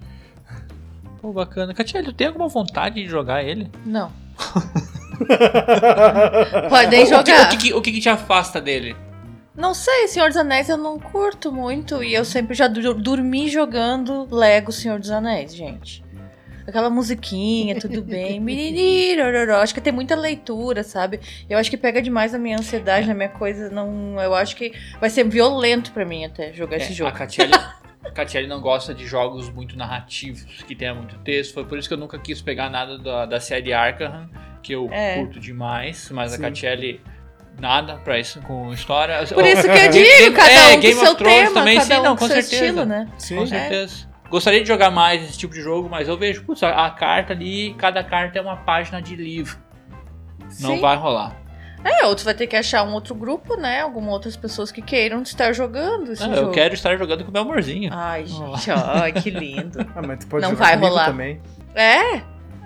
Pô, 1.22 1.32
bacana. 1.32 1.74
Katia, 1.74 2.04
tu 2.04 2.12
tem 2.12 2.28
alguma 2.28 2.48
vontade 2.48 2.96
de 2.96 3.08
jogar 3.08 3.44
ele? 3.44 3.70
Não. 3.86 4.12
Podem 6.68 7.06
jogar. 7.06 7.46
O 7.46 7.50
que, 7.50 7.56
o 7.56 7.60
que, 7.60 7.74
o 7.76 7.82
que 7.82 8.02
te 8.02 8.10
afasta 8.10 8.60
dele? 8.60 8.96
Não 9.56 9.74
sei, 9.74 10.08
Senhor 10.08 10.30
dos 10.30 10.38
Anéis 10.38 10.70
eu 10.70 10.78
não 10.78 10.98
curto 10.98 11.52
muito 11.52 12.02
e 12.04 12.14
eu 12.14 12.24
sempre 12.24 12.56
já 12.56 12.68
dormi 12.68 13.50
jogando 13.50 14.28
Lego 14.34 14.72
Senhor 14.72 14.98
dos 14.98 15.12
Anéis, 15.12 15.54
gente. 15.54 16.04
Aquela 16.66 16.90
musiquinha, 16.90 17.78
tudo 17.78 18.02
bem. 18.06 18.42
acho 19.62 19.74
que 19.74 19.82
tem 19.82 19.92
muita 19.92 20.16
leitura, 20.16 20.84
sabe? 20.84 21.20
Eu 21.50 21.58
acho 21.58 21.70
que 21.70 21.76
pega 21.76 22.02
demais 22.02 22.34
a 22.34 22.40
minha 22.40 22.58
ansiedade, 22.58 23.08
na 23.08 23.14
minha 23.14 23.30
coisa. 23.30 23.70
Não, 23.70 24.20
eu 24.22 24.34
acho 24.34 24.56
que 24.56 24.74
vai 25.00 25.10
ser 25.10 25.26
violento 25.26 25.92
para 25.92 26.06
mim 26.06 26.24
até 26.24 26.54
jogar 26.54 26.78
é, 26.78 26.80
esse 26.80 26.94
jogo. 26.94 27.10
A 27.10 27.14
Catiele, 27.14 27.54
Catiele 28.14 28.48
não 28.48 28.62
gosta 28.62 28.94
de 28.94 29.06
jogos 29.06 29.50
muito 29.50 29.76
narrativos, 29.76 30.44
que 30.64 30.76
tenha 30.76 30.94
muito 30.94 31.18
texto. 31.20 31.54
Foi 31.54 31.66
por 31.66 31.78
isso 31.78 31.90
que 31.90 31.94
eu 31.94 31.98
nunca 32.00 32.18
quis 32.18 32.42
pegar 32.42 32.70
nada 32.70 32.98
da, 32.98 33.26
da 33.26 33.40
série 33.40 33.74
Arkham, 33.74 34.30
que 34.64 34.74
eu 34.74 34.88
é. 34.92 35.16
curto 35.16 35.40
demais. 35.42 36.10
Mas 36.12 36.32
Sim. 36.32 36.38
a 36.38 36.42
Catiele 36.42 37.02
nada 37.60 37.98
pra 37.98 38.20
isso 38.20 38.42
com 38.42 38.74
história. 38.74 39.26
Por 39.28 39.46
isso 39.46 39.64
que 39.64 39.68
eu 39.70 39.90
digo, 39.92 40.36
cada 40.36 40.52
é, 40.52 40.78
um 40.78 40.80
Game 40.80 41.00
seu 41.00 41.16
tema, 41.16 41.52
também, 41.52 41.78
cada 41.78 41.96
sim, 41.96 42.02
um 42.02 42.04
não, 42.04 42.16
com 42.16 42.28
certeza. 42.28 42.56
Estilo, 42.56 42.86
né? 42.86 43.08
Sim, 43.18 43.36
com 43.38 43.48
certeza. 43.48 44.08
É. 44.08 44.30
Gostaria 44.30 44.62
de 44.62 44.68
jogar 44.68 44.90
mais 44.90 45.24
esse 45.24 45.38
tipo 45.38 45.54
de 45.54 45.62
jogo, 45.62 45.90
mas 45.90 46.08
eu 46.08 46.18
vejo, 46.18 46.44
putz, 46.44 46.64
a, 46.64 46.90
carta 46.90 47.34
ali, 47.34 47.74
cada 47.78 48.02
carta 48.04 48.40
é 48.40 48.42
uma 48.42 48.56
página 48.56 49.02
de 49.02 49.16
livro. 49.16 49.58
Sim. 50.48 50.64
Não 50.64 50.80
vai 50.80 50.96
rolar. 50.96 51.36
É, 51.84 52.06
ou 52.06 52.16
tu 52.16 52.24
vai 52.24 52.34
ter 52.34 52.48
que 52.48 52.56
achar 52.56 52.84
um 52.84 52.94
outro 52.94 53.16
grupo, 53.16 53.56
né? 53.56 53.82
Algumas 53.82 54.14
outras 54.14 54.38
pessoas 54.38 54.72
que 54.72 54.82
queiram 54.82 55.22
estar 55.24 55.52
jogando 55.52 56.12
esse 56.12 56.26
não, 56.26 56.36
jogo. 56.36 56.48
Eu 56.48 56.52
quero 56.52 56.74
estar 56.74 56.96
jogando 56.96 57.24
com 57.24 57.30
o 57.32 57.34
meu 57.34 57.42
amorzinho. 57.42 57.90
Ai, 57.92 58.26
gente, 58.26 58.72
ó, 58.72 59.22
que 59.22 59.30
lindo. 59.32 59.80
ah, 59.96 60.02
mas 60.06 60.20
tu 60.20 60.28
pode 60.28 60.46
não 60.46 60.56
vai 60.56 60.76
rolar 60.78 61.08
também. 61.08 61.42
É? 61.74 62.22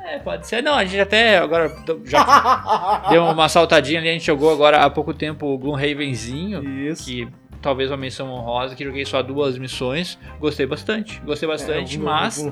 É, 0.05 0.19
pode 0.19 0.45
ser. 0.45 0.61
Não, 0.61 0.75
a 0.75 0.85
gente 0.85 0.99
até 0.99 1.39
agora 1.39 1.75
já 2.05 3.03
deu 3.09 3.23
uma 3.25 3.49
saltadinha 3.49 3.99
ali. 3.99 4.09
A 4.09 4.13
gente 4.13 4.25
jogou 4.25 4.53
agora 4.53 4.85
há 4.85 4.89
pouco 4.89 5.13
tempo 5.13 5.47
o 5.47 5.57
Gloomhavenzinho. 5.57 6.63
Isso. 6.63 7.03
Que 7.03 7.27
talvez 7.59 7.89
uma 7.89 7.97
missão 7.97 8.29
honrosa, 8.29 8.75
que 8.75 8.83
joguei 8.83 9.03
só 9.03 9.23
duas 9.23 9.57
missões. 9.57 10.19
Gostei 10.39 10.67
bastante. 10.67 11.19
Gostei 11.25 11.49
bastante, 11.49 11.97
é, 11.97 11.99
mas. 11.99 12.47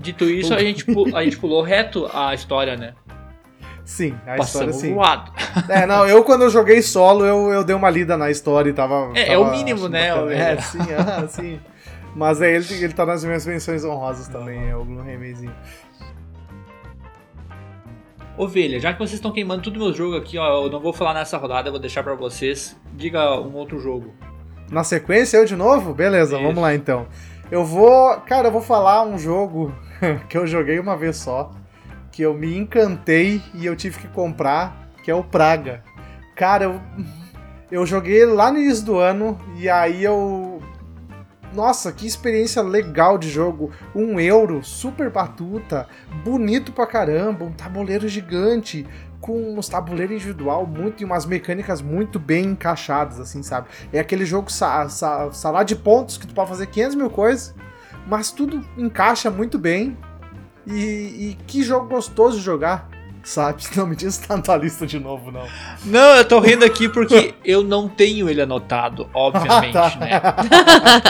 Dito 0.00 0.24
isso, 0.28 0.52
a 0.52 0.58
gente, 0.58 0.84
pulou, 0.84 1.16
a 1.16 1.22
gente 1.22 1.38
pulou 1.38 1.62
reto 1.62 2.10
a 2.12 2.34
história, 2.34 2.76
né? 2.76 2.94
Sim, 3.84 4.14
a 4.26 4.36
Passamos 4.36 4.44
história 4.44 4.72
sim. 4.72 4.94
Voado. 4.94 5.32
É, 5.70 5.86
não, 5.86 6.06
eu 6.06 6.22
quando 6.24 6.42
eu 6.42 6.50
joguei 6.50 6.82
solo, 6.82 7.24
eu, 7.24 7.52
eu 7.52 7.64
dei 7.64 7.74
uma 7.74 7.88
lida 7.88 8.16
na 8.16 8.30
história 8.30 8.68
e 8.68 8.72
tava. 8.72 9.12
É, 9.14 9.26
tava 9.26 9.32
é 9.32 9.38
o 9.38 9.50
mínimo, 9.50 9.88
né? 9.88 10.08
É, 10.34 10.60
sim, 10.60 10.78
ah, 10.98 11.26
sim. 11.28 11.60
Mas 12.14 12.42
é, 12.42 12.56
ele, 12.56 12.66
ele 12.82 12.92
tá 12.92 13.06
nas 13.06 13.24
minhas 13.24 13.46
menções 13.46 13.84
honrosas 13.84 14.26
também, 14.26 14.68
é 14.68 14.76
o 14.76 14.84
Gloomhavenzinho. 14.84 15.54
Ovelha, 18.38 18.78
já 18.78 18.92
que 18.92 19.00
vocês 19.00 19.14
estão 19.14 19.32
queimando 19.32 19.62
tudo 19.62 19.80
meu 19.80 19.92
jogo 19.92 20.16
aqui, 20.16 20.38
ó, 20.38 20.64
eu 20.64 20.70
não 20.70 20.78
vou 20.78 20.92
falar 20.92 21.12
nessa 21.12 21.36
rodada, 21.36 21.68
eu 21.68 21.72
vou 21.72 21.80
deixar 21.80 22.04
para 22.04 22.14
vocês. 22.14 22.76
Diga 22.94 23.34
um 23.40 23.52
outro 23.54 23.80
jogo. 23.80 24.14
Na 24.70 24.84
sequência, 24.84 25.38
eu 25.38 25.44
de 25.44 25.56
novo? 25.56 25.92
Beleza, 25.92 26.36
Isso. 26.36 26.44
vamos 26.44 26.62
lá 26.62 26.72
então. 26.72 27.08
Eu 27.50 27.64
vou. 27.64 28.14
Cara, 28.20 28.46
eu 28.46 28.52
vou 28.52 28.60
falar 28.60 29.02
um 29.02 29.18
jogo 29.18 29.74
que 30.30 30.38
eu 30.38 30.46
joguei 30.46 30.78
uma 30.78 30.96
vez 30.96 31.16
só, 31.16 31.50
que 32.12 32.22
eu 32.22 32.32
me 32.32 32.56
encantei 32.56 33.42
e 33.54 33.66
eu 33.66 33.74
tive 33.74 33.98
que 33.98 34.06
comprar, 34.06 34.88
que 35.02 35.10
é 35.10 35.14
o 35.14 35.24
Praga. 35.24 35.82
Cara, 36.36 36.64
eu, 36.64 36.80
eu 37.72 37.84
joguei 37.84 38.24
lá 38.24 38.52
no 38.52 38.58
início 38.58 38.84
do 38.84 38.98
ano 38.98 39.36
e 39.56 39.68
aí 39.68 40.04
eu 40.04 40.57
nossa, 41.52 41.92
que 41.92 42.06
experiência 42.06 42.62
legal 42.62 43.18
de 43.18 43.30
jogo. 43.30 43.70
Um 43.94 44.20
euro, 44.20 44.62
super 44.62 45.10
batuta, 45.10 45.88
bonito 46.24 46.72
pra 46.72 46.86
caramba, 46.86 47.44
um 47.44 47.52
tabuleiro 47.52 48.08
gigante, 48.08 48.86
com 49.20 49.58
uns 49.58 49.68
tabuleiros 49.68 50.16
individual 50.16 50.66
muito 50.66 51.02
e 51.02 51.04
umas 51.04 51.26
mecânicas 51.26 51.80
muito 51.80 52.18
bem 52.18 52.46
encaixadas, 52.46 53.18
assim, 53.18 53.42
sabe? 53.42 53.68
É 53.92 53.98
aquele 53.98 54.24
jogo 54.24 54.50
sa 54.50 54.88
sa 54.88 55.32
salada 55.32 55.64
de 55.64 55.76
pontos 55.76 56.18
que 56.18 56.26
tu 56.26 56.34
pode 56.34 56.48
fazer 56.48 56.66
500 56.66 56.94
mil 56.94 57.10
coisas, 57.10 57.54
mas 58.06 58.30
tudo 58.30 58.64
encaixa 58.76 59.30
muito 59.30 59.58
bem. 59.58 59.96
E, 60.66 61.30
e 61.30 61.38
que 61.46 61.62
jogo 61.62 61.88
gostoso 61.88 62.36
de 62.36 62.44
jogar 62.44 62.87
sabe? 63.28 63.62
Não 63.76 63.86
me 63.86 63.94
diz 63.94 64.18
que 64.18 64.26
tá 64.26 64.36
na 64.36 64.42
tua 64.42 64.56
lista 64.56 64.86
de 64.86 64.98
novo, 64.98 65.30
não. 65.30 65.46
Não, 65.84 66.16
eu 66.16 66.24
tô 66.24 66.40
rindo 66.40 66.64
aqui 66.64 66.88
porque 66.88 67.34
eu 67.44 67.62
não 67.62 67.88
tenho 67.88 68.28
ele 68.28 68.40
anotado, 68.40 69.08
obviamente, 69.12 69.76
ah, 69.76 69.90
tá. 69.90 69.98
né? 69.98 70.20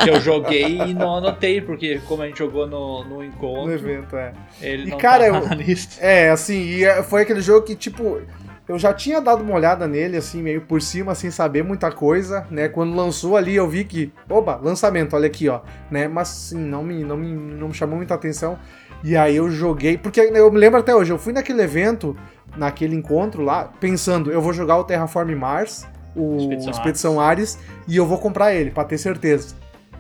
eu 0.08 0.20
joguei 0.20 0.78
e 0.78 0.94
não 0.94 1.16
anotei, 1.16 1.60
porque 1.60 2.00
como 2.06 2.22
a 2.22 2.26
gente 2.26 2.38
jogou 2.38 2.66
no, 2.66 3.04
no 3.04 3.24
encontro. 3.24 3.66
No 3.66 3.72
evento, 3.72 4.16
é. 4.16 4.32
Ele 4.60 4.88
e 4.88 4.90
não 4.90 4.98
cara, 4.98 5.30
tá 5.30 5.40
na 5.40 5.54
lista. 5.54 6.04
É, 6.04 6.30
assim, 6.30 6.60
e 6.60 6.84
é, 6.84 7.02
foi 7.02 7.22
aquele 7.22 7.40
jogo 7.40 7.64
que, 7.64 7.74
tipo. 7.74 8.20
Eu 8.68 8.78
já 8.78 8.92
tinha 8.92 9.18
dado 9.18 9.42
uma 9.42 9.54
olhada 9.54 9.88
nele, 9.88 10.18
assim, 10.18 10.42
meio 10.42 10.60
por 10.60 10.82
cima, 10.82 11.14
sem 11.14 11.30
saber 11.30 11.64
muita 11.64 11.90
coisa, 11.90 12.46
né? 12.50 12.68
Quando 12.68 12.94
lançou 12.94 13.34
ali, 13.34 13.56
eu 13.56 13.66
vi 13.66 13.82
que, 13.82 14.12
oba, 14.28 14.60
lançamento, 14.62 15.16
olha 15.16 15.26
aqui, 15.26 15.48
ó, 15.48 15.60
né? 15.90 16.06
Mas, 16.06 16.28
sim, 16.28 16.58
não 16.58 16.82
me, 16.82 17.02
não 17.02 17.16
me, 17.16 17.32
não 17.32 17.68
me 17.68 17.74
chamou 17.74 17.96
muita 17.96 18.12
atenção. 18.12 18.58
E 19.02 19.16
aí 19.16 19.36
eu 19.36 19.50
joguei, 19.50 19.96
porque 19.96 20.20
eu 20.20 20.50
me 20.50 20.58
lembro 20.58 20.80
até 20.80 20.94
hoje, 20.94 21.12
eu 21.12 21.18
fui 21.18 21.32
naquele 21.32 21.62
evento, 21.62 22.16
naquele 22.56 22.96
encontro 22.96 23.42
lá, 23.42 23.70
pensando, 23.80 24.30
eu 24.30 24.40
vou 24.40 24.52
jogar 24.52 24.76
o 24.78 24.84
Terraform 24.84 25.34
Mars, 25.34 25.86
o 26.16 26.36
Expedição, 26.36 26.70
Expedição 26.70 27.20
Ares. 27.20 27.56
Ares, 27.56 27.84
e 27.86 27.96
eu 27.96 28.06
vou 28.06 28.18
comprar 28.18 28.54
ele, 28.54 28.70
pra 28.70 28.84
ter 28.84 28.98
certeza. 28.98 29.54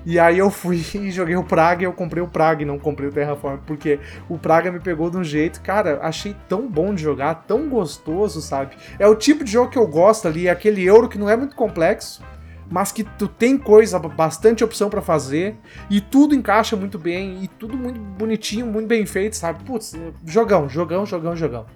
E 0.04 0.18
aí 0.18 0.38
eu 0.38 0.50
fui 0.50 0.76
e 0.94 1.10
joguei 1.10 1.36
o 1.36 1.44
Praga 1.44 1.82
e 1.82 1.84
eu 1.84 1.92
comprei 1.92 2.22
o 2.22 2.28
Praga 2.28 2.62
e 2.62 2.66
não 2.66 2.78
comprei 2.78 3.08
o 3.08 3.12
Terraform, 3.12 3.58
porque 3.66 4.00
o 4.28 4.38
Praga 4.38 4.72
me 4.72 4.80
pegou 4.80 5.10
de 5.10 5.16
um 5.16 5.24
jeito, 5.24 5.60
cara, 5.60 6.00
achei 6.02 6.34
tão 6.48 6.66
bom 6.68 6.94
de 6.94 7.02
jogar, 7.02 7.44
tão 7.46 7.68
gostoso, 7.68 8.40
sabe? 8.40 8.76
É 8.98 9.06
o 9.06 9.14
tipo 9.14 9.44
de 9.44 9.52
jogo 9.52 9.70
que 9.70 9.78
eu 9.78 9.86
gosto 9.86 10.26
ali, 10.26 10.48
é 10.48 10.50
aquele 10.50 10.84
euro 10.84 11.08
que 11.08 11.18
não 11.18 11.28
é 11.28 11.36
muito 11.36 11.54
complexo, 11.54 12.22
mas 12.70 12.92
que 12.92 13.04
tu 13.04 13.26
tem 13.28 13.56
coisa, 13.56 13.98
bastante 13.98 14.62
opção 14.62 14.90
para 14.90 15.00
fazer, 15.00 15.56
e 15.90 16.00
tudo 16.00 16.34
encaixa 16.34 16.76
muito 16.76 16.98
bem, 16.98 17.42
e 17.42 17.48
tudo 17.48 17.76
muito 17.76 17.98
bonitinho, 17.98 18.66
muito 18.66 18.86
bem 18.86 19.04
feito, 19.06 19.36
sabe? 19.36 19.64
Putz, 19.64 19.96
jogão, 20.26 20.68
jogão, 20.68 21.06
jogão, 21.06 21.34
jogão. 21.34 21.66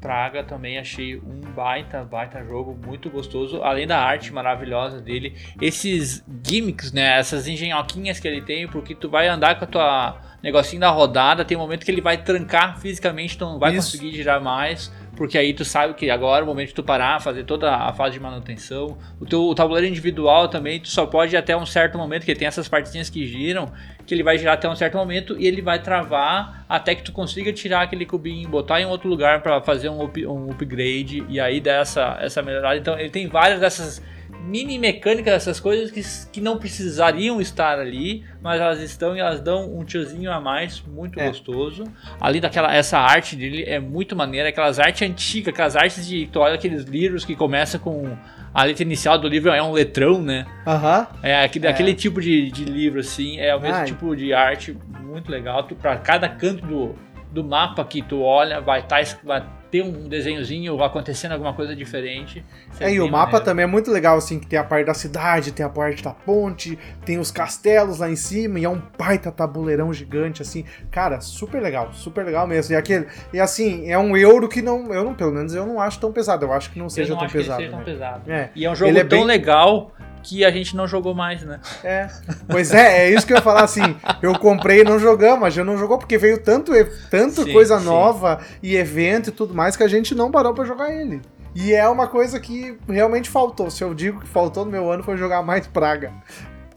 Praga 0.00 0.44
também 0.44 0.78
achei 0.78 1.16
um 1.16 1.40
baita, 1.56 2.04
baita 2.04 2.44
jogo, 2.44 2.78
muito 2.86 3.10
gostoso, 3.10 3.62
além 3.64 3.84
da 3.84 3.98
arte 3.98 4.32
maravilhosa 4.32 5.00
dele, 5.00 5.34
esses 5.60 6.24
gimmicks, 6.46 6.92
né, 6.92 7.18
essas 7.18 7.48
engenhoquinhas 7.48 8.20
que 8.20 8.28
ele 8.28 8.40
tem, 8.40 8.68
porque 8.68 8.94
tu 8.94 9.10
vai 9.10 9.26
andar 9.26 9.58
com 9.58 9.64
a 9.64 9.66
tua 9.66 10.20
negocinho 10.40 10.80
da 10.80 10.90
rodada, 10.90 11.44
tem 11.44 11.56
um 11.56 11.60
momento 11.60 11.84
que 11.84 11.90
ele 11.90 12.00
vai 12.00 12.16
trancar 12.16 12.78
fisicamente, 12.78 13.36
tu 13.36 13.44
não 13.44 13.58
vai 13.58 13.74
Isso. 13.74 13.90
conseguir 13.90 14.14
girar 14.14 14.40
mais, 14.40 14.92
porque 15.18 15.36
aí 15.36 15.52
tu 15.52 15.64
sabe 15.64 15.94
que 15.94 16.08
agora 16.10 16.42
é 16.42 16.44
o 16.44 16.46
momento 16.46 16.68
de 16.68 16.74
tu 16.74 16.82
parar, 16.84 17.20
fazer 17.20 17.42
toda 17.42 17.74
a 17.74 17.92
fase 17.92 18.12
de 18.12 18.20
manutenção. 18.20 18.96
O 19.18 19.26
teu 19.26 19.42
o 19.42 19.52
tabuleiro 19.52 19.88
individual 19.88 20.46
também, 20.46 20.78
tu 20.78 20.86
só 20.86 21.06
pode 21.06 21.36
até 21.36 21.56
um 21.56 21.66
certo 21.66 21.98
momento, 21.98 22.24
que 22.24 22.32
tem 22.36 22.46
essas 22.46 22.68
partezinhas 22.68 23.10
que 23.10 23.26
giram, 23.26 23.68
que 24.06 24.14
ele 24.14 24.22
vai 24.22 24.38
girar 24.38 24.54
até 24.54 24.68
um 24.68 24.76
certo 24.76 24.96
momento 24.96 25.34
e 25.36 25.44
ele 25.44 25.60
vai 25.60 25.82
travar 25.82 26.64
até 26.68 26.94
que 26.94 27.02
tu 27.02 27.10
consiga 27.10 27.52
tirar 27.52 27.82
aquele 27.82 28.06
cubinho, 28.06 28.48
botar 28.48 28.80
em 28.80 28.86
outro 28.86 29.08
lugar 29.08 29.42
para 29.42 29.60
fazer 29.60 29.88
um, 29.88 30.04
up, 30.04 30.24
um 30.24 30.52
upgrade 30.52 31.24
e 31.28 31.40
aí 31.40 31.60
dar 31.60 31.80
essa, 31.80 32.16
essa 32.20 32.40
melhorada. 32.40 32.76
Então 32.76 32.96
ele 32.96 33.10
tem 33.10 33.26
várias 33.26 33.58
dessas 33.58 34.00
mini 34.48 34.78
mecânica 34.78 35.30
dessas 35.30 35.60
coisas 35.60 35.90
que, 35.90 36.02
que 36.32 36.40
não 36.40 36.58
precisariam 36.58 37.40
estar 37.40 37.78
ali, 37.78 38.24
mas 38.42 38.60
elas 38.60 38.80
estão 38.80 39.14
e 39.14 39.20
elas 39.20 39.40
dão 39.40 39.76
um 39.76 39.84
tiozinho 39.84 40.32
a 40.32 40.40
mais 40.40 40.82
muito 40.82 41.20
é. 41.20 41.28
gostoso. 41.28 41.84
Além 42.18 42.40
daquela 42.40 42.74
essa 42.74 42.98
arte 42.98 43.36
dele 43.36 43.64
é 43.64 43.78
muito 43.78 44.16
maneira, 44.16 44.48
aquelas 44.48 44.78
artes 44.78 45.02
antigas, 45.02 45.52
aquelas 45.52 45.76
artes 45.76 46.06
de 46.06 46.26
tu 46.26 46.40
olha 46.40 46.54
aqueles 46.54 46.84
livros 46.84 47.24
que 47.24 47.36
começa 47.36 47.78
com 47.78 48.16
a 48.54 48.64
letra 48.64 48.82
inicial 48.82 49.18
do 49.18 49.28
livro 49.28 49.50
é 49.50 49.62
um 49.62 49.72
letrão, 49.72 50.22
né? 50.22 50.46
Aham. 50.66 51.06
É, 51.22 51.44
aquele, 51.44 51.66
é. 51.66 51.70
aquele 51.70 51.94
tipo 51.94 52.20
de, 52.20 52.50
de 52.50 52.64
livro 52.64 53.00
assim, 53.00 53.38
é 53.38 53.54
o 53.54 53.60
mesmo 53.60 53.76
Ai. 53.76 53.84
tipo 53.84 54.16
de 54.16 54.32
arte 54.32 54.76
muito 55.00 55.30
legal. 55.30 55.62
Para 55.64 55.96
cada 55.98 56.28
canto 56.28 56.66
do, 56.66 56.94
do 57.30 57.44
mapa 57.44 57.84
que 57.84 58.02
tu 58.02 58.22
olha, 58.22 58.60
vai 58.60 58.80
estar 58.80 59.04
tá, 59.04 59.18
vai 59.22 59.44
ter 59.70 59.82
um 59.82 60.08
desenhozinho 60.08 60.82
acontecendo 60.82 61.32
alguma 61.32 61.52
coisa 61.52 61.76
diferente. 61.76 62.44
É, 62.80 62.90
e 62.90 63.00
o 63.00 63.04
mapa 63.04 63.26
maneiro. 63.26 63.44
também 63.44 63.64
é 63.64 63.66
muito 63.66 63.90
legal, 63.90 64.16
assim, 64.16 64.38
que 64.38 64.46
tem 64.46 64.58
a 64.58 64.64
parte 64.64 64.86
da 64.86 64.94
cidade, 64.94 65.52
tem 65.52 65.64
a 65.64 65.68
parte 65.68 66.02
da 66.02 66.12
ponte, 66.12 66.78
tem 67.04 67.18
os 67.18 67.30
castelos 67.30 67.98
lá 67.98 68.10
em 68.10 68.16
cima, 68.16 68.58
e 68.58 68.64
é 68.64 68.68
um 68.68 68.80
baita 68.98 69.30
tabuleirão 69.30 69.92
gigante, 69.92 70.40
assim. 70.40 70.64
Cara, 70.90 71.20
super 71.20 71.60
legal, 71.60 71.92
super 71.92 72.24
legal 72.24 72.46
mesmo. 72.46 72.74
E 72.74 72.76
aquele, 72.76 73.06
e 73.32 73.38
assim, 73.38 73.90
é 73.90 73.98
um 73.98 74.16
euro 74.16 74.48
que 74.48 74.62
não, 74.62 74.92
eu 74.92 75.04
não, 75.04 75.14
pelo 75.14 75.32
menos 75.32 75.54
eu 75.54 75.66
não 75.66 75.80
acho 75.80 76.00
tão 76.00 76.12
pesado, 76.12 76.46
eu 76.46 76.52
acho 76.52 76.70
que 76.70 76.78
não 76.78 76.88
seja 76.88 77.12
não 77.12 77.20
tão 77.20 77.28
pesado. 77.28 77.60
seja 77.60 77.70
né? 77.70 77.76
tão 77.76 77.84
pesado. 77.84 78.30
É. 78.30 78.50
E 78.54 78.64
é 78.64 78.70
um 78.70 78.74
jogo 78.74 78.96
é 78.96 79.04
tão 79.04 79.18
bem... 79.18 79.26
legal 79.26 79.92
que 80.28 80.44
a 80.44 80.50
gente 80.50 80.76
não 80.76 80.86
jogou 80.86 81.14
mais, 81.14 81.42
né? 81.42 81.58
É. 81.82 82.06
Pois 82.46 82.74
é, 82.74 83.06
é 83.06 83.10
isso 83.10 83.26
que 83.26 83.32
eu 83.32 83.38
ia 83.38 83.42
falar 83.42 83.64
assim. 83.64 83.96
Eu 84.20 84.38
comprei 84.38 84.82
e 84.82 84.84
não 84.84 84.98
jogamos, 84.98 85.40
mas 85.40 85.54
já 85.54 85.64
não 85.64 85.78
jogou 85.78 85.96
porque 85.96 86.18
veio 86.18 86.42
tanto, 86.42 86.70
tanto 87.10 87.44
sim, 87.44 87.52
coisa 87.52 87.78
sim. 87.78 87.86
nova 87.86 88.38
e 88.62 88.76
evento 88.76 89.30
e 89.30 89.32
tudo 89.32 89.54
mais 89.54 89.74
que 89.74 89.82
a 89.82 89.88
gente 89.88 90.14
não 90.14 90.30
parou 90.30 90.52
para 90.52 90.66
jogar 90.66 90.92
ele. 90.94 91.22
E 91.54 91.72
é 91.72 91.88
uma 91.88 92.06
coisa 92.06 92.38
que 92.38 92.76
realmente 92.86 93.30
faltou. 93.30 93.70
Se 93.70 93.82
eu 93.82 93.94
digo 93.94 94.20
que 94.20 94.28
faltou 94.28 94.66
no 94.66 94.70
meu 94.70 94.92
ano 94.92 95.02
foi 95.02 95.16
jogar 95.16 95.42
mais 95.42 95.66
Praga. 95.66 96.12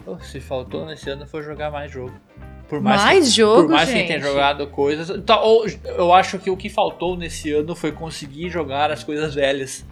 Oh, 0.06 0.18
se 0.20 0.40
faltou 0.40 0.86
nesse 0.86 1.10
ano 1.10 1.28
foi 1.28 1.44
jogar 1.44 1.70
mais 1.70 1.92
jogo. 1.92 2.14
Por 2.70 2.80
mais, 2.80 3.04
mais 3.04 3.26
que, 3.26 3.32
jogo, 3.32 3.64
Por 3.64 3.72
mais 3.72 3.90
gente. 3.90 4.04
que 4.04 4.08
tenha 4.08 4.22
jogado 4.22 4.66
coisas. 4.68 5.10
Então, 5.10 5.66
eu 5.84 6.14
acho 6.14 6.40
que 6.40 6.50
o 6.50 6.56
que 6.56 6.70
faltou 6.70 7.18
nesse 7.18 7.52
ano 7.52 7.76
foi 7.76 7.92
conseguir 7.92 8.50
jogar 8.50 8.90
as 8.90 9.04
coisas 9.04 9.36
velhas. 9.36 9.86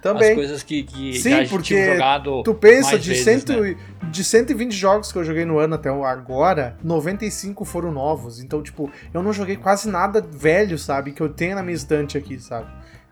Também. 0.00 0.30
As 0.30 0.34
coisas 0.34 0.62
que, 0.62 0.82
que 0.82 1.20
Sim, 1.20 1.46
porque 1.48 1.92
jogado 1.92 2.42
tu 2.42 2.54
pensa 2.54 2.98
de, 2.98 3.08
vezes, 3.10 3.24
cento, 3.24 3.60
né? 3.60 3.76
de 4.10 4.24
120 4.24 4.72
jogos 4.72 5.12
que 5.12 5.18
eu 5.18 5.24
joguei 5.24 5.44
no 5.44 5.58
ano 5.58 5.74
até 5.74 5.90
agora, 5.90 6.76
95 6.82 7.64
foram 7.64 7.92
novos. 7.92 8.40
Então, 8.40 8.62
tipo, 8.62 8.90
eu 9.12 9.22
não 9.22 9.32
joguei 9.32 9.56
quase 9.56 9.88
nada 9.90 10.20
velho, 10.20 10.78
sabe? 10.78 11.12
Que 11.12 11.20
eu 11.20 11.28
tenho 11.28 11.54
na 11.54 11.62
minha 11.62 11.76
estante 11.76 12.16
aqui, 12.16 12.38
sabe? 12.38 12.66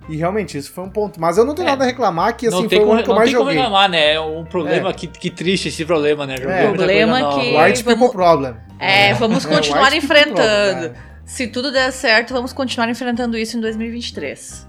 E 0.09 0.17
realmente, 0.17 0.57
isso 0.57 0.73
foi 0.73 0.85
um 0.85 0.89
ponto. 0.89 1.21
Mas 1.21 1.37
eu 1.37 1.45
não 1.45 1.55
tenho 1.55 1.69
é. 1.69 1.71
nada 1.73 1.85
a 1.85 1.87
reclamar, 1.87 2.35
que 2.35 2.47
assim, 2.47 2.57
foi 2.57 2.79
o 2.79 3.03
que 3.03 3.11
eu 3.11 3.15
mais 3.15 3.31
joguei. 3.31 3.35
Não 3.35 3.35
tem 3.35 3.35
como 3.35 3.51
reclamar, 3.51 3.91
né? 3.91 4.15
É 4.15 4.21
um 4.21 4.45
problema, 4.45 4.89
é. 4.89 4.93
que, 4.95 5.07
que 5.07 5.31
triste 5.31 5.69
esse 5.69 5.85
problema, 5.85 6.27
né? 6.27 6.37
Joguei 6.39 6.55
é. 6.55 6.73
problema 6.73 7.19
que... 7.35 7.57
White 7.57 7.83
vamos... 7.83 7.83
people 7.83 8.11
problem. 8.11 8.55
É, 8.79 9.13
vamos 9.15 9.45
é, 9.47 9.49
continuar 9.49 9.93
enfrentando. 9.93 10.91
Problem, 10.91 10.93
Se 11.27 11.49
tudo 11.49 11.71
der 11.71 11.93
certo, 11.93 12.33
vamos 12.33 12.55
continuar 12.55 12.89
enfrentando 12.89 13.37
isso 13.37 13.59
em 13.59 13.61
2023. 13.61 14.68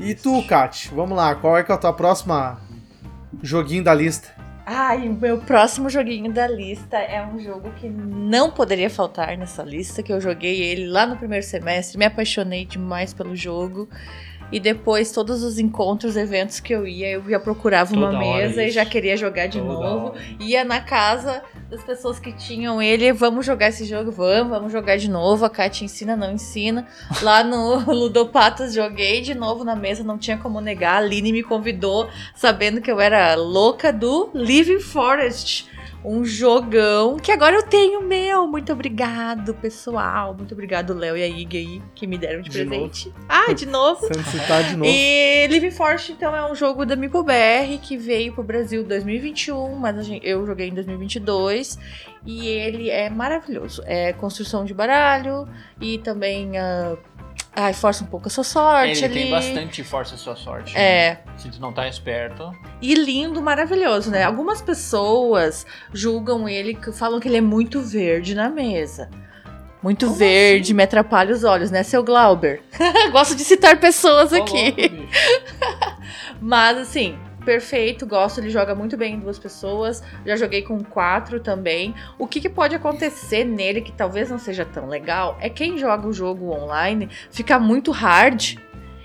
E 0.00 0.14
tu, 0.14 0.42
Kat, 0.46 0.90
vamos 0.94 1.16
lá, 1.16 1.34
qual 1.34 1.56
é 1.56 1.62
que 1.62 1.70
é 1.70 1.74
a 1.74 1.78
tua 1.78 1.92
próxima 1.92 2.60
joguinho 3.42 3.84
da 3.84 3.94
lista? 3.94 4.30
Ai, 4.64 5.08
meu 5.08 5.38
próximo 5.38 5.90
joguinho 5.90 6.32
da 6.32 6.46
lista 6.46 6.96
é 6.96 7.24
um 7.24 7.38
jogo 7.40 7.72
que 7.72 7.88
não 7.88 8.50
poderia 8.50 8.88
faltar 8.88 9.36
nessa 9.36 9.62
lista, 9.62 10.02
que 10.02 10.12
eu 10.12 10.20
joguei 10.20 10.62
ele 10.62 10.86
lá 10.86 11.04
no 11.04 11.16
primeiro 11.16 11.44
semestre, 11.44 11.98
me 11.98 12.04
apaixonei 12.04 12.64
demais 12.64 13.12
pelo 13.12 13.34
jogo. 13.34 13.88
E 14.52 14.60
depois, 14.60 15.10
todos 15.10 15.42
os 15.42 15.58
encontros, 15.58 16.16
eventos 16.16 16.60
que 16.60 16.74
eu 16.74 16.86
ia, 16.86 17.12
eu 17.12 17.22
já 17.28 17.40
procurava 17.40 17.94
Toda 17.94 18.10
uma 18.10 18.18
mesa 18.18 18.62
e 18.62 18.70
já 18.70 18.84
queria 18.84 19.16
jogar 19.16 19.46
de 19.46 19.58
Toda 19.58 19.72
novo. 19.72 20.06
Hora. 20.08 20.20
Ia 20.38 20.62
na 20.62 20.80
casa 20.80 21.42
das 21.70 21.82
pessoas 21.82 22.20
que 22.20 22.32
tinham 22.32 22.82
ele, 22.82 23.10
vamos 23.14 23.46
jogar 23.46 23.68
esse 23.68 23.86
jogo, 23.86 24.12
vamos, 24.12 24.50
vamos 24.50 24.70
jogar 24.70 24.98
de 24.98 25.08
novo. 25.08 25.46
A 25.46 25.50
Kátia 25.50 25.86
ensina, 25.86 26.14
não 26.14 26.32
ensina. 26.32 26.86
Lá 27.22 27.42
no 27.42 27.78
Ludopatas 27.90 28.74
joguei 28.74 29.22
de 29.22 29.34
novo 29.34 29.64
na 29.64 29.74
mesa, 29.74 30.04
não 30.04 30.18
tinha 30.18 30.36
como 30.36 30.60
negar. 30.60 30.96
A 30.96 30.98
Aline 30.98 31.32
me 31.32 31.42
convidou, 31.42 32.08
sabendo 32.34 32.82
que 32.82 32.92
eu 32.92 33.00
era 33.00 33.34
louca 33.34 33.90
do 33.90 34.30
Living 34.34 34.80
Forest 34.80 35.71
um 36.04 36.24
jogão 36.24 37.16
que 37.16 37.30
agora 37.30 37.56
eu 37.56 37.62
tenho 37.62 38.02
meu. 38.02 38.46
Muito 38.46 38.72
obrigado, 38.72 39.54
pessoal. 39.54 40.34
Muito 40.34 40.52
obrigado, 40.52 40.94
Léo 40.94 41.16
e 41.16 41.22
a 41.22 41.28
Ig 41.28 41.56
aí, 41.56 41.82
que 41.94 42.06
me 42.06 42.18
deram 42.18 42.42
de, 42.42 42.50
de 42.50 42.64
presente. 42.64 43.08
Novo. 43.08 43.20
Ah, 43.28 43.52
de 43.52 43.66
novo. 43.66 44.06
Sem 44.12 44.24
citar 44.24 44.64
de 44.64 44.76
novo. 44.76 44.90
E 44.90 45.46
Living 45.46 45.70
Force, 45.70 46.10
então, 46.10 46.34
é 46.34 46.50
um 46.50 46.54
jogo 46.54 46.84
da 46.84 46.96
MipoBR 46.96 47.78
que 47.80 47.96
veio 47.96 48.32
pro 48.32 48.42
Brasil 48.42 48.82
em 48.82 48.86
2021, 48.86 49.76
mas 49.76 50.08
eu 50.22 50.44
joguei 50.46 50.68
em 50.68 50.74
2022. 50.74 51.78
E 52.24 52.46
ele 52.48 52.90
é 52.90 53.08
maravilhoso. 53.08 53.82
É 53.84 54.12
construção 54.12 54.64
de 54.64 54.74
baralho 54.74 55.46
e 55.80 55.98
também. 55.98 56.50
Uh, 56.50 57.12
Ai, 57.54 57.74
força 57.74 58.02
um 58.02 58.06
pouco 58.06 58.28
a 58.28 58.30
sua 58.30 58.44
sorte. 58.44 59.04
Ele 59.04 59.04
ali. 59.04 59.14
tem 59.14 59.30
bastante 59.30 59.84
força 59.84 60.14
a 60.14 60.18
sua 60.18 60.34
sorte. 60.34 60.76
É. 60.76 61.20
Né? 61.26 61.32
Se 61.36 61.50
tu 61.50 61.60
não 61.60 61.72
tá 61.72 61.86
esperto. 61.86 62.50
E 62.80 62.94
lindo, 62.94 63.42
maravilhoso, 63.42 64.10
né? 64.10 64.24
Algumas 64.24 64.62
pessoas 64.62 65.66
julgam 65.92 66.48
ele, 66.48 66.78
falam 66.94 67.20
que 67.20 67.28
ele 67.28 67.36
é 67.36 67.42
muito 67.42 67.80
verde 67.82 68.34
na 68.34 68.48
mesa. 68.48 69.10
Muito 69.82 70.06
Como 70.06 70.18
verde, 70.18 70.66
assim? 70.66 70.74
me 70.74 70.82
atrapalha 70.82 71.34
os 71.34 71.42
olhos, 71.42 71.70
né, 71.70 71.82
seu 71.82 72.04
Glauber? 72.04 72.62
Gosto 73.10 73.34
de 73.34 73.42
citar 73.42 73.78
pessoas 73.80 74.32
aqui. 74.32 75.08
Mas, 76.40 76.78
assim, 76.78 77.18
perfeito, 77.42 78.06
gosto, 78.06 78.38
ele 78.38 78.50
joga 78.50 78.74
muito 78.74 78.96
bem 78.96 79.14
em 79.14 79.18
duas 79.20 79.38
pessoas. 79.38 80.02
Já 80.24 80.36
joguei 80.36 80.62
com 80.62 80.82
quatro 80.82 81.40
também. 81.40 81.94
O 82.18 82.26
que, 82.26 82.40
que, 82.40 82.48
pode 82.48 82.74
acontecer 82.74 83.44
nele 83.44 83.80
que 83.80 83.92
talvez 83.92 84.30
não 84.30 84.38
seja 84.38 84.64
tão 84.64 84.88
legal 84.88 85.36
é 85.40 85.48
quem 85.48 85.78
joga 85.78 86.06
o 86.06 86.12
jogo 86.12 86.50
online 86.50 87.08
fica 87.30 87.58
muito 87.58 87.90
hard 87.90 88.56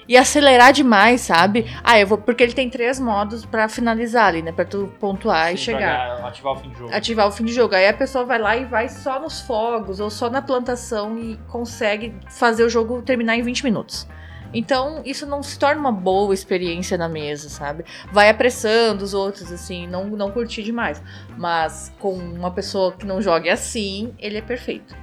e 0.08 0.15
acelerar 0.15 0.71
demais, 0.71 1.21
sabe? 1.21 1.65
Ah, 1.84 2.00
eu 2.00 2.08
vou. 2.08 2.17
Porque 2.17 2.41
ele 2.41 2.54
tem 2.54 2.69
três 2.69 3.00
modos 3.00 3.45
pra 3.45 3.67
finalizar 3.67 4.28
ali, 4.28 4.41
né? 4.41 4.52
Pra 4.52 4.63
tu 4.63 4.91
pontuar 5.00 5.54
e 5.54 5.58
Sim, 5.58 5.65
chegar. 5.65 6.17
pra 6.17 6.28
ativar 6.30 6.54
o 6.54 6.56
fim 6.56 6.69
de 6.69 6.78
jogo. 6.78 6.95
Ativar 6.95 7.28
o 7.28 7.32
fim 7.32 7.45
de 7.45 7.54
jogo. 7.54 7.76
Aí 7.76 7.88
a 7.88 7.93
pessoa 7.93 8.23
vai 8.23 8.39
lá 8.39 8.56
e 8.56 8.65
vai 8.65 8.88
só 8.88 9.19
nos 9.19 9.41
fogos 9.41 10.00
ou 10.00 10.10
só 10.10 10.30
na 10.30 10.41
plantação 10.41 11.17
e 11.17 11.38
consegue 11.47 12.15
fazer 12.30 12.63
o 12.63 12.69
jogo 12.69 13.02
terminar 13.02 13.36
em 13.36 13.41
20 13.41 13.63
minutos. 13.65 14.08
Então, 14.54 15.02
isso 15.06 15.26
não 15.26 15.44
se 15.44 15.58
torna 15.58 15.80
uma 15.80 15.92
boa 15.92 16.34
experiência 16.34 16.98
na 16.98 17.10
mesa, 17.10 17.50
sabe? 17.50 17.84
Vai 18.12 18.30
apressando 18.30 19.04
os 19.04 19.14
outros, 19.14 19.52
assim, 19.52 19.88
não, 19.88 20.06
não 20.08 20.32
curtir 20.32 20.64
demais. 20.64 21.02
Mas 21.38 21.92
com 22.00 22.14
uma 22.14 22.52
pessoa 22.52 22.92
que 22.92 23.06
não 23.06 23.22
jogue 23.22 23.50
assim, 23.50 24.14
ele 24.20 24.38
é 24.38 24.42
perfeito. 24.42 24.96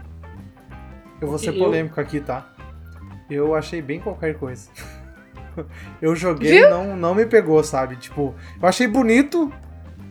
Eu 1.20 1.28
vou 1.28 1.38
ser 1.38 1.52
polêmico 1.52 2.00
aqui, 2.00 2.20
tá? 2.20 2.52
Eu 3.30 3.54
achei 3.54 3.80
bem 3.80 4.00
qualquer 4.00 4.34
coisa. 4.34 4.68
Eu 6.02 6.16
joguei 6.16 6.64
e 6.64 6.68
não, 6.68 6.96
não 6.96 7.14
me 7.14 7.24
pegou, 7.24 7.62
sabe? 7.62 7.94
Tipo, 7.94 8.34
eu 8.60 8.68
achei 8.68 8.88
bonito, 8.88 9.52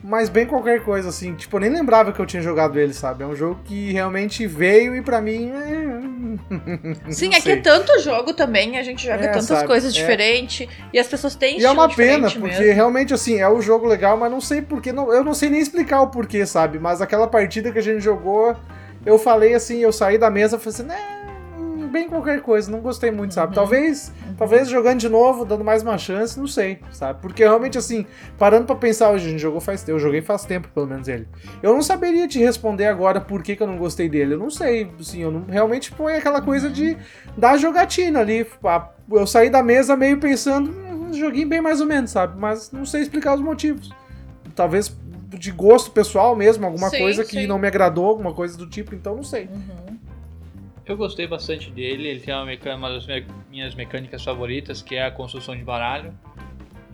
mas 0.06 0.28
bem 0.28 0.44
qualquer 0.44 0.82
coisa, 0.84 1.08
assim. 1.08 1.34
Tipo, 1.34 1.56
eu 1.56 1.60
nem 1.62 1.70
lembrava 1.70 2.12
que 2.12 2.20
eu 2.20 2.26
tinha 2.26 2.42
jogado 2.42 2.78
ele, 2.78 2.92
sabe? 2.92 3.24
É 3.24 3.26
um 3.26 3.34
jogo 3.34 3.58
que 3.64 3.90
realmente 3.90 4.46
veio 4.46 4.94
e 4.94 5.00
pra 5.00 5.18
mim. 5.18 5.50
é, 5.50 7.08
Sim, 7.10 7.34
é 7.34 7.40
que 7.40 7.50
é 7.50 7.56
tanto 7.56 7.98
jogo 8.00 8.34
também, 8.34 8.76
a 8.76 8.82
gente 8.82 9.02
joga 9.02 9.24
É, 9.24 9.28
tantas 9.28 9.46
sabe, 9.46 9.66
coisas 9.66 9.94
é. 9.94 9.96
diferentes 9.96 10.68
e 10.92 10.98
as 10.98 11.06
pessoas 11.06 11.34
têm 11.34 11.58
E 11.58 11.64
é 11.64 11.70
uma 11.70 11.88
pena, 11.88 12.30
porque 12.30 12.46
mesmo. 12.58 12.74
realmente, 12.74 13.14
assim, 13.14 13.40
é 13.40 13.48
um 13.48 13.62
jogo 13.62 13.86
legal, 13.86 14.16
mas 14.18 14.30
não 14.30 14.42
sei 14.42 14.60
porquê. 14.60 14.92
Não, 14.92 15.10
eu 15.10 15.24
não 15.24 15.32
sei 15.32 15.48
nem 15.48 15.60
explicar 15.60 16.02
o 16.02 16.08
porquê, 16.08 16.44
sabe? 16.44 16.78
Mas 16.78 17.00
aquela 17.00 17.26
partida 17.26 17.72
que 17.72 17.78
a 17.78 17.82
gente 17.82 18.00
jogou, 18.02 18.54
eu 19.06 19.18
falei 19.18 19.54
assim, 19.54 19.78
eu 19.78 19.90
saí 19.92 20.18
da 20.18 20.28
mesa 20.30 20.56
e 20.56 20.58
falei 20.58 20.74
assim, 20.74 20.82
né, 20.86 21.13
bem 21.94 22.08
qualquer 22.08 22.42
coisa, 22.42 22.70
não 22.70 22.80
gostei 22.80 23.10
muito, 23.10 23.32
sabe? 23.34 23.50
Uhum. 23.50 23.54
Talvez, 23.54 24.12
talvez 24.36 24.68
jogando 24.68 24.98
de 24.98 25.08
novo, 25.08 25.44
dando 25.44 25.62
mais 25.64 25.82
uma 25.82 25.96
chance, 25.96 26.38
não 26.38 26.46
sei, 26.46 26.80
sabe? 26.90 27.20
Porque 27.22 27.42
realmente, 27.44 27.78
assim, 27.78 28.04
parando 28.36 28.66
pra 28.66 28.74
pensar, 28.74 29.10
hoje 29.12 29.26
a 29.26 29.30
gente 29.30 29.40
jogou 29.40 29.60
faz 29.60 29.82
tempo, 29.82 29.96
eu 29.96 30.00
joguei 30.00 30.20
faz 30.20 30.44
tempo, 30.44 30.68
pelo 30.74 30.86
menos 30.86 31.06
ele. 31.06 31.28
Eu 31.62 31.72
não 31.72 31.80
saberia 31.82 32.26
te 32.26 32.38
responder 32.40 32.86
agora 32.86 33.20
por 33.20 33.42
que, 33.42 33.54
que 33.54 33.62
eu 33.62 33.66
não 33.66 33.78
gostei 33.78 34.08
dele. 34.08 34.34
Eu 34.34 34.38
não 34.38 34.50
sei, 34.50 34.90
assim, 35.00 35.20
eu 35.22 35.30
não, 35.30 35.44
realmente 35.44 35.90
foi 35.92 36.16
aquela 36.16 36.42
coisa 36.42 36.68
de 36.68 36.96
dar 37.38 37.56
jogatina 37.56 38.20
ali. 38.20 38.46
Eu 39.10 39.26
saí 39.26 39.48
da 39.48 39.62
mesa 39.62 39.96
meio 39.96 40.18
pensando, 40.18 40.70
"Hum, 40.70 41.08
um 41.10 41.12
joguinho 41.14 41.48
bem 41.48 41.60
mais 41.60 41.80
ou 41.80 41.86
menos, 41.86 42.10
sabe? 42.10 42.38
Mas 42.38 42.72
não 42.72 42.84
sei 42.84 43.02
explicar 43.02 43.34
os 43.34 43.40
motivos. 43.40 43.90
Talvez 44.54 44.94
de 45.38 45.50
gosto 45.50 45.90
pessoal 45.90 46.34
mesmo, 46.36 46.64
alguma 46.64 46.88
Sim, 46.90 46.98
coisa 46.98 47.24
que 47.24 47.40
sim. 47.42 47.46
não 47.46 47.58
me 47.58 47.66
agradou, 47.66 48.06
alguma 48.06 48.32
coisa 48.32 48.56
do 48.56 48.68
tipo, 48.68 48.94
então 48.94 49.16
não 49.16 49.22
sei. 49.24 49.48
Uhum. 49.52 49.98
Eu 50.86 50.96
gostei 50.96 51.26
bastante 51.26 51.70
dele, 51.70 52.08
ele 52.08 52.20
tem 52.20 52.34
uma, 52.34 52.44
meca- 52.44 52.74
uma 52.76 52.90
das 52.90 53.06
minhas 53.50 53.74
mecânicas 53.74 54.22
favoritas, 54.22 54.82
que 54.82 54.94
é 54.96 55.06
a 55.06 55.10
construção 55.10 55.56
de 55.56 55.62
baralho. 55.62 56.12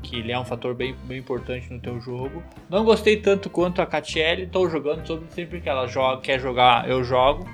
Que 0.03 0.17
ele 0.17 0.33
é 0.33 0.39
um 0.39 0.45
fator 0.45 0.75
bem, 0.75 0.95
bem 1.05 1.19
importante 1.19 1.71
no 1.71 1.79
teu 1.79 2.01
jogo. 2.01 2.43
Não 2.71 2.85
gostei 2.85 3.17
tanto 3.19 3.51
quanto 3.51 3.83
a 3.83 3.87
Catiele, 3.87 4.47
tô 4.47 4.69
jogando 4.69 5.07
sobre 5.07 5.31
sempre 5.31 5.61
que 5.61 5.69
ela 5.69 5.87
joga, 5.87 6.23
quer 6.23 6.41
jogar, 6.41 6.89
eu 6.89 7.05
jogo. 7.05 7.47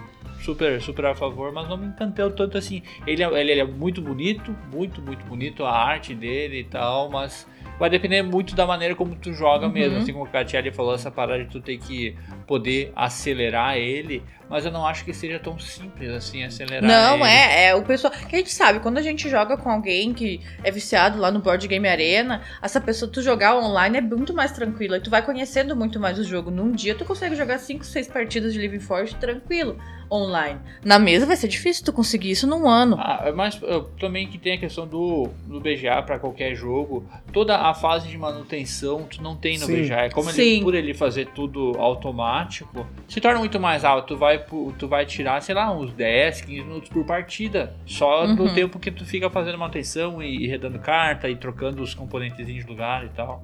Super, 0.42 0.80
super 0.80 1.06
a 1.06 1.14
favor, 1.14 1.50
mas 1.52 1.68
não 1.68 1.76
me 1.76 1.86
encantou 1.86 2.30
tanto 2.30 2.56
assim. 2.56 2.82
Ele 3.06 3.22
é, 3.22 3.40
ele, 3.40 3.50
ele 3.52 3.60
é 3.62 3.64
muito 3.64 4.00
bonito, 4.00 4.54
muito, 4.72 5.02
muito 5.02 5.24
bonito, 5.24 5.64
a 5.64 5.72
arte 5.72 6.14
dele 6.14 6.60
e 6.60 6.64
tal, 6.64 7.10
mas 7.10 7.48
vai 7.78 7.90
depender 7.90 8.22
muito 8.22 8.54
da 8.54 8.66
maneira 8.66 8.94
como 8.94 9.14
tu 9.14 9.32
joga 9.32 9.66
Uhum. 9.66 9.72
mesmo. 9.72 9.98
Assim 9.98 10.12
como 10.12 10.24
a 10.24 10.28
Catiele 10.28 10.70
falou, 10.72 10.94
essa 10.94 11.10
parada 11.10 11.44
de 11.44 11.50
tu 11.50 11.60
ter 11.60 11.78
que 11.78 12.16
poder 12.46 12.92
acelerar 12.96 13.76
ele, 13.76 14.22
mas 14.48 14.64
eu 14.64 14.70
não 14.70 14.86
acho 14.86 15.04
que 15.04 15.12
seja 15.12 15.38
tão 15.38 15.58
simples 15.58 16.08
assim 16.10 16.44
acelerar 16.44 16.82
Não, 16.88 17.16
ele. 17.16 17.24
é, 17.28 17.66
é 17.68 17.74
o 17.74 17.82
pessoal. 17.82 18.12
Que 18.28 18.36
a 18.36 18.38
gente 18.38 18.52
sabe, 18.52 18.80
quando 18.80 18.98
a 18.98 19.02
gente 19.02 19.28
joga 19.28 19.56
com 19.56 19.68
alguém 19.70 20.14
que 20.14 20.40
é 20.62 20.70
viciado 20.70 21.18
lá 21.18 21.30
no 21.30 21.40
Board 21.40 21.66
Game 21.66 21.86
Arena, 21.88 22.42
essa 22.62 22.80
pessoa, 22.80 23.10
tu 23.10 23.20
jogar 23.22 23.56
online 23.56 23.98
é 23.98 24.00
muito 24.00 24.32
mais 24.32 24.52
tranquilo. 24.52 24.94
E 24.96 25.00
tu 25.00 25.10
vai 25.10 25.22
conhecendo 25.22 25.74
muito 25.76 25.98
mais 25.98 26.18
o 26.18 26.24
jogo. 26.24 26.50
Num 26.50 26.70
dia 26.72 26.94
tu 26.94 27.04
consegue 27.04 27.34
jogar 27.34 27.58
5, 27.58 27.84
6 27.84 28.08
partidas 28.08 28.52
de 28.52 28.60
Living 28.60 28.80
Force 28.80 29.14
tranquilo 29.16 29.76
online. 30.10 30.60
Na 30.84 31.00
mesa 31.00 31.26
vai 31.26 31.34
ser 31.36 31.48
difícil 31.48 31.84
tu 31.84 31.92
conseguir 31.92 32.30
isso 32.30 32.46
num 32.46 32.68
ano. 32.68 32.96
Ah, 32.98 33.32
mas 33.34 33.56
uh, 33.60 33.82
também 33.98 34.28
que 34.28 34.38
tem 34.38 34.52
a 34.52 34.58
questão 34.58 34.86
do, 34.86 35.28
do 35.46 35.60
BGA 35.60 36.00
para 36.02 36.16
qualquer 36.20 36.54
jogo, 36.54 37.04
toda 37.32 37.56
a 37.70 37.74
fase 37.74 38.08
de 38.08 38.16
manutenção 38.18 39.04
tu 39.04 39.22
não 39.22 39.36
tem 39.36 39.58
no 39.58 39.66
Sim. 39.66 39.82
BGA. 39.82 40.10
Como 40.12 40.30
ele, 40.30 40.60
por 40.62 40.74
ele 40.74 40.94
fazer 40.94 41.26
tudo 41.34 41.72
automático, 41.78 42.86
se 43.08 43.20
torna 43.20 43.38
muito 43.38 43.58
mais 43.60 43.84
alto. 43.84 44.08
Tu 44.14 44.16
vai, 44.18 44.44
tu 44.78 44.88
vai 44.88 45.04
tirar, 45.06 45.40
sei 45.42 45.54
lá, 45.54 45.70
uns 45.72 45.92
10, 45.92 46.42
15 46.42 46.62
minutos 46.62 46.88
por 46.88 47.04
partida. 47.04 47.74
Só 47.86 48.26
no 48.26 48.44
Uhum. 48.44 48.54
tempo 48.54 48.78
que 48.78 48.90
tu 48.90 49.04
fica 49.04 49.28
fazendo 49.30 49.58
manutenção 49.58 50.22
e, 50.22 50.44
e 50.44 50.46
redando 50.46 50.78
carta 50.78 51.28
e 51.28 51.36
trocando 51.36 51.82
os 51.82 51.94
componentes 51.94 52.46
de 52.46 52.62
lugar 52.62 53.04
e 53.04 53.08
tal. 53.08 53.42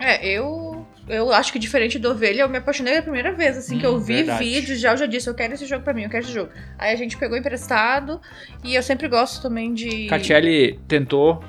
É, 0.00 0.24
eu 0.26 0.86
eu 1.08 1.32
acho 1.32 1.52
que 1.52 1.58
diferente 1.58 1.98
do 1.98 2.10
Ovelha, 2.10 2.42
eu 2.42 2.48
me 2.48 2.58
apaixonei 2.58 2.98
a 2.98 3.02
primeira 3.02 3.32
vez, 3.32 3.56
assim, 3.56 3.78
que 3.78 3.86
eu 3.86 3.94
Hum, 3.94 3.98
vi 3.98 4.16
verdade. 4.16 4.44
vídeos 4.44 4.78
já, 4.78 4.92
eu 4.92 4.96
já 4.98 5.06
disse, 5.06 5.28
eu 5.28 5.34
quero 5.34 5.54
esse 5.54 5.64
jogo 5.66 5.82
pra 5.82 5.92
mim, 5.94 6.02
eu 6.04 6.10
quero 6.10 6.22
esse 6.24 6.32
jogo. 6.32 6.50
Aí 6.78 6.92
a 6.92 6.96
gente 6.96 7.16
pegou 7.16 7.36
emprestado 7.36 8.20
e 8.62 8.74
eu 8.74 8.82
sempre 8.82 9.08
gosto 9.08 9.40
também 9.42 9.72
de... 9.74 10.06
Catiele 10.06 10.78
tentou 10.86 11.42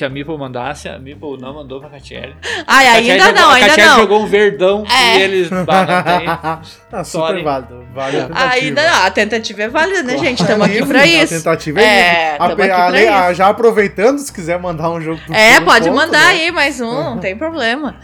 que 0.00 0.04
a 0.04 0.08
Meeple 0.08 0.36
mandasse, 0.38 0.88
a 0.88 0.98
Meeple 0.98 1.36
não 1.38 1.54
mandou 1.54 1.78
pra 1.78 1.90
Catiele. 1.90 2.34
Ai, 2.66 2.86
ainda 2.86 3.18
jogou- 3.26 3.32
não, 3.40 3.50
a 3.50 3.54
ainda 3.54 3.68
Catiele 3.68 3.88
não. 3.90 3.96
jogou 3.98 4.22
um 4.22 4.26
verdão 4.26 4.84
É. 4.90 5.18
e 5.18 5.22
eles... 5.22 5.48
Bah, 5.66 6.62
não 6.90 6.98
ah, 7.00 7.04
super 7.04 7.42
válido. 7.44 7.84
Vale 7.94 8.16
a 8.18 8.26
tentativa. 8.26 8.52
Ainda 8.54 8.82
não, 8.90 9.04
a 9.04 9.10
tentativa 9.10 9.62
é 9.62 9.68
válida, 9.68 10.02
né, 10.02 10.16
gente? 10.16 10.40
Estamos 10.40 10.64
aqui 10.66 10.74
Livre, 10.76 10.88
pra 10.88 11.02
A 11.02 11.06
isso. 11.06 11.34
tentativa 11.34 11.80
é, 11.80 11.84
É, 11.84 12.36
A- 12.38 12.46
aqui 12.46 12.56
pra 12.56 12.86
ale- 12.86 13.02
isso. 13.02 13.12
a- 13.12 13.32
Já 13.34 13.48
aproveitando, 13.48 14.18
se 14.18 14.32
quiser 14.32 14.58
mandar 14.58 14.90
um 14.90 15.00
jogo 15.02 15.20
pro 15.26 15.34
É, 15.34 15.52
Tiro, 15.54 15.64
pode 15.66 15.84
ponto, 15.88 15.96
mandar 15.96 16.18
né? 16.34 16.40
aí 16.44 16.50
mais 16.50 16.80
um, 16.80 16.86
Uhum. 16.86 17.04
não 17.04 17.18
tem 17.20 17.36
problema. 17.36 17.96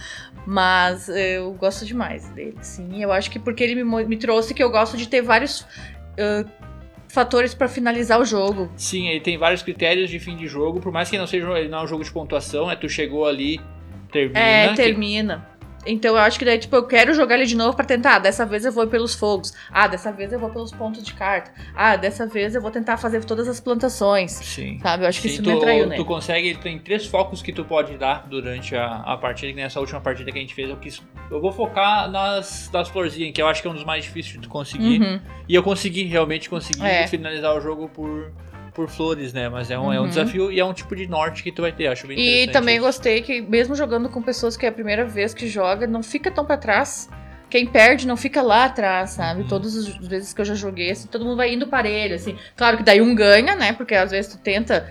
Mas 0.46 1.08
eu 1.08 1.52
gosto 1.54 1.84
demais 1.84 2.28
dele, 2.28 2.56
sim. 2.60 3.02
Eu 3.02 3.10
acho 3.10 3.30
que 3.30 3.38
porque 3.38 3.64
ele 3.64 3.82
me, 3.82 4.04
me 4.04 4.16
trouxe 4.16 4.52
que 4.54 4.62
eu 4.62 4.70
gosto 4.70 4.96
de 4.96 5.08
ter 5.08 5.22
vários 5.22 5.66
ah, 6.18 6.44
fatores 7.08 7.54
pra 7.54 7.68
finalizar 7.68 8.20
o 8.20 8.24
jogo. 8.24 8.70
Sim, 8.76 9.08
ele 9.08 9.20
tem 9.20 9.38
vários 9.38 9.62
critérios 9.62 10.10
de 10.10 10.18
fim 10.18 10.36
de 10.36 10.46
jogo, 10.46 10.80
por 10.80 10.92
mais 10.92 11.08
que 11.10 11.18
não 11.18 11.26
seja 11.26 11.46
ele 11.58 11.68
não 11.68 11.78
é 11.78 11.84
um 11.84 11.86
jogo 11.86 12.04
de 12.04 12.10
pontuação, 12.10 12.70
é 12.70 12.76
tu 12.76 12.88
chegou 12.88 13.26
ali, 13.26 13.60
termina. 14.12 14.38
É, 14.38 14.74
termina. 14.74 15.55
Então 15.86 16.12
eu 16.16 16.18
acho 16.22 16.38
que 16.38 16.44
daí, 16.44 16.58
tipo, 16.58 16.74
eu 16.74 16.86
quero 16.86 17.14
jogar 17.14 17.36
ele 17.36 17.46
de 17.46 17.56
novo 17.56 17.76
pra 17.76 17.84
tentar. 17.84 18.16
Ah, 18.16 18.18
dessa 18.18 18.44
vez 18.44 18.64
eu 18.64 18.72
vou 18.72 18.86
pelos 18.86 19.14
fogos. 19.14 19.52
Ah, 19.70 19.86
dessa 19.86 20.10
vez 20.12 20.32
eu 20.32 20.38
vou 20.38 20.50
pelos 20.50 20.72
pontos 20.72 21.02
de 21.02 21.12
carta. 21.14 21.50
Ah, 21.74 21.96
dessa 21.96 22.26
vez 22.26 22.54
eu 22.54 22.60
vou 22.62 22.70
tentar 22.70 22.96
fazer 22.96 23.24
todas 23.24 23.46
as 23.48 23.60
plantações. 23.60 24.32
Sim. 24.32 24.78
Sabe? 24.80 25.04
Eu 25.04 25.08
acho 25.08 25.20
que 25.20 25.28
Sim, 25.28 25.34
isso 25.34 25.42
tu, 25.42 25.50
me 25.50 25.56
atraiu 25.56 25.84
tu 25.84 25.88
nele. 25.90 26.04
consegue, 26.04 26.54
tem 26.56 26.78
três 26.78 27.06
focos 27.06 27.42
que 27.42 27.52
tu 27.52 27.64
pode 27.64 27.96
dar 27.96 28.26
durante 28.28 28.74
a, 28.74 28.96
a 29.02 29.16
partida, 29.16 29.52
que 29.52 29.58
nessa 29.60 29.80
última 29.80 30.00
partida 30.00 30.30
que 30.32 30.38
a 30.38 30.40
gente 30.40 30.54
fez, 30.54 30.68
eu 30.70 30.76
quis. 30.76 31.02
Eu 31.30 31.40
vou 31.40 31.52
focar 31.52 32.10
nas, 32.10 32.70
nas 32.72 32.88
florzinhas, 32.88 33.32
que 33.32 33.40
eu 33.42 33.46
acho 33.48 33.62
que 33.62 33.68
é 33.68 33.70
um 33.70 33.74
dos 33.74 33.84
mais 33.84 34.04
difíceis 34.04 34.34
de 34.34 34.40
tu 34.40 34.48
conseguir. 34.48 35.00
Uhum. 35.00 35.20
E 35.48 35.54
eu 35.54 35.62
consegui, 35.62 36.04
realmente 36.04 36.48
consegui 36.50 36.84
É. 36.84 37.06
finalizar 37.06 37.54
o 37.56 37.60
jogo 37.60 37.88
por, 37.88 38.32
por 38.76 38.88
flores, 38.90 39.32
né? 39.32 39.48
Mas 39.48 39.70
é 39.70 39.78
um, 39.78 39.90
é 39.90 39.98
um 39.98 40.02
Uhum. 40.02 40.08
desafio 40.10 40.52
e 40.52 40.60
é 40.60 40.64
um 40.64 40.74
tipo 40.74 40.94
de 40.94 41.06
norte 41.08 41.42
que 41.42 41.50
tu 41.50 41.62
vai 41.62 41.72
ter, 41.72 41.86
acho 41.86 42.06
bem 42.06 42.18
E 42.20 42.46
também 42.48 42.76
isso. 42.76 42.84
gostei 42.84 43.22
que, 43.22 43.40
mesmo 43.40 43.74
jogando 43.74 44.10
com 44.10 44.20
pessoas 44.20 44.54
que 44.54 44.66
é 44.66 44.68
a 44.68 44.72
primeira 44.72 45.06
vez 45.06 45.32
que 45.32 45.48
joga, 45.48 45.86
não 45.86 46.02
fica 46.02 46.30
tão 46.30 46.44
pra 46.44 46.58
trás. 46.58 47.08
Quem 47.48 47.64
perde 47.64 48.06
não 48.06 48.16
fica 48.16 48.42
lá 48.42 48.64
atrás, 48.66 49.10
sabe? 49.10 49.42
Uhum. 49.42 49.48
Todas 49.48 49.74
as 49.76 49.86
vezes 50.06 50.34
que 50.34 50.40
eu 50.40 50.44
já 50.44 50.54
joguei, 50.54 50.90
assim, 50.90 51.08
todo 51.08 51.24
mundo 51.24 51.36
vai 51.38 51.54
indo 51.54 51.66
parelho, 51.68 52.14
assim. 52.16 52.36
Claro 52.56 52.76
que 52.76 52.82
daí 52.82 53.00
um 53.00 53.14
ganha, 53.14 53.54
né? 53.54 53.72
Porque 53.72 53.94
às 53.94 54.10
vezes 54.10 54.30
tu 54.32 54.38
tenta 54.38 54.86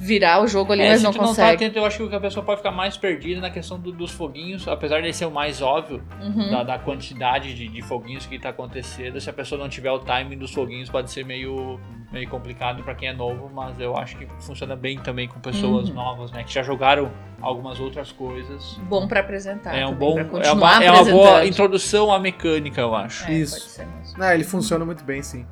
virar 0.00 0.42
o 0.42 0.46
jogo 0.48 0.72
ali, 0.72 0.82
É, 0.82 0.88
mas 0.90 0.98
se 0.98 1.04
não 1.04 1.12
tu 1.12 1.16
não 1.18 1.22
tá 1.24 1.28
consegue. 1.28 1.64
atento, 1.64 1.78
eu 1.78 1.84
acho 1.84 2.08
que 2.08 2.14
a 2.16 2.20
pessoa 2.20 2.44
pode 2.44 2.58
ficar 2.58 2.70
mais 2.70 2.96
perdida 2.96 3.40
na 3.40 3.50
questão 3.50 3.78
do- 3.78 3.92
dos 3.92 4.10
foguinhos, 4.10 4.66
apesar 4.66 5.00
de 5.02 5.12
ser 5.12 5.26
o 5.26 5.30
mais 5.30 5.60
óbvio 5.60 6.02
Uhum. 6.20 6.50
da, 6.50 6.62
da 6.62 6.78
quantidade 6.78 7.54
de, 7.54 7.68
de 7.68 7.82
foguinhos 7.82 8.24
que 8.26 8.38
tá 8.38 8.48
acontecendo. 8.48 9.20
Se 9.20 9.28
a 9.28 9.32
pessoa 9.32 9.60
não 9.60 9.68
tiver 9.68 9.90
o 9.90 9.98
timing 9.98 10.38
dos 10.38 10.52
foguinhos, 10.52 10.88
pode 10.88 11.10
ser 11.10 11.24
meio, 11.24 11.78
meio 12.10 12.28
complicado 12.28 12.82
pra 12.82 12.94
quem 12.94 13.08
é 13.08 13.12
novo, 13.12 13.50
mas 13.54 13.78
eu 13.78 13.96
acho 13.96 14.16
que 14.16 14.26
funciona 14.40 14.74
bem 14.74 14.98
também 14.98 15.28
com 15.28 15.38
pessoas 15.40 15.88
Uhum. 15.88 15.94
novas, 15.94 16.32
né? 16.32 16.42
Que 16.44 16.52
já 16.52 16.62
jogaram 16.62 17.10
algumas 17.42 17.78
outras 17.80 18.10
coisas. 18.10 18.78
Bom 18.88 19.06
pra 19.06 19.20
apresentar. 19.20 19.74
é 19.76 19.86
um 19.86 19.94
bom, 19.94 20.14
pra 20.14 20.22
é 20.22 20.26
continuar 20.26 20.54
uma, 20.78 20.84
é 20.84 20.90
uma 20.90 21.04
boa 21.04 21.46
introdução 21.46 22.12
à 22.12 22.18
mecânica, 22.18 22.80
eu 22.80 22.94
acho. 22.94 23.26
É, 23.28 23.34
Isso. 23.34 23.58
pode 23.58 23.70
ser 23.70 23.86
mesmo. 23.86 24.18
Não, 24.18 24.32
ele 24.32 24.44
funciona 24.44 24.84
muito 24.84 25.04
bem, 25.04 25.22
sim. 25.22 25.46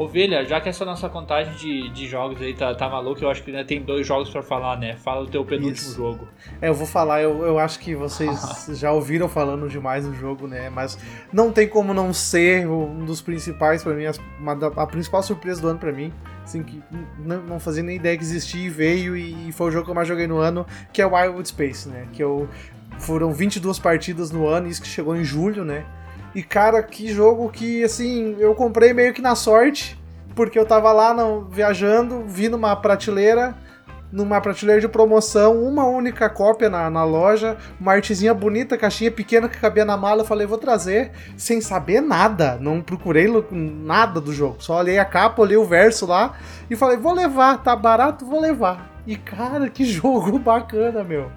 Ovelha, 0.00 0.46
já 0.46 0.58
que 0.62 0.68
essa 0.68 0.82
nossa 0.82 1.10
contagem 1.10 1.52
de, 1.56 1.90
de 1.90 2.08
jogos 2.08 2.40
aí 2.40 2.54
tá, 2.54 2.74
tá 2.74 2.88
maluca, 2.88 3.22
eu 3.22 3.28
acho 3.28 3.42
que 3.42 3.50
ainda 3.50 3.64
tem 3.66 3.82
dois 3.82 4.06
jogos 4.06 4.30
pra 4.30 4.42
falar, 4.42 4.78
né? 4.78 4.96
Fala 4.96 5.24
o 5.24 5.26
teu 5.26 5.44
penúltimo 5.44 5.88
Isso. 5.88 5.94
jogo. 5.94 6.26
É, 6.62 6.68
eu 6.70 6.74
vou 6.74 6.86
falar, 6.86 7.20
eu, 7.20 7.44
eu 7.44 7.58
acho 7.58 7.78
que 7.78 7.94
vocês 7.94 8.40
já 8.80 8.90
ouviram 8.92 9.28
falando 9.28 9.68
demais 9.68 10.06
do 10.06 10.14
jogo, 10.14 10.46
né? 10.46 10.70
Mas 10.70 10.98
não 11.30 11.52
tem 11.52 11.68
como 11.68 11.92
não 11.92 12.14
ser 12.14 12.66
um 12.66 13.04
dos 13.04 13.20
principais 13.20 13.82
pra 13.82 13.92
mim, 13.92 14.04
da- 14.58 14.82
a 14.82 14.86
principal 14.86 15.22
surpresa 15.22 15.60
do 15.60 15.68
ano 15.68 15.78
pra 15.78 15.92
mim. 15.92 16.10
Assim, 16.42 16.62
que 16.62 16.82
não, 17.18 17.42
não 17.42 17.60
fazia 17.60 17.82
nem 17.82 17.96
ideia 17.96 18.16
que 18.16 18.24
existia 18.24 18.64
e 18.64 18.70
veio, 18.70 19.14
e 19.14 19.52
foi 19.52 19.68
o 19.68 19.70
jogo 19.70 19.84
que 19.84 19.90
eu 19.90 19.94
mais 19.94 20.08
joguei 20.08 20.26
no 20.26 20.38
ano, 20.38 20.66
que 20.94 21.02
é 21.02 21.06
o 21.06 21.14
Wildwood 21.14 21.46
Space, 21.46 21.86
né? 21.86 22.08
Que 22.12 22.24
eu, 22.24 22.48
foram 22.98 23.32
22 23.32 23.78
partidas 23.78 24.30
no 24.30 24.48
ano, 24.48 24.66
isso 24.66 24.80
que 24.80 24.88
chegou 24.88 25.14
em 25.14 25.24
julho, 25.24 25.62
né? 25.62 25.84
E 26.34 26.42
cara, 26.42 26.82
que 26.82 27.08
jogo 27.08 27.50
que, 27.50 27.82
assim, 27.82 28.36
eu 28.38 28.54
comprei 28.54 28.92
meio 28.92 29.12
que 29.12 29.20
na 29.20 29.34
sorte, 29.34 30.00
porque 30.34 30.58
eu 30.58 30.64
tava 30.64 30.92
lá 30.92 31.12
no, 31.12 31.44
viajando, 31.44 32.24
vi 32.26 32.48
numa 32.48 32.76
prateleira, 32.76 33.56
numa 34.12 34.40
prateleira 34.40 34.80
de 34.80 34.88
promoção, 34.88 35.62
uma 35.62 35.84
única 35.84 36.28
cópia 36.28 36.68
na, 36.68 36.88
na 36.88 37.04
loja, 37.04 37.56
uma 37.80 37.92
artezinha 37.92 38.34
bonita, 38.34 38.76
caixinha 38.76 39.10
pequena 39.10 39.48
que 39.48 39.58
cabia 39.58 39.84
na 39.84 39.96
mala. 39.96 40.22
Eu 40.22 40.26
falei, 40.26 40.46
vou 40.46 40.58
trazer, 40.58 41.12
sem 41.36 41.60
saber 41.60 42.00
nada. 42.00 42.58
Não 42.60 42.80
procurei 42.80 43.26
nada 43.50 44.20
do 44.20 44.32
jogo. 44.32 44.56
Só 44.60 44.78
olhei 44.78 44.98
a 44.98 45.04
capa, 45.04 45.42
olhei 45.42 45.56
o 45.56 45.64
verso 45.64 46.06
lá 46.06 46.34
e 46.68 46.76
falei, 46.76 46.96
vou 46.96 47.12
levar, 47.12 47.62
tá 47.62 47.74
barato, 47.74 48.24
vou 48.24 48.40
levar. 48.40 48.90
E 49.06 49.16
cara, 49.16 49.68
que 49.68 49.84
jogo 49.84 50.38
bacana, 50.38 51.02
meu. 51.02 51.30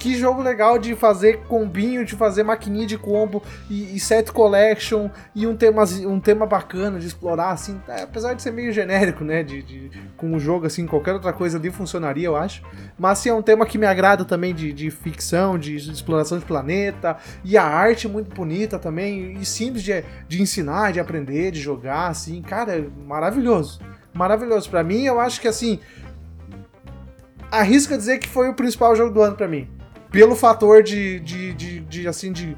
Que 0.00 0.16
jogo 0.16 0.40
legal 0.40 0.78
de 0.78 0.96
fazer 0.96 1.40
combinho, 1.40 2.06
de 2.06 2.16
fazer 2.16 2.42
maquininha 2.42 2.86
de 2.86 2.96
combo 2.96 3.42
e, 3.68 3.94
e 3.94 4.00
set 4.00 4.32
collection 4.32 5.10
e 5.34 5.46
um 5.46 5.54
tema, 5.54 5.84
um 6.06 6.18
tema 6.18 6.46
bacana 6.46 6.98
de 6.98 7.06
explorar, 7.06 7.50
assim. 7.50 7.78
É, 7.86 8.04
apesar 8.04 8.32
de 8.32 8.40
ser 8.40 8.50
meio 8.50 8.72
genérico, 8.72 9.22
né? 9.22 9.42
De, 9.42 9.62
de, 9.62 9.90
com 10.16 10.34
o 10.34 10.40
jogo, 10.40 10.64
assim, 10.64 10.86
qualquer 10.86 11.12
outra 11.12 11.34
coisa 11.34 11.58
ali 11.58 11.70
funcionaria, 11.70 12.24
eu 12.24 12.34
acho. 12.34 12.62
Mas, 12.98 13.18
assim, 13.18 13.28
é 13.28 13.34
um 13.34 13.42
tema 13.42 13.66
que 13.66 13.76
me 13.76 13.84
agrada 13.84 14.24
também 14.24 14.54
de, 14.54 14.72
de 14.72 14.90
ficção, 14.90 15.58
de, 15.58 15.76
de 15.76 15.92
exploração 15.92 16.38
de 16.38 16.46
planeta. 16.46 17.18
E 17.44 17.58
a 17.58 17.64
arte 17.64 18.08
muito 18.08 18.34
bonita 18.34 18.78
também. 18.78 19.34
E 19.34 19.44
simples 19.44 19.82
de, 19.82 20.02
de 20.26 20.40
ensinar, 20.40 20.94
de 20.94 21.00
aprender, 21.00 21.50
de 21.50 21.60
jogar, 21.60 22.08
assim. 22.08 22.40
Cara, 22.40 22.78
é 22.78 22.84
maravilhoso. 23.06 23.78
Maravilhoso. 24.14 24.70
para 24.70 24.82
mim, 24.82 25.04
eu 25.04 25.20
acho 25.20 25.42
que, 25.42 25.46
assim 25.46 25.78
arrisca 27.52 27.98
dizer 27.98 28.18
que 28.18 28.28
foi 28.28 28.48
o 28.48 28.54
principal 28.54 28.94
jogo 28.94 29.12
do 29.12 29.20
ano 29.20 29.34
para 29.34 29.48
mim 29.48 29.68
pelo 30.10 30.34
fator 30.34 30.82
de, 30.82 31.20
de, 31.20 31.54
de, 31.54 31.80
de, 31.80 32.08
assim, 32.08 32.32
de, 32.32 32.56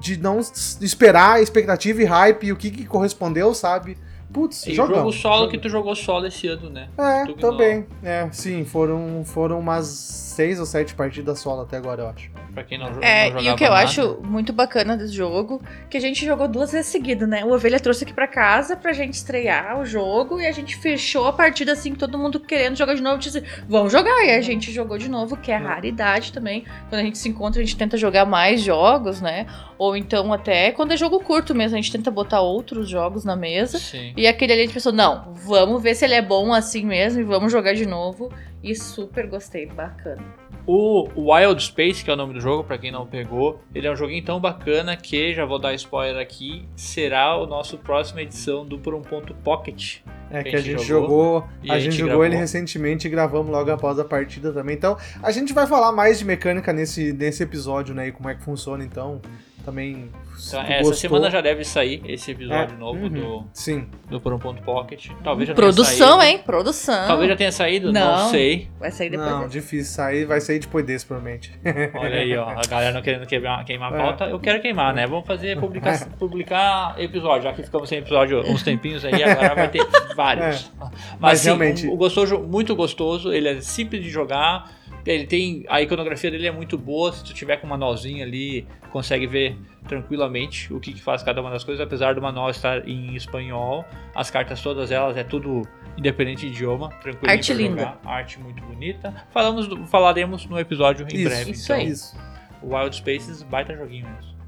de 0.00 0.16
não 0.18 0.40
esperar 0.40 1.42
expectativa 1.42 2.02
e 2.02 2.04
hype 2.04 2.46
e 2.46 2.52
o 2.52 2.56
que, 2.56 2.70
que 2.70 2.84
correspondeu, 2.84 3.54
sabe? 3.54 3.96
Putz, 4.32 4.66
e 4.66 4.74
jogamos, 4.74 4.98
jogo 4.98 5.12
solo 5.12 5.34
jogamos. 5.34 5.50
que 5.52 5.58
tu 5.58 5.68
jogou 5.70 5.96
solo 5.96 6.26
esse 6.26 6.46
ano, 6.48 6.68
né? 6.68 6.88
É, 6.98 7.32
também. 7.34 7.86
É, 8.02 8.28
sim, 8.30 8.64
foram, 8.64 9.22
foram 9.24 9.58
umas 9.58 10.27
seis 10.38 10.60
ou 10.60 10.66
sete 10.66 10.94
partidas 10.94 11.40
solo 11.40 11.62
até 11.62 11.76
agora, 11.76 12.02
eu 12.02 12.08
acho. 12.10 12.30
Pra 12.54 12.62
quem 12.62 12.78
não, 12.78 12.86
é, 13.00 13.28
não 13.28 13.40
E 13.40 13.50
o 13.50 13.56
que 13.56 13.64
eu 13.64 13.70
nada. 13.70 13.82
acho 13.82 14.18
muito 14.22 14.52
bacana 14.52 14.96
desse 14.96 15.12
jogo, 15.12 15.60
que 15.90 15.96
a 15.96 16.00
gente 16.00 16.24
jogou 16.24 16.46
duas 16.46 16.70
vezes 16.70 16.86
seguidas, 16.92 17.28
né? 17.28 17.44
O 17.44 17.52
Ovelha 17.52 17.80
trouxe 17.80 18.04
aqui 18.04 18.12
pra 18.12 18.28
casa 18.28 18.76
pra 18.76 18.92
gente 18.92 19.14
estrear 19.14 19.80
o 19.80 19.84
jogo 19.84 20.40
e 20.40 20.46
a 20.46 20.52
gente 20.52 20.76
fechou 20.76 21.26
a 21.26 21.32
partida 21.32 21.72
assim, 21.72 21.92
todo 21.92 22.16
mundo 22.16 22.38
querendo 22.38 22.76
jogar 22.76 22.94
de 22.94 23.02
novo. 23.02 23.18
Disse, 23.18 23.42
vamos 23.68 23.90
jogar. 23.90 24.24
E 24.24 24.30
a 24.30 24.40
gente 24.40 24.70
jogou 24.70 24.96
de 24.96 25.10
novo, 25.10 25.36
que 25.36 25.50
é 25.50 25.56
raridade 25.56 26.32
também. 26.32 26.64
Quando 26.88 27.00
a 27.00 27.04
gente 27.04 27.18
se 27.18 27.28
encontra, 27.28 27.60
a 27.60 27.64
gente 27.64 27.76
tenta 27.76 27.96
jogar 27.96 28.24
mais 28.24 28.60
jogos, 28.60 29.20
né? 29.20 29.44
Ou 29.76 29.96
então 29.96 30.32
até 30.32 30.70
quando 30.70 30.92
é 30.92 30.96
jogo 30.96 31.18
curto 31.18 31.52
mesmo, 31.52 31.76
a 31.76 31.80
gente 31.80 31.90
tenta 31.90 32.12
botar 32.12 32.40
outros 32.42 32.88
jogos 32.88 33.24
na 33.24 33.34
mesa. 33.34 33.76
Sim. 33.78 34.12
E 34.16 34.24
aquele 34.28 34.52
ali 34.52 34.62
a 34.62 34.64
gente 34.66 34.74
pensou, 34.74 34.92
não, 34.92 35.34
vamos 35.34 35.82
ver 35.82 35.96
se 35.96 36.04
ele 36.04 36.14
é 36.14 36.22
bom 36.22 36.52
assim 36.52 36.86
mesmo 36.86 37.20
e 37.20 37.24
vamos 37.24 37.50
jogar 37.50 37.74
de 37.74 37.86
novo. 37.86 38.30
E 38.62 38.74
super 38.74 39.26
gostei, 39.26 39.66
bacana. 39.66 40.22
O 40.66 41.08
Wild 41.16 41.62
Space, 41.62 42.04
que 42.04 42.10
é 42.10 42.12
o 42.12 42.16
nome 42.16 42.34
do 42.34 42.40
jogo, 42.40 42.62
para 42.62 42.76
quem 42.76 42.90
não 42.90 43.06
pegou, 43.06 43.60
ele 43.74 43.86
é 43.86 43.90
um 43.90 43.96
joguinho 43.96 44.22
tão 44.22 44.38
bacana 44.38 44.96
que, 44.96 45.32
já 45.32 45.44
vou 45.46 45.58
dar 45.58 45.72
spoiler 45.74 46.20
aqui, 46.20 46.68
será 46.76 47.36
o 47.36 47.46
nosso 47.46 47.78
próxima 47.78 48.20
edição 48.20 48.66
do 48.66 48.78
Por 48.78 48.94
um 48.94 49.00
Ponto 49.00 49.34
Pocket. 49.34 50.00
É 50.30 50.42
que, 50.42 50.54
a 50.54 50.60
gente, 50.60 50.84
jogou, 50.84 51.48
a, 51.66 51.72
a 51.72 51.80
gente, 51.80 51.92
jogou 51.96 52.08
gravou. 52.08 52.26
ele 52.26 52.36
recentemente 52.36 53.06
e 53.06 53.10
gravamos 53.10 53.50
logo 53.50 53.70
após 53.70 53.98
a 53.98 54.04
partida 54.04 54.52
também. 54.52 54.76
Então, 54.76 54.98
a 55.22 55.30
gente 55.30 55.54
vai 55.54 55.66
falar 55.66 55.90
mais 55.90 56.18
de 56.18 56.26
mecânica 56.26 56.70
nesse, 56.70 57.14
nesse 57.14 57.42
episódio, 57.42 57.94
né? 57.94 58.08
E 58.08 58.12
como 58.12 58.28
é 58.28 58.34
que 58.34 58.42
funciona, 58.42 58.84
então 58.84 59.22
também. 59.68 60.10
Então, 60.46 60.60
essa 60.62 60.78
gostou. 60.78 60.94
semana 60.94 61.30
já 61.30 61.40
deve 61.40 61.64
sair 61.64 62.00
esse 62.06 62.30
episódio 62.30 62.74
é, 62.74 62.78
novo 62.78 63.02
uhum, 63.02 63.08
do, 63.08 63.44
sim. 63.52 63.86
do 64.08 64.20
Por 64.20 64.32
um 64.32 64.38
Ponto 64.38 64.62
Pocket. 64.62 65.10
Talvez 65.22 65.48
já 65.48 65.54
Produção, 65.54 66.22
hein? 66.22 66.38
Produção. 66.38 67.06
Talvez 67.06 67.28
já 67.28 67.36
tenha 67.36 67.52
saído, 67.52 67.92
não, 67.92 68.18
não 68.18 68.30
sei. 68.30 68.68
Vai 68.78 68.90
sair 68.90 69.10
depois. 69.10 69.28
Não, 69.28 69.40
desse. 69.40 69.52
difícil 69.52 69.92
sair, 69.92 70.24
vai 70.24 70.40
sair 70.40 70.60
depois 70.60 70.86
desse, 70.86 71.04
provavelmente. 71.04 71.52
Olha 71.94 72.16
aí, 72.16 72.36
ó. 72.36 72.48
A 72.48 72.62
galera 72.68 72.92
não 72.92 73.02
querendo 73.02 73.26
queimar, 73.26 73.64
queimar 73.64 73.92
a 73.92 73.96
é. 73.96 73.98
pauta. 73.98 74.24
Eu 74.24 74.40
quero 74.40 74.62
queimar, 74.62 74.94
né? 74.94 75.06
Vamos 75.06 75.26
fazer 75.26 75.58
publicar, 75.58 76.08
publicar 76.18 76.94
episódio. 76.98 77.42
Já 77.42 77.52
que 77.52 77.62
ficamos 77.62 77.88
sem 77.88 77.98
episódio 77.98 78.40
uns 78.40 78.62
tempinhos 78.62 79.04
aí, 79.04 79.22
agora 79.22 79.54
vai 79.56 79.68
ter 79.68 79.86
vários. 80.16 80.66
É. 80.66 80.78
Mas, 80.78 80.90
Mas 81.20 81.40
sim, 81.40 81.46
realmente. 81.46 81.86
O, 81.86 81.94
o 81.94 81.96
gostoso, 81.96 82.38
muito 82.38 82.74
gostoso, 82.74 83.32
ele 83.32 83.48
é 83.48 83.60
simples 83.60 84.02
de 84.02 84.08
jogar 84.08 84.78
ele 85.08 85.26
tem. 85.26 85.64
A 85.68 85.80
iconografia 85.80 86.30
dele 86.30 86.46
é 86.46 86.52
muito 86.52 86.76
boa. 86.76 87.12
Se 87.12 87.24
tu 87.24 87.32
tiver 87.32 87.56
com 87.56 87.66
um 87.66 87.70
manualzinho 87.70 88.22
ali, 88.22 88.66
consegue 88.90 89.26
ver 89.26 89.56
tranquilamente 89.86 90.72
o 90.72 90.80
que, 90.80 90.92
que, 90.92 91.02
faz 91.02 91.22
cada 91.22 91.40
uma 91.40 91.50
das 91.50 91.64
coisas. 91.64 91.84
Apesar 91.84 92.14
do 92.14 92.22
manual 92.22 92.50
estar 92.50 92.86
em 92.88 93.14
espanhol, 93.14 93.84
as 94.14 94.30
cartas 94.30 94.60
todas 94.60 94.90
elas 94.90 95.16
é 95.16 95.24
tudo 95.24 95.62
independente 95.96 96.42
de 96.42 96.48
idioma, 96.48 96.90
tranquilo. 97.00 97.30
Arte 97.30 97.52
linda. 97.52 97.98
Arte 98.04 98.38
muito 98.40 98.62
bonita. 98.62 99.14
Falamos, 99.30 99.68
falaremos 99.90 100.46
no 100.46 100.58
episódio 100.58 101.06
em 101.10 101.16
isso, 101.16 101.28
breve. 101.28 101.50
Isso 101.50 101.72
então, 101.72 101.76
aí. 101.76 101.88
Isso. 101.88 102.16
O 102.62 102.76
Wild 102.76 102.96
Spaces, 102.96 103.42
baita 103.42 103.76
joguinho 103.76 104.06
mesmo. 104.08 104.38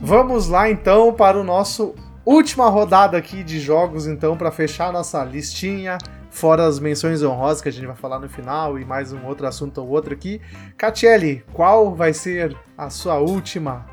Vamos 0.00 0.48
lá 0.48 0.70
então 0.70 1.12
para 1.12 1.38
o 1.38 1.42
nosso 1.42 1.94
última 2.24 2.68
rodada 2.68 3.16
aqui 3.16 3.42
de 3.42 3.58
jogos 3.58 4.06
então 4.06 4.36
para 4.36 4.52
fechar 4.52 4.92
nossa 4.92 5.24
listinha 5.24 5.96
fora 6.30 6.66
as 6.66 6.78
menções 6.78 7.22
honrosas 7.22 7.60
que 7.60 7.68
a 7.68 7.72
gente 7.72 7.86
vai 7.86 7.96
falar 7.96 8.18
no 8.18 8.28
final 8.28 8.78
e 8.78 8.84
mais 8.84 9.12
um 9.12 9.24
outro 9.26 9.46
assunto 9.46 9.78
ou 9.78 9.88
outro 9.88 10.14
aqui. 10.14 10.40
Catiele, 10.76 11.44
qual 11.52 11.94
vai 11.94 12.12
ser 12.12 12.56
a 12.76 12.90
sua 12.90 13.18
última? 13.18 13.86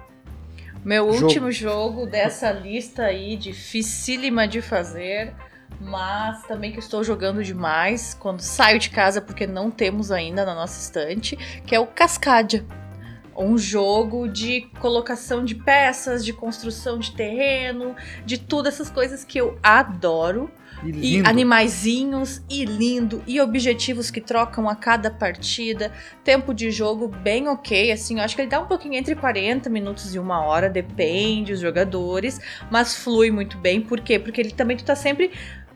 Meu 0.83 1.11
jogo? 1.13 1.25
último 1.25 1.51
jogo 1.51 2.05
dessa 2.05 2.51
lista 2.51 3.03
aí, 3.03 3.35
dificílima 3.35 4.47
de 4.47 4.61
fazer, 4.61 5.33
mas 5.81 6.43
também 6.43 6.71
que 6.71 6.79
estou 6.79 7.03
jogando 7.03 7.43
demais 7.43 8.13
quando 8.13 8.41
saio 8.41 8.77
de 8.77 8.91
casa 8.91 9.19
porque 9.19 9.47
não 9.47 9.71
temos 9.71 10.11
ainda 10.11 10.45
na 10.45 10.53
nossa 10.53 10.79
estante, 10.79 11.35
que 11.65 11.73
é 11.73 11.79
o 11.79 11.87
Cascadia 11.87 12.63
um 13.37 13.57
jogo 13.57 14.27
de 14.27 14.61
colocação 14.79 15.43
de 15.43 15.55
peças, 15.55 16.23
de 16.23 16.31
construção 16.31 16.97
de 16.97 17.11
terreno, 17.11 17.95
de 18.25 18.37
tudo 18.37 18.69
essas 18.69 18.89
coisas 18.89 19.23
que 19.23 19.37
eu 19.37 19.57
adoro. 19.61 20.49
E, 20.83 21.17
e 21.17 21.25
animaizinhos, 21.25 22.41
e 22.49 22.65
lindo, 22.65 23.23
e 23.25 23.39
objetivos 23.39 24.11
que 24.11 24.21
trocam 24.21 24.69
a 24.69 24.75
cada 24.75 25.09
partida. 25.09 25.91
Tempo 26.23 26.53
de 26.53 26.71
jogo 26.71 27.07
bem 27.07 27.47
ok, 27.47 27.91
assim, 27.91 28.17
eu 28.17 28.23
acho 28.23 28.35
que 28.35 28.41
ele 28.41 28.49
dá 28.49 28.59
um 28.59 28.67
pouquinho 28.67 28.95
entre 28.95 29.15
40 29.15 29.69
minutos 29.69 30.13
e 30.13 30.19
uma 30.19 30.41
hora, 30.41 30.69
depende 30.69 31.51
dos 31.51 31.61
jogadores, 31.61 32.39
mas 32.69 32.95
flui 32.95 33.31
muito 33.31 33.57
bem. 33.57 33.81
Por 33.81 34.01
quê? 34.01 34.19
Porque 34.19 34.41
ele 34.41 34.51
também 34.51 34.77
tu 34.77 34.83
tá 34.83 34.95
sempre 34.95 35.31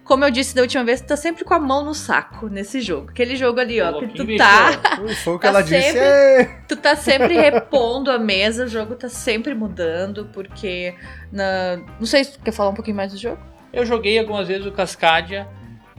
como 0.10 0.26
eu 0.26 0.32
disse 0.32 0.56
da 0.56 0.64
última 0.64 0.84
vez, 0.84 1.02
tu 1.02 1.06
tá 1.06 1.16
sempre 1.16 1.46
com 1.46 1.54
a 1.54 1.60
mão 1.60 1.86
no 1.86 1.94
saco 1.94 2.48
nesse 2.48 2.82
jogo. 2.82 3.12
Aquele 3.12 3.36
jogo 3.36 3.60
ali, 3.60 3.80
ó, 3.80 4.00
que 4.00 4.08
tu 4.08 4.26
tá. 4.38 4.72
Foi 5.24 5.36
o 5.36 5.38
que 5.38 5.44
tá 5.44 5.50
ela 5.50 5.64
sempre, 5.64 5.84
disse. 5.84 6.56
Tu 6.68 6.76
tá 6.78 6.96
sempre 6.96 7.34
repondo 7.36 8.10
a 8.10 8.18
mesa, 8.18 8.66
o 8.66 8.68
jogo 8.68 8.96
tá 8.96 9.08
sempre 9.08 9.54
mudando, 9.54 10.26
porque. 10.34 10.96
Na... 11.32 11.78
Não 12.00 12.08
sei 12.08 12.24
se 12.24 12.32
tu 12.32 12.40
quer 12.40 12.52
falar 12.52 12.72
um 12.72 12.74
pouquinho 12.74 12.98
mais 12.98 13.12
do 13.12 13.20
jogo? 13.20 13.40
Eu 13.72 13.86
joguei 13.86 14.18
algumas 14.18 14.48
vezes 14.48 14.66
o 14.66 14.72
Cascadia. 14.72 15.48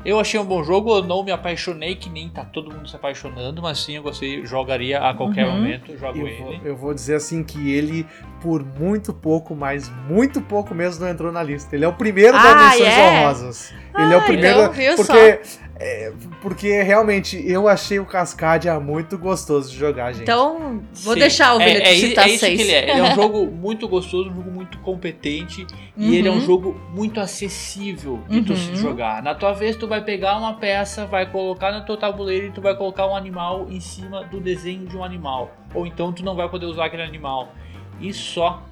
Eu 0.04 0.18
achei 0.18 0.40
um 0.40 0.44
bom 0.44 0.64
jogo, 0.64 0.96
eu 0.96 1.04
não 1.04 1.22
me 1.22 1.30
apaixonei, 1.30 1.94
que 1.94 2.09
nem 2.09 2.28
tá 2.28 2.42
todo 2.42 2.74
mundo 2.74 2.88
se 2.88 2.96
apaixonando, 2.96 3.61
mas 3.61 3.78
sim 3.80 3.96
eu 3.96 4.02
gostei, 4.02 4.46
jogaria 4.46 4.98
a 4.98 5.12
qualquer 5.12 5.46
uhum. 5.46 5.56
momento, 5.56 5.94
jogo 5.98 6.18
eu 6.18 6.26
ele. 6.26 6.42
Vou, 6.42 6.54
eu 6.64 6.76
vou 6.76 6.94
dizer 6.94 7.16
assim 7.16 7.44
que 7.44 7.70
ele, 7.70 8.06
por 8.40 8.64
muito 8.64 9.12
pouco, 9.12 9.55
mas 9.55 9.90
muito 10.09 10.40
pouco 10.40 10.74
mesmo, 10.74 11.05
não 11.05 11.11
entrou 11.11 11.31
na 11.31 11.42
lista. 11.42 11.74
Ele 11.74 11.85
é 11.85 11.88
o 11.88 11.92
primeiro 11.92 12.37
ah, 12.37 12.42
das 12.42 12.55
menções 12.55 12.81
yeah. 12.81 13.20
honrosas. 13.20 13.70
Ele 13.70 13.83
ah, 13.94 14.12
é 14.12 14.16
o 14.16 14.20
ah, 14.20 14.22
primeiro. 14.22 14.61
Então, 14.61 14.96
porque. 14.96 15.40
É, 15.83 16.12
porque 16.42 16.83
realmente 16.83 17.42
eu 17.50 17.66
achei 17.66 17.98
o 17.98 18.05
Cascadia 18.05 18.79
muito 18.79 19.16
gostoso 19.16 19.70
de 19.70 19.79
jogar, 19.79 20.12
gente. 20.12 20.24
Então, 20.24 20.83
vou 20.92 21.14
Sim. 21.14 21.20
deixar 21.20 21.55
o 21.55 21.57
Ovelha 21.57 21.83
é, 21.83 21.94
é, 21.94 21.96
citar 21.96 22.29
é 22.29 22.33
isso 22.33 22.40
seis. 22.40 22.55
que 22.55 22.62
ele 22.64 22.72
é. 22.72 22.90
Ele 22.90 23.00
é 23.00 23.03
um 23.03 23.14
jogo 23.16 23.46
muito 23.46 23.88
gostoso, 23.88 24.29
um 24.29 24.35
jogo 24.35 24.50
muito 24.50 24.76
competente 24.81 25.62
uhum. 25.62 25.66
e 25.96 26.16
ele 26.16 26.29
é 26.29 26.31
um 26.31 26.35
uhum. 26.35 26.40
jogo 26.42 26.81
muito 26.90 27.18
acessível 27.18 28.20
de 28.29 28.40
uhum. 28.40 28.44
tu 28.44 28.57
se 28.57 28.76
jogar. 28.76 29.22
Na 29.22 29.35
tua 29.35 29.55
vez, 29.55 29.74
tu 29.74 29.88
vai 29.88 30.05
pegar 30.05 30.37
uma 30.37 30.53
peça, 30.53 31.07
vai 31.07 31.24
colocar 31.24 31.72
no 31.72 31.83
teu 31.87 31.96
tabuleiro 31.96 32.48
e 32.48 32.50
tu 32.50 32.61
vai 32.61 32.76
colocar 32.76 33.07
um 33.07 33.16
animal 33.16 33.66
em 33.70 33.81
cima 33.81 34.24
do 34.24 34.38
desenho 34.38 34.87
de 34.87 34.94
um 34.94 35.03
animal. 35.03 35.50
Ou 35.72 35.87
então 35.87 36.12
tu 36.12 36.22
não 36.22 36.37
vai 36.37 36.46
poder 36.50 36.66
usar 36.66 36.87
aquele 36.87 37.05
animal. 37.05 37.55
E 38.01 38.13
só 38.13 38.63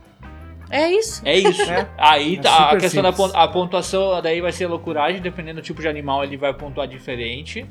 é 0.71 0.91
isso. 0.91 1.23
É 1.25 1.37
isso. 1.37 1.71
É. 1.71 1.89
Aí 1.97 2.37
é 2.37 2.41
tá, 2.41 2.71
a 2.71 2.77
questão 2.77 3.03
simples. 3.03 3.33
da 3.33 3.49
pontuação 3.49 4.21
daí 4.21 4.41
vai 4.41 4.53
ser 4.53 4.67
loucuragem, 4.67 5.21
dependendo 5.21 5.61
do 5.61 5.65
tipo 5.65 5.81
de 5.81 5.89
animal 5.89 6.23
ele 6.25 6.37
vai 6.37 6.53
pontuar 6.53 6.87
diferente. 6.87 7.67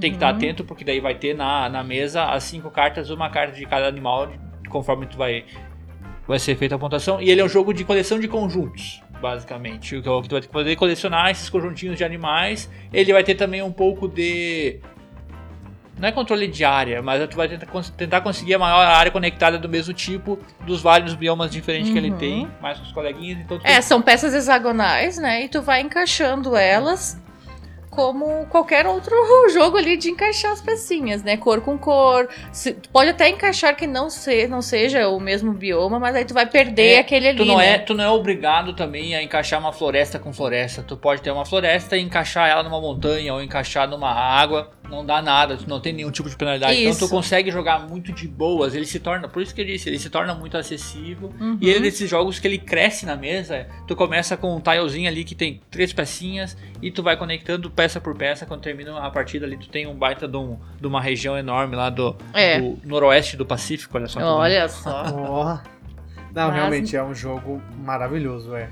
Tem 0.00 0.10
que 0.10 0.16
estar 0.16 0.30
uhum. 0.32 0.36
atento, 0.36 0.64
porque 0.64 0.84
daí 0.84 0.98
vai 0.98 1.14
ter 1.14 1.34
na, 1.34 1.68
na 1.68 1.84
mesa 1.84 2.24
as 2.24 2.42
cinco 2.44 2.70
cartas, 2.70 3.10
uma 3.10 3.30
carta 3.30 3.54
de 3.54 3.64
cada 3.64 3.86
animal, 3.86 4.28
conforme 4.68 5.06
tu 5.06 5.16
vai, 5.16 5.44
vai 6.26 6.38
ser 6.40 6.56
feita 6.56 6.74
a 6.74 6.78
pontuação. 6.78 7.20
E 7.22 7.30
ele 7.30 7.40
é 7.40 7.44
um 7.44 7.48
jogo 7.48 7.72
de 7.72 7.84
coleção 7.84 8.18
de 8.18 8.26
conjuntos, 8.26 9.00
basicamente. 9.22 9.96
O 9.96 10.02
que 10.22 10.28
tu 10.28 10.34
vai 10.34 10.42
poder 10.42 10.76
colecionar 10.76 11.30
esses 11.30 11.48
conjuntinhos 11.48 11.96
de 11.96 12.02
animais. 12.02 12.68
Ele 12.92 13.12
vai 13.12 13.22
ter 13.22 13.36
também 13.36 13.62
um 13.62 13.72
pouco 13.72 14.08
de 14.08 14.80
não 15.98 16.08
é 16.08 16.12
controle 16.12 16.46
de 16.46 16.64
área, 16.64 17.00
mas 17.00 17.26
tu 17.28 17.36
vai 17.36 17.48
tentar, 17.48 17.66
tentar 17.96 18.20
conseguir 18.20 18.54
a 18.54 18.58
maior 18.58 18.86
área 18.86 19.10
conectada 19.10 19.58
do 19.58 19.68
mesmo 19.68 19.94
tipo 19.94 20.38
dos 20.66 20.82
vários 20.82 21.14
biomas 21.14 21.50
diferentes 21.50 21.88
uhum. 21.88 21.94
que 21.94 21.98
ele 21.98 22.10
uhum. 22.10 22.18
tem, 22.18 22.50
mais 22.60 22.78
com 22.78 22.84
os 22.84 22.92
coleguinhas. 22.92 23.38
Então 23.40 23.58
é, 23.64 23.80
são 23.80 24.02
peças 24.02 24.34
hexagonais, 24.34 25.18
né? 25.18 25.44
E 25.44 25.48
tu 25.48 25.62
vai 25.62 25.80
encaixando 25.80 26.56
elas 26.56 27.18
como 27.96 28.44
qualquer 28.46 28.86
outro 28.86 29.16
jogo 29.50 29.78
ali 29.78 29.96
de 29.96 30.10
encaixar 30.10 30.52
as 30.52 30.60
pecinhas, 30.60 31.22
né? 31.22 31.38
Cor 31.38 31.62
com 31.62 31.78
cor. 31.78 32.28
Se, 32.52 32.74
pode 32.92 33.10
até 33.10 33.30
encaixar 33.30 33.74
que 33.74 33.86
não, 33.86 34.10
se, 34.10 34.46
não 34.46 34.60
seja 34.60 35.08
o 35.08 35.18
mesmo 35.18 35.52
bioma, 35.52 35.98
mas 35.98 36.14
aí 36.14 36.26
tu 36.26 36.34
vai 36.34 36.44
perder 36.44 36.96
é, 36.96 36.98
aquele 36.98 37.28
ali. 37.28 37.38
Tu 37.38 37.44
não, 37.46 37.56
né? 37.56 37.74
é, 37.74 37.78
tu 37.78 37.94
não 37.94 38.04
é 38.04 38.10
obrigado 38.10 38.74
também 38.74 39.16
a 39.16 39.22
encaixar 39.22 39.58
uma 39.58 39.72
floresta 39.72 40.18
com 40.18 40.30
floresta. 40.30 40.82
Tu 40.82 40.94
pode 40.94 41.22
ter 41.22 41.30
uma 41.30 41.46
floresta 41.46 41.96
e 41.96 42.02
encaixar 42.02 42.48
ela 42.50 42.62
numa 42.62 42.80
montanha 42.80 43.32
ou 43.32 43.42
encaixar 43.42 43.88
numa 43.88 44.12
água 44.12 44.70
não 44.88 45.04
dá 45.04 45.20
nada, 45.20 45.58
não 45.66 45.80
tem 45.80 45.92
nenhum 45.92 46.10
tipo 46.10 46.28
de 46.28 46.36
penalidade. 46.36 46.74
Isso. 46.74 46.96
Então 46.96 47.08
tu 47.08 47.10
consegue 47.10 47.50
jogar 47.50 47.80
muito 47.80 48.12
de 48.12 48.26
boas. 48.26 48.74
Ele 48.74 48.86
se 48.86 49.00
torna, 49.00 49.28
por 49.28 49.42
isso 49.42 49.54
que 49.54 49.60
eu 49.60 49.64
disse, 49.64 49.88
ele 49.88 49.98
se 49.98 50.10
torna 50.10 50.34
muito 50.34 50.56
acessível. 50.56 51.32
Uhum. 51.40 51.58
E 51.60 51.68
ele 51.68 51.78
é 51.78 51.82
desses 51.82 52.08
jogos 52.08 52.38
que 52.38 52.46
ele 52.46 52.58
cresce 52.58 53.06
na 53.06 53.16
mesa. 53.16 53.66
Tu 53.86 53.94
começa 53.96 54.36
com 54.36 54.56
um 54.56 54.60
tilezinho 54.60 55.08
ali 55.08 55.24
que 55.24 55.34
tem 55.34 55.60
três 55.70 55.92
pecinhas 55.92 56.56
e 56.80 56.90
tu 56.90 57.02
vai 57.02 57.16
conectando 57.16 57.70
peça 57.70 58.00
por 58.00 58.16
peça. 58.16 58.46
Quando 58.46 58.60
termina 58.60 58.98
a 58.98 59.10
partida 59.10 59.46
ali, 59.46 59.56
tu 59.56 59.68
tem 59.68 59.86
um 59.86 59.94
baita 59.94 60.26
de, 60.28 60.36
um, 60.36 60.58
de 60.80 60.86
uma 60.86 61.00
região 61.00 61.36
enorme 61.36 61.76
lá 61.76 61.90
do, 61.90 62.16
é. 62.32 62.60
do 62.60 62.78
noroeste 62.84 63.36
do 63.36 63.44
Pacífico. 63.44 63.96
Olha 63.96 64.06
só. 64.06 64.20
Olha 64.20 64.68
só. 64.68 65.62
Não, 66.34 66.48
Mas... 66.48 66.54
realmente 66.54 66.96
é 66.96 67.02
um 67.02 67.14
jogo 67.14 67.62
maravilhoso, 67.78 68.54
é. 68.54 68.68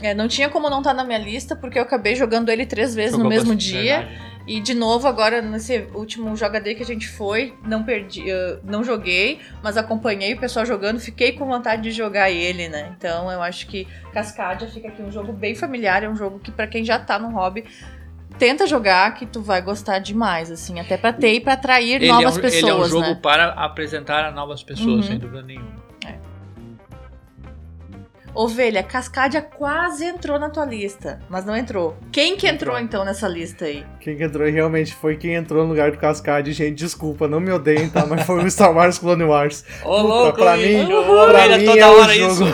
É, 0.00 0.14
não 0.14 0.26
tinha 0.26 0.48
como 0.48 0.68
não 0.68 0.78
estar 0.78 0.90
tá 0.90 0.96
na 0.96 1.04
minha 1.04 1.18
lista, 1.18 1.54
porque 1.54 1.78
eu 1.78 1.82
acabei 1.82 2.16
jogando 2.16 2.48
ele 2.48 2.66
três 2.66 2.94
vezes 2.94 3.12
Jogou 3.12 3.24
no 3.24 3.30
mesmo 3.30 3.54
dia. 3.54 4.00
Verdade. 4.00 4.31
E 4.46 4.60
de 4.60 4.74
novo, 4.74 5.06
agora 5.06 5.40
nesse 5.40 5.88
último 5.94 6.34
jogador 6.36 6.74
que 6.74 6.82
a 6.82 6.86
gente 6.86 7.08
foi, 7.08 7.54
não 7.64 7.82
perdi, 7.84 8.24
não 8.64 8.82
joguei, 8.82 9.40
mas 9.62 9.76
acompanhei 9.76 10.34
o 10.34 10.40
pessoal 10.40 10.66
jogando, 10.66 10.98
fiquei 10.98 11.32
com 11.32 11.46
vontade 11.46 11.82
de 11.82 11.92
jogar 11.92 12.30
ele, 12.30 12.68
né? 12.68 12.94
Então 12.96 13.30
eu 13.30 13.40
acho 13.40 13.66
que 13.66 13.86
Cascadia 14.12 14.68
fica 14.68 14.88
aqui 14.88 15.02
um 15.02 15.12
jogo 15.12 15.32
bem 15.32 15.54
familiar, 15.54 16.02
é 16.02 16.08
um 16.08 16.16
jogo 16.16 16.38
que 16.38 16.50
para 16.50 16.66
quem 16.66 16.84
já 16.84 16.98
tá 16.98 17.18
no 17.18 17.30
hobby 17.30 17.64
tenta 18.38 18.66
jogar 18.66 19.14
que 19.14 19.26
tu 19.26 19.40
vai 19.40 19.62
gostar 19.62 19.98
demais, 19.98 20.50
assim, 20.50 20.80
até 20.80 20.96
para 20.96 21.12
ter 21.12 21.34
e 21.34 21.40
para 21.40 21.52
atrair 21.52 21.96
ele 21.96 22.08
novas 22.08 22.36
é 22.36 22.38
um, 22.38 22.42
pessoas. 22.42 22.62
Ele 22.62 22.70
é 22.70 22.74
um 22.74 22.88
jogo 22.88 23.08
né? 23.08 23.18
para 23.22 23.52
apresentar 23.52 24.24
a 24.24 24.30
novas 24.32 24.62
pessoas, 24.62 24.88
uhum. 24.88 25.02
sem 25.02 25.18
dúvida 25.18 25.42
nenhuma. 25.42 25.81
Ovelha, 28.34 28.82
Cascadia 28.82 29.42
quase 29.42 30.04
entrou 30.04 30.38
na 30.38 30.48
tua 30.48 30.64
lista, 30.64 31.20
mas 31.28 31.44
não 31.44 31.56
entrou. 31.56 31.96
Quem 32.10 32.36
que 32.36 32.46
entrou, 32.46 32.74
entrou 32.74 32.80
então 32.80 33.04
nessa 33.04 33.28
lista 33.28 33.66
aí? 33.66 33.84
Quem 34.00 34.16
que 34.16 34.24
entrou 34.24 34.48
realmente 34.48 34.94
foi 34.94 35.16
quem 35.16 35.34
entrou 35.34 35.64
no 35.64 35.70
lugar 35.70 35.90
do 35.90 35.98
Cascadia. 35.98 36.52
Gente, 36.52 36.78
desculpa, 36.78 37.28
não 37.28 37.40
me 37.40 37.52
odeiem, 37.52 37.88
tá? 37.90 38.06
Mas 38.06 38.22
foi 38.24 38.42
o 38.42 38.50
Star 38.50 38.74
Wars 38.74 38.98
Clone 38.98 39.24
Wars. 39.24 39.64
Ô, 39.84 39.88
Puta, 39.88 40.02
louco, 40.02 40.38
pra 40.38 40.56
mim, 40.56 40.86
pra 41.28 41.58
mim 41.58 41.78
é 41.78 41.90
o 41.90 42.34
jogo. 42.34 42.50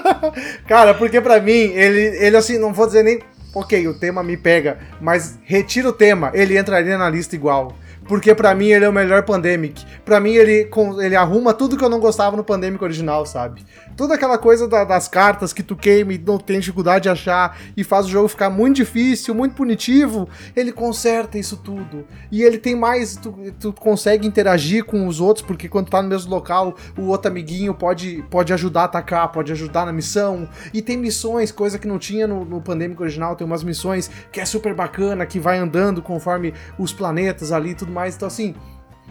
Cara, 0.66 0.94
porque 0.94 1.20
pra 1.20 1.40
mim, 1.40 1.52
ele, 1.52 2.00
ele 2.18 2.36
assim, 2.36 2.58
não 2.58 2.72
vou 2.72 2.86
dizer 2.86 3.02
nem. 3.02 3.20
Ok, 3.54 3.88
o 3.88 3.98
tema 3.98 4.22
me 4.22 4.36
pega, 4.36 4.78
mas 5.00 5.38
retira 5.42 5.88
o 5.88 5.92
tema, 5.92 6.30
ele 6.34 6.58
entraria 6.58 6.98
na 6.98 7.08
lista 7.08 7.34
igual. 7.34 7.74
Porque 8.08 8.34
para 8.34 8.54
mim 8.54 8.68
ele 8.68 8.84
é 8.84 8.88
o 8.88 8.92
melhor 8.92 9.24
Pandemic. 9.24 9.84
Para 10.04 10.20
mim 10.20 10.34
ele, 10.34 10.70
ele 11.02 11.16
arruma 11.16 11.52
tudo 11.52 11.76
que 11.76 11.84
eu 11.84 11.88
não 11.88 11.98
gostava 11.98 12.36
no 12.36 12.44
Pandemic 12.44 12.82
original, 12.82 13.26
sabe? 13.26 13.64
Toda 13.96 14.14
aquela 14.14 14.38
coisa 14.38 14.68
da, 14.68 14.84
das 14.84 15.08
cartas 15.08 15.52
que 15.52 15.62
tu 15.62 15.74
queima 15.74 16.12
e 16.12 16.18
não 16.18 16.38
tem 16.38 16.60
dificuldade 16.60 17.04
de 17.04 17.08
achar 17.08 17.58
e 17.76 17.82
faz 17.82 18.06
o 18.06 18.08
jogo 18.08 18.28
ficar 18.28 18.50
muito 18.50 18.76
difícil, 18.76 19.34
muito 19.34 19.54
punitivo, 19.54 20.28
ele 20.54 20.70
conserta 20.70 21.38
isso 21.38 21.56
tudo. 21.56 22.04
E 22.30 22.42
ele 22.42 22.58
tem 22.58 22.76
mais, 22.76 23.16
tu, 23.16 23.34
tu 23.58 23.72
consegue 23.72 24.26
interagir 24.26 24.84
com 24.84 25.06
os 25.06 25.20
outros, 25.20 25.44
porque 25.44 25.68
quando 25.68 25.90
tá 25.90 26.02
no 26.02 26.08
mesmo 26.08 26.30
local, 26.30 26.76
o 26.96 27.06
outro 27.06 27.30
amiguinho 27.30 27.74
pode, 27.74 28.24
pode 28.30 28.52
ajudar 28.52 28.82
a 28.82 28.84
atacar, 28.84 29.32
pode 29.32 29.50
ajudar 29.50 29.86
na 29.86 29.92
missão. 29.92 30.48
E 30.72 30.82
tem 30.82 30.96
missões, 30.96 31.50
coisa 31.50 31.78
que 31.78 31.88
não 31.88 31.98
tinha 31.98 32.26
no, 32.26 32.44
no 32.44 32.60
Pandemic 32.60 33.00
original, 33.00 33.34
tem 33.34 33.46
umas 33.46 33.64
missões 33.64 34.10
que 34.30 34.40
é 34.40 34.44
super 34.44 34.74
bacana, 34.74 35.24
que 35.26 35.40
vai 35.40 35.58
andando 35.58 36.02
conforme 36.02 36.52
os 36.78 36.92
planetas 36.92 37.50
ali 37.50 37.74
tudo 37.74 37.95
mais. 37.96 38.14
Então, 38.14 38.28
assim, 38.28 38.54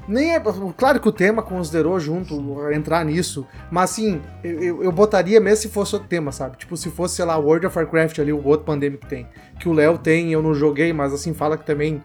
nem 0.08 0.36
é. 0.36 0.42
Claro 0.78 1.00
que 1.00 1.10
o 1.10 1.12
tema 1.12 1.42
considerou 1.42 2.00
junto 2.00 2.72
entrar 2.72 3.04
nisso, 3.04 3.46
mas 3.72 3.92
assim, 3.92 4.22
eu, 4.44 4.84
eu 4.84 4.92
botaria 4.92 5.40
mesmo 5.40 5.64
se 5.64 5.70
fosse 5.70 5.96
outro 5.96 6.08
tema, 6.08 6.32
sabe? 6.32 6.58
Tipo, 6.58 6.78
se 6.78 6.90
fosse, 6.92 7.16
sei 7.16 7.26
lá, 7.26 7.38
World 7.38 7.66
of 7.66 7.78
Warcraft 7.78 8.20
ali, 8.20 8.32
o 8.32 8.46
outro 8.46 8.66
Pandemic 8.66 9.06
tem. 9.08 9.28
Que 9.60 9.68
o 9.68 9.74
Léo 9.74 9.98
tem, 9.98 10.32
eu 10.32 10.42
não 10.42 10.54
joguei, 10.54 10.94
mas 10.94 11.14
assim, 11.14 11.34
fala 11.34 11.58
que 11.58 11.66
também 11.66 12.04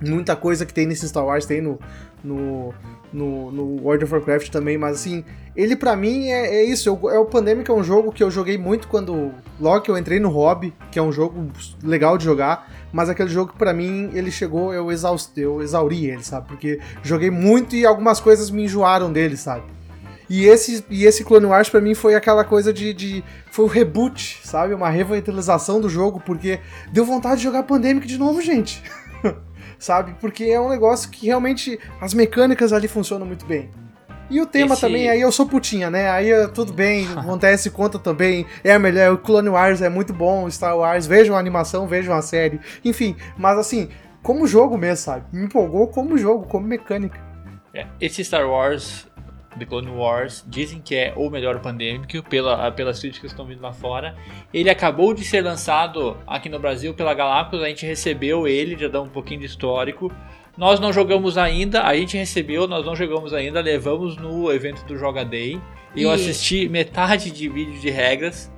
muita 0.00 0.34
coisa 0.34 0.64
que 0.64 0.72
tem 0.72 0.86
nesse 0.86 1.08
Star 1.08 1.24
Wars 1.24 1.46
tem 1.46 1.60
no, 1.60 1.78
no, 2.22 2.74
no, 3.12 3.50
no 3.50 3.82
World 3.82 4.04
of 4.04 4.14
Warcraft 4.14 4.48
também, 4.48 4.78
mas 4.78 4.96
assim, 4.96 5.24
ele 5.54 5.76
para 5.76 5.94
mim 5.94 6.28
é, 6.28 6.56
é 6.56 6.64
isso. 6.64 6.88
Eu, 6.88 7.10
é 7.10 7.18
o 7.18 7.26
Pandemic 7.26 7.70
é 7.70 7.74
um 7.74 7.84
jogo 7.84 8.10
que 8.10 8.22
eu 8.22 8.30
joguei 8.30 8.56
muito 8.56 8.88
quando 8.88 9.32
logo 9.60 9.82
que 9.82 9.90
eu 9.90 9.98
entrei 9.98 10.18
no 10.18 10.30
hobby, 10.30 10.74
que 10.90 10.98
é 10.98 11.02
um 11.02 11.12
jogo 11.12 11.48
legal 11.82 12.16
de 12.16 12.24
jogar, 12.24 12.70
mas 12.94 13.08
aquele 13.08 13.28
jogo 13.28 13.54
para 13.58 13.72
mim 13.72 14.08
ele 14.14 14.30
chegou, 14.30 14.72
eu 14.72 14.92
exausti, 14.92 15.40
eu 15.40 15.60
exauri 15.60 16.06
ele, 16.06 16.22
sabe? 16.22 16.46
Porque 16.46 16.78
joguei 17.02 17.28
muito 17.28 17.74
e 17.74 17.84
algumas 17.84 18.20
coisas 18.20 18.50
me 18.50 18.62
enjoaram 18.62 19.12
dele, 19.12 19.36
sabe? 19.36 19.64
E 20.30 20.44
esse, 20.44 20.84
e 20.88 21.04
esse 21.04 21.24
Clone 21.24 21.46
Wars 21.46 21.68
para 21.68 21.80
mim 21.80 21.92
foi 21.92 22.14
aquela 22.14 22.44
coisa 22.44 22.72
de, 22.72 22.94
de. 22.94 23.24
Foi 23.50 23.64
um 23.64 23.68
reboot, 23.68 24.40
sabe? 24.44 24.74
Uma 24.74 24.88
revitalização 24.90 25.80
do 25.80 25.88
jogo, 25.88 26.22
porque 26.24 26.60
deu 26.92 27.04
vontade 27.04 27.38
de 27.38 27.42
jogar 27.42 27.64
Pandemic 27.64 28.06
de 28.06 28.16
novo, 28.16 28.40
gente. 28.40 28.80
sabe? 29.76 30.14
Porque 30.20 30.44
é 30.44 30.60
um 30.60 30.68
negócio 30.68 31.10
que 31.10 31.26
realmente 31.26 31.78
as 32.00 32.14
mecânicas 32.14 32.72
ali 32.72 32.86
funcionam 32.86 33.26
muito 33.26 33.44
bem. 33.44 33.70
E 34.34 34.40
o 34.40 34.46
tema 34.46 34.72
Esse... 34.72 34.80
também, 34.80 35.08
aí 35.08 35.20
eu 35.20 35.30
sou 35.30 35.46
putinha, 35.46 35.88
né? 35.88 36.10
Aí 36.10 36.28
tudo 36.48 36.72
bem, 36.74 37.06
acontece 37.16 37.70
conta 37.70 38.00
também. 38.00 38.44
É 38.64 38.76
melhor, 38.76 39.12
o 39.12 39.18
Clone 39.18 39.48
Wars 39.48 39.80
é 39.80 39.88
muito 39.88 40.12
bom, 40.12 40.50
Star 40.50 40.76
Wars, 40.76 41.06
vejam 41.06 41.36
a 41.36 41.38
animação, 41.38 41.86
vejam 41.86 42.12
a 42.12 42.20
série. 42.20 42.58
Enfim, 42.84 43.14
mas 43.38 43.56
assim, 43.56 43.88
como 44.24 44.44
jogo 44.44 44.76
mesmo, 44.76 44.96
sabe? 44.96 45.24
Me 45.32 45.44
empolgou 45.44 45.86
como 45.86 46.18
jogo, 46.18 46.48
como 46.48 46.66
mecânica. 46.66 47.22
É, 47.72 47.86
esse 48.00 48.24
Star 48.24 48.50
Wars 48.50 49.06
The 49.56 49.64
Clone 49.64 49.90
Wars, 49.90 50.44
dizem 50.48 50.80
que 50.80 50.96
é 50.96 51.12
o 51.16 51.30
melhor 51.30 51.60
Pandemic, 51.60 52.22
pela, 52.22 52.72
pelas 52.72 52.98
críticas 52.98 53.30
que 53.30 53.34
estão 53.34 53.46
vindo 53.46 53.62
lá 53.62 53.72
fora. 53.72 54.16
Ele 54.52 54.68
acabou 54.68 55.14
de 55.14 55.24
ser 55.24 55.42
lançado 55.42 56.16
aqui 56.26 56.48
no 56.48 56.58
Brasil 56.58 56.92
pela 56.92 57.14
Galápagos, 57.14 57.64
a 57.64 57.68
gente 57.68 57.86
recebeu 57.86 58.48
ele, 58.48 58.76
já 58.76 58.88
dá 58.88 59.00
um 59.00 59.08
pouquinho 59.08 59.40
de 59.40 59.46
histórico. 59.46 60.12
Nós 60.56 60.78
não 60.78 60.92
jogamos 60.92 61.36
ainda, 61.36 61.82
a 61.82 61.96
gente 61.96 62.16
recebeu, 62.16 62.68
nós 62.68 62.86
não 62.86 62.94
jogamos 62.94 63.32
ainda, 63.32 63.60
levamos 63.60 64.16
no 64.16 64.52
evento 64.52 64.84
do 64.84 64.96
Joga 64.96 65.24
Day. 65.24 65.60
E 65.96 66.02
eu 66.02 66.10
assisti 66.10 66.68
metade 66.68 67.30
de 67.30 67.48
vídeo 67.48 67.78
de 67.80 67.90
regras 67.90 68.50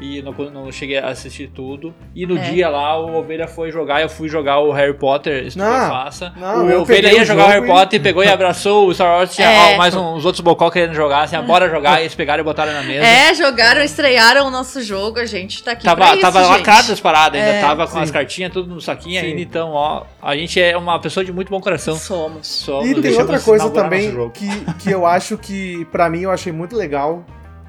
e 0.00 0.22
não, 0.22 0.32
não 0.50 0.72
cheguei 0.72 0.98
a 0.98 1.08
assistir 1.08 1.48
tudo. 1.48 1.94
E 2.14 2.26
no 2.26 2.38
é. 2.38 2.50
dia 2.50 2.68
lá, 2.68 2.98
o 2.98 3.16
Ovelha 3.16 3.46
foi 3.46 3.70
jogar, 3.70 4.02
eu 4.02 4.08
fui 4.08 4.28
jogar 4.28 4.60
o 4.60 4.72
Harry 4.72 4.94
Potter, 4.94 5.46
Estupefaça. 5.46 6.32
Não, 6.36 6.66
não, 6.66 6.78
o 6.78 6.82
Ovelha 6.82 7.12
ia 7.12 7.24
jogar 7.24 7.44
o 7.44 7.48
Harry 7.48 7.64
e... 7.64 7.68
Potter, 7.68 8.00
pegou 8.00 8.22
e 8.22 8.28
abraçou 8.28 8.88
o 8.88 8.94
Star 8.94 9.18
Wars, 9.18 9.34
tinha 9.34 9.48
é. 9.72 9.76
mais 9.76 9.94
uns 9.94 10.24
outros 10.24 10.40
bocó 10.40 10.70
querendo 10.70 10.94
jogar, 10.94 11.22
assim, 11.22 11.36
ah, 11.36 11.42
bora 11.42 11.68
jogar, 11.68 12.00
e 12.00 12.02
eles 12.02 12.14
pegaram 12.14 12.42
e 12.42 12.44
botaram 12.44 12.72
na 12.72 12.82
mesa. 12.82 13.04
É, 13.04 13.34
jogaram, 13.34 13.82
estrearam 13.82 14.46
o 14.46 14.50
nosso 14.50 14.82
jogo, 14.82 15.18
a 15.18 15.26
gente 15.26 15.62
tá 15.62 15.72
aqui 15.72 15.84
tava, 15.84 15.96
pra 15.96 16.12
isso, 16.12 16.20
Tava 16.20 16.42
gente. 16.42 16.50
lacrado 16.50 16.92
as 16.92 17.00
paradas, 17.00 17.40
ainda 17.40 17.54
é. 17.54 17.60
tava 17.60 17.86
com 17.86 17.94
Sim. 17.94 18.02
as 18.02 18.10
cartinhas 18.10 18.52
tudo 18.52 18.74
no 18.74 18.80
saquinho 18.80 19.20
Sim. 19.20 19.26
ainda, 19.26 19.40
então, 19.40 19.70
ó, 19.72 20.04
a 20.22 20.36
gente 20.36 20.60
é 20.60 20.76
uma 20.76 20.98
pessoa 20.98 21.24
de 21.24 21.32
muito 21.32 21.50
bom 21.50 21.60
coração. 21.60 21.96
Somos. 21.96 22.46
Somos. 22.46 22.88
E 22.88 22.94
tem 23.00 23.16
outra 23.16 23.40
coisa 23.40 23.70
também 23.70 24.12
que, 24.30 24.48
que 24.82 24.90
eu 24.90 25.06
acho 25.06 25.36
que, 25.36 25.84
pra 25.86 26.08
mim, 26.08 26.20
eu 26.22 26.30
achei 26.30 26.52
muito 26.52 26.76
legal, 26.76 27.24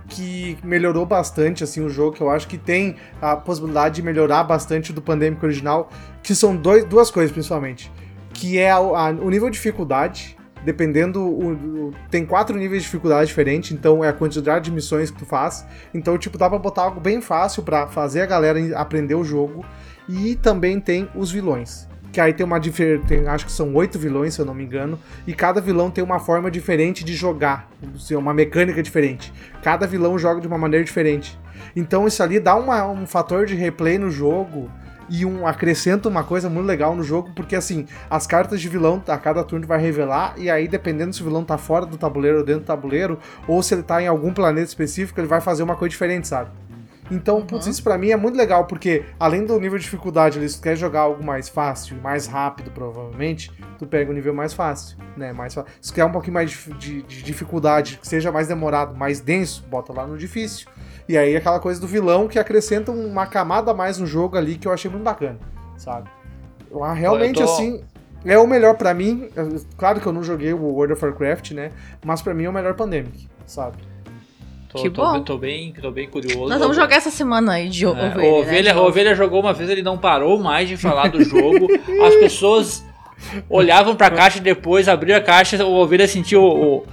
que 0.10 0.58
melhorou 0.64 1.06
bastante 1.06 1.64
assim 1.64 1.82
o 1.82 1.90
jogo, 1.90 2.16
que 2.16 2.22
eu 2.22 2.30
acho 2.30 2.48
que 2.48 2.58
tem 2.58 2.96
a 3.22 3.36
possibilidade 3.36 3.96
de 3.96 4.02
melhorar 4.02 4.44
bastante 4.44 4.92
do 4.92 5.02
Pandemic 5.02 5.44
original, 5.44 5.90
que 6.24 6.36
são 6.36 6.56
dois, 6.56 6.84
duas 6.86 7.12
coisas 7.12 7.32
principalmente, 7.32 7.92
que 8.34 8.58
é 8.58 8.72
a, 8.72 8.78
a, 8.78 9.10
o 9.12 9.30
nível 9.30 9.50
de 9.50 9.56
dificuldade, 9.56 10.38
dependendo 10.66 11.22
o, 11.22 11.52
o, 11.52 11.94
tem 12.10 12.26
quatro 12.26 12.58
níveis 12.58 12.82
de 12.82 12.88
dificuldade 12.88 13.28
diferentes, 13.28 13.72
então 13.72 14.04
é 14.04 14.10
a 14.10 14.14
quantidade 14.14 14.66
de 14.66 14.72
missões 14.72 15.10
que 15.10 15.20
tu 15.20 15.26
faz. 15.26 15.66
Então, 15.94 16.18
tipo, 16.18 16.38
dá 16.38 16.50
para 16.50 16.60
botar 16.60 16.84
algo 16.84 17.00
bem 17.00 17.22
fácil 17.22 17.64
para 17.64 17.88
fazer 17.88 18.22
a 18.22 18.26
galera 18.26 18.60
aprender 18.78 19.16
o 19.16 19.24
jogo. 19.24 19.64
E 20.08 20.36
também 20.36 20.80
tem 20.80 21.08
os 21.16 21.32
vilões 21.32 21.89
que 22.12 22.20
aí 22.20 22.34
tem 22.34 22.46
uma 22.46 22.60
diferença, 22.60 23.32
acho 23.32 23.46
que 23.46 23.52
são 23.52 23.74
oito 23.76 24.00
vilões, 24.00 24.34
se 24.34 24.42
eu 24.42 24.46
não 24.46 24.54
me 24.54 24.64
engano, 24.64 25.00
e 25.28 25.34
cada 25.34 25.62
vilão 25.62 25.92
tem 25.92 26.04
uma 26.04 26.20
forma 26.20 26.50
diferente 26.50 27.04
de 27.04 27.14
jogar, 27.14 27.70
uma 28.12 28.34
mecânica 28.34 28.82
diferente. 28.82 29.32
Cada 29.62 29.86
vilão 29.86 30.18
joga 30.18 30.42
de 30.42 30.48
uma 30.48 30.58
maneira 30.58 30.84
diferente. 30.84 31.40
Então 31.76 32.08
isso 32.08 32.24
ali 32.24 32.40
dá 32.40 32.56
uma, 32.56 32.88
um 32.88 33.06
fator 33.06 33.46
de 33.46 33.56
replay 33.56 33.98
no 33.98 34.10
jogo 34.10 34.70
e 35.10 35.26
um 35.26 35.48
acrescenta 35.48 36.08
uma 36.08 36.24
coisa 36.24 36.50
muito 36.50 36.68
legal 36.68 36.96
no 36.96 37.04
jogo, 37.04 37.32
porque 37.36 37.56
assim, 37.56 37.88
as 38.10 38.28
cartas 38.28 38.62
de 38.62 38.70
vilão 38.70 39.02
a 39.08 39.18
cada 39.18 39.44
turno 39.44 39.66
vai 39.66 39.80
revelar, 39.80 40.36
e 40.38 40.50
aí 40.50 40.68
dependendo 40.68 41.14
se 41.14 41.22
o 41.22 41.26
vilão 41.26 41.44
tá 41.44 41.58
fora 41.58 41.86
do 41.86 41.98
tabuleiro 41.98 42.40
ou 42.40 42.44
dentro 42.44 42.62
do 42.62 42.68
tabuleiro, 42.68 43.20
ou 43.48 43.62
se 43.64 43.74
ele 43.74 43.84
tá 43.84 44.02
em 44.02 44.08
algum 44.08 44.32
planeta 44.32 44.68
específico, 44.68 45.20
ele 45.20 45.28
vai 45.28 45.42
fazer 45.42 45.64
uma 45.64 45.76
coisa 45.76 45.90
diferente, 45.90 46.28
sabe? 46.28 46.52
Então, 47.12 47.46
putz, 47.46 47.66
isso 47.68 47.84
pra 47.84 47.98
mim 47.98 48.10
é 48.12 48.16
muito 48.16 48.36
legal, 48.38 48.66
porque 48.66 49.04
além 49.20 49.46
do 49.46 49.60
nível 49.60 49.78
de 49.78 49.84
dificuldade, 49.84 50.38
ali, 50.38 50.48
se 50.48 50.58
tu 50.58 50.64
quer 50.64 50.76
jogar 50.76 51.02
algo 51.02 51.24
mais 51.24 51.50
fácil, 51.50 51.98
mais 52.02 52.28
rápido, 52.28 52.70
provavelmente, 52.72 53.52
tu 53.78 53.88
pega 53.88 54.12
o 54.12 54.14
nível 54.14 54.34
mais 54.34 54.54
fácil, 54.54 54.98
né? 55.18 55.34
Mais 55.34 55.54
fácil. 55.54 55.72
Se 55.82 55.92
tu 55.92 55.96
quer 55.96 56.06
um 56.06 56.12
pouquinho 56.12 56.34
mais 56.36 56.52
de, 56.52 56.74
de- 56.74 57.02
de 57.02 57.24
dificuldade, 57.24 57.98
que 58.02 58.08
seja 58.08 58.32
mais 58.32 58.48
demorado, 58.48 58.96
mais 58.96 59.20
denso, 59.20 59.66
bota 59.70 59.92
lá 59.92 60.06
no 60.06 60.18
difícil. 60.18 60.68
E 61.08 61.18
aí 61.18 61.36
aquela 61.36 61.60
coisa 61.60 61.82
do 61.82 61.88
vilão 61.88 62.28
que 62.28 62.38
acrescenta 62.38 62.92
uma 62.92 63.26
camada 63.26 63.72
a 63.72 63.74
mais 63.74 63.98
no 63.98 64.06
jogo 64.06 64.38
ali 64.38 64.56
que 64.58 64.68
eu 64.68 64.72
achei 64.72 64.92
muito 64.92 65.04
bacana, 65.04 65.40
sabe? 65.78 66.10
Lá, 66.70 66.94
realmente, 66.94 67.38
tô- 67.38 67.44
assim, 67.52 67.84
é 68.24 68.38
o 68.38 68.46
melhor 68.46 68.76
pra 68.78 68.94
mim. 68.94 69.28
Claro 69.78 70.00
que 70.00 70.06
eu 70.06 70.14
não 70.14 70.22
joguei 70.22 70.54
o 70.54 70.62
World 70.64 70.94
of 70.94 71.04
Warcraft, 71.04 71.52
né? 71.54 71.72
Mas 72.06 72.22
pra 72.22 72.34
mim 72.36 72.44
é 72.44 72.50
o 72.50 72.54
melhor 72.54 72.76
Pandemic, 72.76 73.28
sabe? 73.48 73.78
Tô, 74.72 74.84
Que 74.84 74.90
tô, 74.90 75.02
bom. 75.02 75.22
tô 75.22 75.38
bem, 75.38 75.74
tô 75.74 75.90
bem 75.90 76.08
curioso. 76.08 76.48
Nós 76.48 76.60
vamos 76.60 76.76
jogar 76.78 76.98
essa 76.98 77.10
semana 77.10 77.54
aí 77.54 77.70
de 77.70 77.86
É, 77.86 77.88
ovelha. 77.88 78.14
o 78.14 78.18
né, 78.18 78.28
Ovelha, 78.30 78.72
o 78.72 78.76
novo. 78.76 78.88
Ovelha 78.90 79.16
jogou 79.16 79.40
uma 79.42 79.52
vez, 79.52 79.68
ele 79.70 79.82
não 79.82 79.98
parou 79.98 80.38
mais 80.38 80.70
de 80.70 80.78
falar 80.78 81.08
do 81.10 81.24
jogo. 81.24 81.68
As 82.06 82.16
pessoas 82.16 82.86
olhavam 83.50 83.96
pra 83.96 84.10
caixa 84.12 84.38
e 84.38 84.42
depois 84.42 84.88
abriu 84.88 85.16
a 85.16 85.20
caixa, 85.20 85.66
o 85.66 85.74
Ovelha 85.74 86.08
sentiu 86.08 86.42
o, 86.44 86.78
o, 86.78 86.86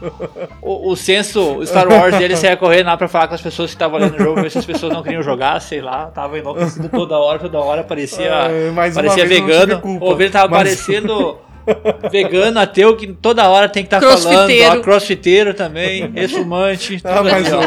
o, 0.63 0.91
o 0.93 0.97
senso 0.97 1.65
Star 1.67 1.87
Wars 1.87 2.17
dele, 2.19 2.35
saia 2.35 2.57
correndo 2.57 2.87
lá 2.87 2.97
pra 2.97 3.07
falar 3.09 3.29
com 3.29 3.35
as 3.35 3.43
pessoas 3.43 3.71
que 3.71 3.77
estavam 3.77 3.99
ali 3.99 4.11
no 4.11 4.19
jogo, 4.19 4.41
ver 4.43 4.51
se 4.51 4.59
as 4.59 4.65
pessoas 4.67 4.93
não 4.93 5.03
queriam 5.03 5.23
jogar, 5.23 5.61
sei 5.61 5.81
lá, 5.83 6.07
tava 6.07 6.39
enlouquecido 6.39 6.89
toda 6.89 7.17
hora, 7.19 7.39
toda 7.39 7.59
hora 7.61 7.85
parecia, 7.85 8.33
parecia 8.95 9.25
vegano. 9.27 9.81
O 9.85 10.11
Ovelha 10.11 10.31
tava 10.31 10.49
mas- 10.49 10.59
parecendo 10.59 11.39
vegano, 12.11 12.59
ateu, 12.61 12.97
que 12.97 13.07
toda 13.09 13.49
hora 13.49 13.69
tem 13.69 13.83
que 13.85 13.87
estar 13.95 14.01
falando, 14.01 14.23
Crossfiteiro. 14.23 14.79
ó, 14.79 14.83
crossfiteiro 14.83 15.55
também, 15.55 16.13
exumante, 16.17 17.01
tudo 17.01 17.07
Ah, 17.17 17.23
mas, 17.23 17.49
eu- 17.51 17.61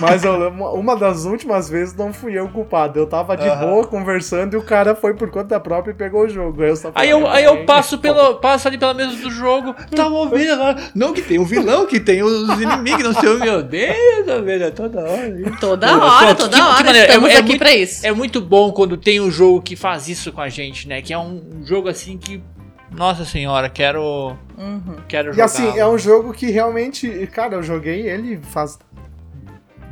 mas 0.00 0.24
eu 0.24 0.48
uma 0.74 0.96
das 0.96 1.24
últimas 1.24 1.68
vezes 1.68 1.94
não 1.94 2.12
fui 2.12 2.38
eu 2.38 2.44
o 2.44 2.48
culpado. 2.48 2.98
Eu 2.98 3.06
tava 3.06 3.36
de 3.36 3.48
boa 3.56 3.86
conversando 3.86 4.54
e 4.54 4.56
o 4.56 4.62
cara 4.62 4.94
foi 4.94 5.14
por 5.14 5.30
conta 5.30 5.58
própria 5.60 5.92
e 5.92 5.94
pegou 5.94 6.22
o 6.24 6.28
jogo. 6.28 6.62
Eu 6.62 6.76
só 6.76 6.90
Aí 6.94 7.10
eu, 7.10 7.26
aí 7.26 7.44
eu 7.44 7.52
"Ai, 7.54 7.64
passo, 7.64 7.98
pelo, 7.98 8.36
passo 8.36 8.68
ali 8.68 8.78
pela 8.78 8.94
mesa 8.94 9.16
do 9.16 9.30
jogo, 9.30 9.74
tá 9.94 10.06
uma 10.08 10.20
ovelha 10.20 10.56
lá. 10.56 10.76
Não, 10.94 11.12
que 11.12 11.22
tem 11.22 11.38
um 11.38 11.44
vilão, 11.44 11.86
que 11.86 12.00
tem 12.00 12.22
os 12.22 12.60
inimigos, 12.60 13.02
não 13.04 13.14
sei 13.14 13.28
o 13.30 13.38
meu 13.38 13.62
Deus, 13.62 14.28
ovelha, 14.28 14.70
toda 14.70 15.00
hora. 15.00 15.28
Toda 15.60 15.88
Pô, 15.88 16.04
hora, 16.04 16.26
que- 16.28 16.34
toda 16.42 16.56
que 16.56 16.62
hora. 16.62 16.72
maneiro, 16.84 16.98
é- 16.98 17.06
Estamos 17.06 17.30
é 17.30 17.36
aqui 17.36 17.42
muito- 17.48 17.58
pra 17.58 17.74
isso. 17.74 18.06
É 18.06 18.12
muito 18.12 18.40
bom 18.40 18.72
quando 18.72 18.96
tem 18.96 19.20
um 19.20 19.30
jogo 19.30 19.60
que 19.62 19.76
faz 19.76 20.08
isso 20.08 20.32
com 20.32 20.40
a 20.40 20.48
gente, 20.48 20.86
né? 20.88 21.00
Que 21.02 21.12
é 21.12 21.18
um, 21.18 21.42
um 21.60 21.66
jogo 21.66 21.88
assim 21.88 22.16
que. 22.16 22.40
Nossa 22.90 23.24
senhora, 23.24 23.68
quero. 23.68 24.36
Uhum. 24.56 24.96
Quero 25.06 25.28
E 25.30 25.32
jogar. 25.32 25.44
assim, 25.44 25.78
é 25.78 25.86
um 25.86 25.98
jogo 25.98 26.32
que 26.32 26.50
realmente, 26.50 27.26
cara, 27.28 27.54
eu 27.54 27.62
joguei 27.62 28.08
ele 28.08 28.38
faz 28.38 28.78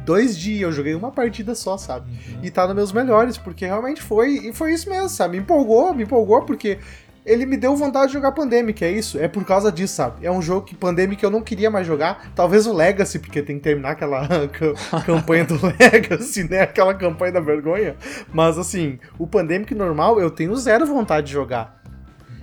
dois 0.05 0.37
dias, 0.39 0.63
eu 0.63 0.73
joguei 0.73 0.95
uma 0.95 1.11
partida 1.11 1.55
só, 1.55 1.77
sabe? 1.77 2.07
E 2.43 2.51
tá 2.51 2.67
nos 2.67 2.75
meus 2.77 2.93
melhores, 2.93 3.37
porque 3.37 3.67
realmente 3.67 4.01
foi, 4.01 4.49
e 4.49 4.53
foi 4.53 4.73
isso 4.73 4.89
mesmo, 4.89 5.09
sabe? 5.09 5.37
Me 5.37 5.43
empolgou, 5.43 5.93
me 5.93 6.05
empolgou, 6.05 6.43
porque 6.43 6.79
ele 7.25 7.45
me 7.45 7.57
deu 7.57 7.75
vontade 7.75 8.07
de 8.07 8.13
jogar 8.13 8.31
Pandemic, 8.31 8.85
é 8.85 8.91
isso, 8.91 9.19
é 9.19 9.27
por 9.27 9.45
causa 9.45 9.71
disso, 9.73 9.95
sabe? 9.97 10.25
É 10.25 10.31
um 10.31 10.41
jogo 10.41 10.65
que 10.65 10.77
Pandemic 10.77 11.23
eu 11.25 11.31
não 11.31 11.43
queria 11.43 11.69
mais 11.69 11.85
jogar, 11.85 12.31
talvez 12.37 12.69
o 12.69 12.73
Legacy, 12.73 13.19
porque 13.19 13.43
tem 13.43 13.57
que 13.57 13.63
terminar 13.65 13.91
aquela 13.91 14.27
ca- 14.49 15.01
campanha 15.05 15.45
do 15.45 15.59
Legacy, 15.79 16.45
né? 16.49 16.61
Aquela 16.61 16.95
campanha 16.95 17.33
da 17.33 17.41
vergonha. 17.41 17.97
Mas 18.33 18.57
assim, 18.59 19.01
o 19.19 19.27
Pandemic 19.27 19.75
normal 19.75 20.21
eu 20.21 20.31
tenho 20.31 20.55
zero 20.55 20.87
vontade 20.87 21.27
de 21.27 21.33
jogar. 21.33 21.76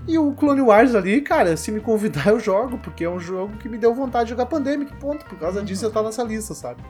E 0.07 0.17
o 0.17 0.33
Clone 0.33 0.61
Wars 0.61 0.95
ali, 0.95 1.21
cara, 1.21 1.55
se 1.55 1.71
me 1.71 1.79
convidar 1.79 2.27
eu 2.29 2.39
jogo, 2.39 2.77
porque 2.77 3.03
é 3.03 3.09
um 3.09 3.19
jogo 3.19 3.57
que 3.57 3.69
me 3.69 3.77
deu 3.77 3.93
vontade 3.93 4.25
de 4.25 4.29
jogar 4.31 4.45
Pandemic, 4.45 4.93
ponto. 4.97 5.25
Por 5.25 5.37
causa 5.39 5.63
disso 5.63 5.85
eu 5.85 5.91
tá 5.91 6.03
nessa 6.03 6.23
lista, 6.23 6.53
sabe? 6.53 6.81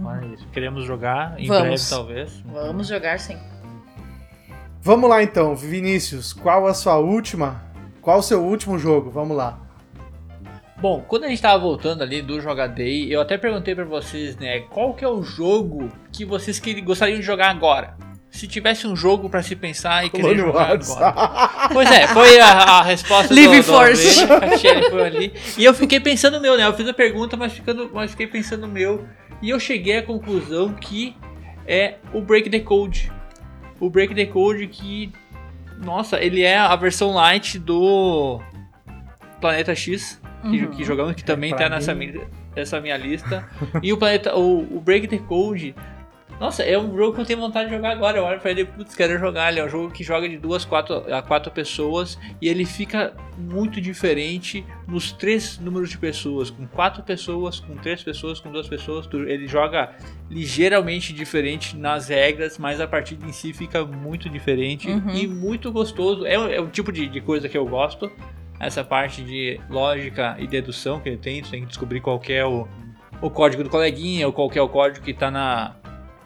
Mas 0.00 0.44
Queremos 0.52 0.84
jogar 0.84 1.38
em 1.38 1.46
Vamos. 1.46 1.62
breve, 1.62 1.90
talvez. 1.90 2.40
Vamos 2.46 2.86
jogar 2.86 3.18
sim. 3.18 3.36
Vamos 4.80 5.10
lá 5.10 5.22
então, 5.22 5.56
Vinícius, 5.56 6.32
qual 6.32 6.66
a 6.66 6.74
sua 6.74 6.98
última? 6.98 7.62
Qual 8.00 8.18
o 8.18 8.22
seu 8.22 8.42
último 8.42 8.78
jogo? 8.78 9.10
Vamos 9.10 9.36
lá. 9.36 9.58
Bom, 10.80 11.04
quando 11.06 11.24
a 11.24 11.28
gente 11.28 11.42
tava 11.42 11.58
voltando 11.58 12.02
ali 12.02 12.22
do 12.22 12.40
Jogadei, 12.40 13.12
eu 13.12 13.20
até 13.20 13.36
perguntei 13.36 13.74
pra 13.74 13.84
vocês, 13.84 14.36
né, 14.36 14.60
qual 14.60 14.94
que 14.94 15.04
é 15.04 15.08
o 15.08 15.22
jogo 15.22 15.90
que 16.12 16.24
vocês 16.24 16.60
que 16.60 16.80
gostariam 16.80 17.18
de 17.18 17.26
jogar 17.26 17.50
agora? 17.50 17.96
Se 18.30 18.46
tivesse 18.46 18.86
um 18.86 18.94
jogo 18.94 19.28
pra 19.30 19.42
se 19.42 19.56
pensar 19.56 20.04
e 20.04 20.10
querer 20.10 20.36
jogar 20.36 20.70
agora. 20.72 21.68
Pois 21.72 21.90
é, 21.90 22.06
foi 22.08 22.38
a, 22.38 22.48
a 22.50 22.82
resposta 22.82 23.32
Living 23.32 23.56
do, 23.62 23.66
do 23.66 23.72
Force. 23.72 24.26
Shelly 24.60 24.90
foi 24.90 25.02
ali. 25.06 25.32
E 25.56 25.64
eu 25.64 25.72
fiquei 25.72 25.98
pensando 25.98 26.34
no 26.34 26.40
meu, 26.40 26.56
né? 26.56 26.64
Eu 26.66 26.74
fiz 26.74 26.86
a 26.86 26.92
pergunta, 26.94 27.36
mas, 27.36 27.52
ficando, 27.54 27.90
mas 27.92 28.10
fiquei 28.10 28.26
pensando 28.26 28.66
no 28.66 28.68
meu. 28.72 29.06
E 29.40 29.48
eu 29.50 29.58
cheguei 29.58 29.96
à 29.98 30.02
conclusão 30.02 30.74
que 30.74 31.16
é 31.66 31.94
o 32.12 32.20
Break 32.20 32.50
the 32.50 32.60
Code. 32.60 33.10
O 33.80 33.88
Break 33.88 34.14
the 34.14 34.26
Code 34.26 34.66
que. 34.68 35.10
Nossa, 35.82 36.20
ele 36.22 36.42
é 36.42 36.58
a 36.58 36.74
versão 36.76 37.12
light 37.14 37.58
do 37.58 38.40
Planeta 39.40 39.74
X, 39.74 40.20
que, 40.42 40.48
Uhum. 40.64 40.70
que 40.70 40.84
jogamos, 40.84 41.14
que 41.14 41.24
também 41.24 41.50
pra 41.50 41.68
tá 41.68 41.68
nessa, 41.76 41.94
minha, 41.94 42.20
nessa 42.54 42.80
minha 42.80 42.96
lista. 42.96 43.48
e 43.82 43.92
o 43.92 43.96
Planeta. 43.96 44.36
O, 44.36 44.76
o 44.76 44.80
Break 44.80 45.06
the 45.08 45.18
Code. 45.18 45.74
Nossa, 46.40 46.62
é 46.62 46.78
um 46.78 46.96
jogo 46.96 47.14
que 47.14 47.20
eu 47.20 47.26
tenho 47.26 47.40
vontade 47.40 47.68
de 47.68 47.74
jogar 47.74 47.90
agora. 47.90 48.18
Eu 48.18 48.24
olho 48.24 48.38
pra 48.38 48.50
ele 48.52 48.60
e 48.60 48.64
putz, 48.64 48.94
quero 48.94 49.18
jogar. 49.18 49.50
Ele 49.50 49.58
é 49.58 49.64
um 49.64 49.68
jogo 49.68 49.90
que 49.90 50.04
joga 50.04 50.28
de 50.28 50.38
duas 50.38 50.64
quatro, 50.64 51.12
a 51.12 51.20
quatro 51.20 51.50
pessoas 51.50 52.16
e 52.40 52.48
ele 52.48 52.64
fica 52.64 53.12
muito 53.36 53.80
diferente 53.80 54.64
nos 54.86 55.10
três 55.10 55.58
números 55.58 55.90
de 55.90 55.98
pessoas. 55.98 56.48
Com 56.48 56.64
quatro 56.68 57.02
pessoas, 57.02 57.58
com 57.58 57.74
três 57.76 58.04
pessoas, 58.04 58.38
com 58.38 58.52
duas 58.52 58.68
pessoas. 58.68 59.08
Ele 59.12 59.48
joga 59.48 59.96
ligeiramente 60.30 61.12
diferente 61.12 61.76
nas 61.76 62.08
regras, 62.08 62.56
mas 62.56 62.80
a 62.80 62.86
partida 62.86 63.26
em 63.26 63.32
si 63.32 63.52
fica 63.52 63.84
muito 63.84 64.30
diferente 64.30 64.88
Uhum. 64.88 65.10
e 65.14 65.26
muito 65.26 65.72
gostoso. 65.72 66.24
É, 66.24 66.38
o- 66.38 66.48
é 66.48 66.70
tipo 66.70 66.92
de, 66.92 67.08
de 67.08 67.20
coisa 67.20 67.48
que 67.48 67.58
eu 67.58 67.66
gosto. 67.66 68.10
Essa 68.60 68.84
parte 68.84 69.22
de 69.22 69.60
lógica 69.68 70.36
e 70.38 70.46
dedução 70.46 71.00
que 71.00 71.08
ele 71.08 71.18
tem, 71.18 71.42
tu 71.42 71.50
tem 71.50 71.60
que 71.62 71.66
descobrir 71.66 72.00
qual 72.00 72.18
que 72.18 72.32
é 72.32 72.44
o, 72.44 72.66
o 73.20 73.30
código 73.30 73.62
do 73.64 73.70
coleguinha, 73.70 74.26
ou 74.26 74.32
qual 74.32 74.48
que 74.48 74.58
é 74.58 74.62
o 74.62 74.68
código 74.68 75.04
que 75.04 75.14
tá 75.14 75.30
na, 75.30 75.76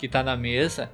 que 0.02 0.08
tá 0.08 0.20
na 0.20 0.36
mesa. 0.36 0.90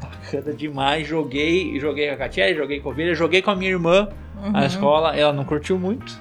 Bacana 0.00 0.54
demais. 0.54 1.06
Joguei, 1.06 1.78
joguei 1.78 2.08
com 2.08 2.14
a 2.14 2.16
Katia, 2.16 2.54
joguei 2.54 2.80
com 2.80 2.88
a 2.88 2.92
Ovelha, 2.92 3.14
joguei 3.14 3.42
com 3.42 3.50
a 3.50 3.54
minha 3.56 3.70
irmã 3.70 4.08
na 4.40 4.60
Uhum. 4.60 4.64
escola. 4.66 5.14
Ela 5.14 5.34
não 5.34 5.44
curtiu 5.44 5.78
muito. 5.78 6.18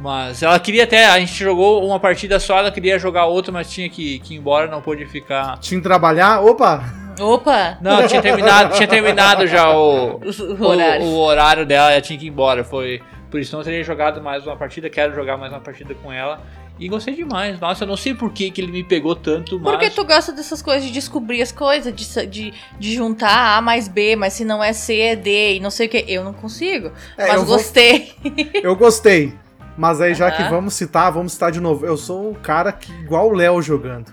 Mas 0.00 0.42
ela 0.42 0.58
queria 0.58 0.82
até, 0.82 1.06
a 1.06 1.18
gente 1.20 1.32
jogou 1.32 1.86
uma 1.86 2.00
partida 2.00 2.40
só, 2.40 2.58
ela 2.58 2.72
queria 2.72 2.98
jogar 2.98 3.26
outra, 3.26 3.52
mas 3.52 3.70
tinha 3.70 3.88
que, 3.88 4.18
que 4.18 4.34
ir 4.34 4.38
embora, 4.38 4.66
não 4.66 4.82
pôde 4.82 5.06
ficar. 5.06 5.58
Tinha 5.60 5.78
que 5.80 5.84
trabalhar? 5.86 6.40
Opa! 6.40 6.82
Opa! 7.20 7.78
Não, 7.80 8.04
tinha 8.08 8.20
terminado, 8.20 8.74
tinha 8.74 8.88
terminado 8.88 9.46
já 9.46 9.70
o, 9.70 10.16
O 10.18 10.54
o, 10.58 10.66
horário. 10.66 11.04
o 11.06 11.18
horário 11.20 11.64
dela, 11.64 11.92
ela 11.92 12.00
tinha 12.00 12.18
que 12.18 12.26
ir 12.26 12.30
embora. 12.30 12.64
Foi 12.64 13.00
por 13.30 13.38
isso 13.38 13.56
não 13.56 13.62
teria 13.62 13.84
jogado 13.84 14.20
mais 14.20 14.44
uma 14.44 14.56
partida, 14.56 14.90
quero 14.90 15.14
jogar 15.14 15.36
mais 15.36 15.52
uma 15.52 15.60
partida 15.60 15.94
com 15.94 16.12
ela. 16.12 16.40
E 16.78 16.88
gostei 16.88 17.14
demais. 17.14 17.60
Nossa, 17.60 17.84
eu 17.84 17.88
não 17.88 17.96
sei 17.96 18.14
por 18.14 18.32
que, 18.32 18.50
que 18.50 18.60
ele 18.60 18.72
me 18.72 18.82
pegou 18.82 19.14
tanto, 19.14 19.60
mas. 19.60 19.70
Porque 19.72 19.90
tu 19.90 20.04
gosta 20.04 20.32
dessas 20.32 20.60
coisas 20.60 20.84
de 20.84 20.90
descobrir 20.90 21.40
as 21.40 21.52
coisas, 21.52 21.94
de, 21.94 22.26
de, 22.26 22.52
de 22.78 22.94
juntar 22.94 23.56
A 23.56 23.60
mais 23.60 23.86
B, 23.86 24.16
mas 24.16 24.32
se 24.32 24.44
não 24.44 24.62
é 24.62 24.72
C, 24.72 24.98
é 24.98 25.14
D 25.16 25.54
e 25.56 25.60
não 25.60 25.70
sei 25.70 25.86
o 25.86 25.90
que. 25.90 26.04
Eu 26.08 26.24
não 26.24 26.32
consigo. 26.32 26.90
É, 27.16 27.28
mas 27.28 27.36
eu 27.36 27.44
vou- 27.46 27.56
gostei. 27.56 28.12
Eu 28.62 28.74
gostei. 28.74 29.32
Mas 29.76 30.00
aí, 30.00 30.14
já 30.14 30.30
que 30.30 30.40
Aham. 30.42 30.50
vamos 30.50 30.74
citar, 30.74 31.10
vamos 31.10 31.32
citar 31.32 31.50
de 31.50 31.60
novo. 31.60 31.84
Eu 31.84 31.96
sou 31.96 32.30
o 32.30 32.34
cara 32.36 32.70
que, 32.70 32.92
igual 32.92 33.28
o 33.28 33.32
Léo 33.34 33.60
jogando. 33.60 34.12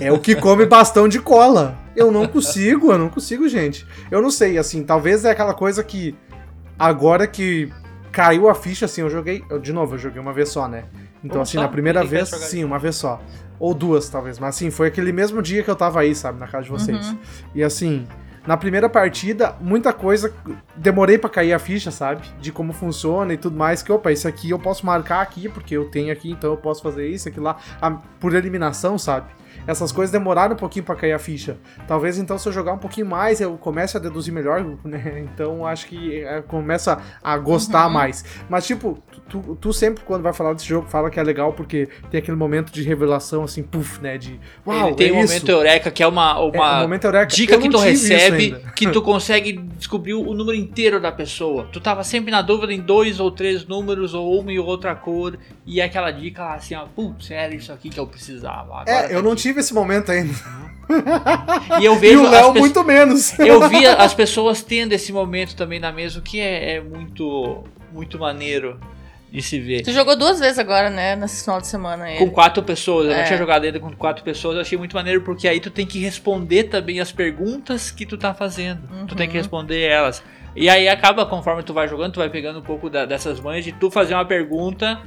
É 0.00 0.10
o 0.10 0.18
que 0.18 0.34
come 0.36 0.64
bastão 0.64 1.06
de 1.06 1.20
cola. 1.20 1.78
Eu 1.94 2.10
não 2.10 2.26
consigo, 2.26 2.90
eu 2.92 2.96
não 2.98 3.08
consigo, 3.10 3.46
gente. 3.48 3.86
Eu 4.10 4.22
não 4.22 4.30
sei, 4.30 4.56
assim, 4.58 4.82
talvez 4.84 5.24
é 5.24 5.30
aquela 5.30 5.52
coisa 5.54 5.84
que. 5.84 6.14
Agora 6.78 7.26
que 7.26 7.70
caiu 8.12 8.48
a 8.48 8.54
ficha, 8.54 8.84
assim, 8.86 9.00
eu 9.02 9.10
joguei. 9.10 9.42
eu- 9.50 9.58
de 9.58 9.72
novo, 9.72 9.94
eu 9.94 9.98
joguei 9.98 10.20
uma 10.20 10.32
vez 10.32 10.48
só, 10.48 10.66
né? 10.68 10.84
Então, 11.26 11.38
Uma 11.38 11.42
assim, 11.42 11.58
só? 11.58 11.62
na 11.62 11.68
primeira 11.68 12.00
quer 12.00 12.08
vez, 12.08 12.28
sim, 12.30 12.64
uma 12.64 12.78
vez 12.78 12.96
só. 12.96 13.20
Ou 13.58 13.72
duas, 13.74 14.08
talvez. 14.08 14.38
Mas 14.38 14.56
assim, 14.56 14.70
foi 14.70 14.88
aquele 14.88 15.12
mesmo 15.12 15.40
dia 15.42 15.62
que 15.62 15.70
eu 15.70 15.76
tava 15.76 16.00
aí, 16.00 16.14
sabe, 16.14 16.38
na 16.40 16.46
casa 16.46 16.64
de 16.64 16.70
vocês. 16.70 17.08
Uhum. 17.10 17.18
E 17.54 17.62
assim, 17.62 18.06
na 18.46 18.56
primeira 18.56 18.88
partida, 18.88 19.54
muita 19.60 19.92
coisa. 19.92 20.32
Demorei 20.76 21.16
pra 21.18 21.28
cair 21.30 21.52
a 21.52 21.58
ficha, 21.58 21.90
sabe? 21.90 22.22
De 22.40 22.52
como 22.52 22.72
funciona 22.72 23.32
e 23.32 23.36
tudo 23.36 23.56
mais. 23.56 23.82
Que, 23.82 23.90
opa, 23.90 24.12
isso 24.12 24.28
aqui 24.28 24.50
eu 24.50 24.58
posso 24.58 24.84
marcar 24.84 25.20
aqui, 25.22 25.48
porque 25.48 25.76
eu 25.76 25.86
tenho 25.90 26.12
aqui, 26.12 26.30
então 26.30 26.50
eu 26.50 26.56
posso 26.56 26.82
fazer 26.82 27.08
isso, 27.08 27.28
aquilo 27.28 27.44
lá. 27.46 27.56
a- 27.80 27.90
por 28.20 28.34
eliminação, 28.34 28.98
sabe? 28.98 29.26
Essas 29.66 29.90
coisas 29.92 30.12
demoraram 30.12 30.54
um 30.54 30.58
pouquinho 30.58 30.84
pra 30.84 30.94
cair 30.94 31.12
a 31.12 31.18
ficha. 31.18 31.56
Talvez 31.88 32.18
então, 32.18 32.38
se 32.38 32.48
eu 32.48 32.52
jogar 32.52 32.72
um 32.72 32.78
pouquinho 32.78 33.06
mais, 33.06 33.40
eu 33.40 33.56
comece 33.58 33.96
a 33.96 34.00
deduzir 34.00 34.32
melhor, 34.32 34.64
né? 34.84 35.20
Então 35.32 35.66
acho 35.66 35.86
que 35.86 36.20
é, 36.22 36.42
começa 36.42 36.98
a 37.22 37.36
gostar 37.38 37.86
Uhum. 37.86 37.92
mais. 37.92 38.24
Mas, 38.48 38.66
tipo, 38.66 39.02
tu, 39.28 39.56
tu- 39.60 39.72
sempre, 39.72 40.02
quando 40.04 40.22
vai 40.22 40.32
falar 40.32 40.52
desse 40.54 40.66
jogo, 40.66 40.86
fala 40.88 41.10
que 41.10 41.18
é 41.18 41.22
legal 41.22 41.52
porque 41.52 41.88
tem 42.10 42.18
aquele 42.18 42.36
momento 42.36 42.72
de 42.72 42.82
revelação, 42.82 43.44
assim, 43.44 43.62
puff, 43.62 44.00
né? 44.00 44.16
De 44.18 44.38
uau, 44.66 44.88
ele 44.88 44.96
tem 44.96 45.08
é 45.08 45.12
um 45.12 45.18
isso. 45.24 45.32
momento 45.34 45.48
eureka 45.50 45.90
que 45.90 46.02
é 46.02 46.06
uma, 46.06 46.30
É, 46.32 46.34
uma 46.58 46.78
o 46.78 46.82
momento 46.82 47.04
eureka. 47.04 47.26
dica 47.26 47.54
Eu 47.54 47.60
que 47.60 47.68
tu 47.68 47.76
tive 47.78 47.90
recebe 47.90 48.56
que 48.74 48.90
tu 48.90 49.02
consegue 49.02 49.52
descobrir 49.52 50.14
o 50.14 50.32
número 50.32 50.56
inteiro 50.56 51.00
da 51.00 51.10
pessoa. 51.12 51.68
Tu 51.72 51.80
tava 51.80 52.02
sempre 52.04 52.30
na 52.30 52.40
dúvida 52.42 52.72
em 52.72 52.80
dois 52.80 53.20
ou 53.20 53.30
três 53.30 53.66
números 53.66 54.14
ou 54.14 54.40
uma 54.40 54.52
e 54.52 54.58
outra 54.58 54.94
cor 54.94 55.36
e 55.66 55.80
é 55.80 55.84
aquela 55.84 56.10
dica 56.10 56.54
assim, 56.54 56.74
ó, 56.74 56.84
putz, 56.86 57.30
era 57.30 57.54
isso 57.54 57.72
aqui 57.72 57.88
que 57.90 57.98
eu 57.98 58.06
precisava. 58.06 58.80
Agora 58.80 58.90
É, 58.90 59.04
eu 59.12 59.16
tá 59.16 59.22
não 59.22 59.32
aqui. 59.32 59.42
Tive 59.56 59.60
esse 59.60 59.74
momento 59.74 60.12
ainda. 60.12 60.34
E 61.80 61.84
eu 61.84 61.94
E 61.96 61.98
vejo 61.98 62.22
o 62.22 62.26
as 62.26 62.32
Léo 62.32 62.54
muito 62.54 62.84
menos. 62.84 63.38
Eu 63.38 63.66
vi 63.68 63.86
as 63.86 64.14
pessoas 64.14 64.62
tendo 64.62 64.92
esse 64.92 65.12
momento 65.12 65.56
também 65.56 65.80
na 65.80 65.90
mesa, 65.90 66.18
o 66.18 66.22
que 66.22 66.38
é, 66.40 66.74
é 66.76 66.80
muito, 66.80 67.64
muito 67.92 68.18
maneiro 68.18 68.78
de 69.32 69.42
se 69.42 69.58
ver. 69.58 69.82
Tu 69.82 69.92
jogou 69.92 70.16
duas 70.16 70.38
vezes 70.38 70.58
agora, 70.58 70.88
né? 70.90 71.16
Nesse 71.16 71.42
final 71.42 71.60
de 71.60 71.66
semana 71.66 72.04
aí. 72.04 72.18
Com 72.18 72.30
quatro 72.30 72.62
pessoas, 72.62 73.06
eu 73.06 73.12
É. 73.12 73.18
não 73.18 73.24
tinha 73.24 73.38
jogado 73.38 73.64
ainda 73.64 73.80
com 73.80 73.90
quatro 73.92 74.22
pessoas, 74.22 74.54
eu 74.54 74.60
achei 74.60 74.78
muito 74.78 74.94
maneiro, 74.94 75.22
porque 75.22 75.48
aí 75.48 75.58
tu 75.58 75.70
tem 75.70 75.84
que 75.86 75.98
responder 75.98 76.64
também 76.64 77.00
as 77.00 77.10
perguntas 77.10 77.90
que 77.90 78.06
tu 78.06 78.16
tá 78.16 78.32
fazendo. 78.32 78.80
Tu 79.08 79.14
tem 79.16 79.26
que 79.26 79.34
Uhum. 79.34 79.40
responder 79.40 79.80
elas. 79.82 80.22
E 80.54 80.68
aí 80.70 80.88
acaba, 80.88 81.26
conforme 81.26 81.62
tu 81.62 81.74
vai 81.74 81.86
jogando, 81.88 82.12
tu 82.12 82.20
vai 82.20 82.30
pegando 82.30 82.60
um 82.60 82.62
pouco 82.62 82.88
da- 82.88 83.04
dessas 83.04 83.40
manhas 83.40 83.64
de 83.64 83.72
tu 83.72 83.90
fazer 83.90 84.14
uma 84.14 84.24
pergunta 84.24 85.00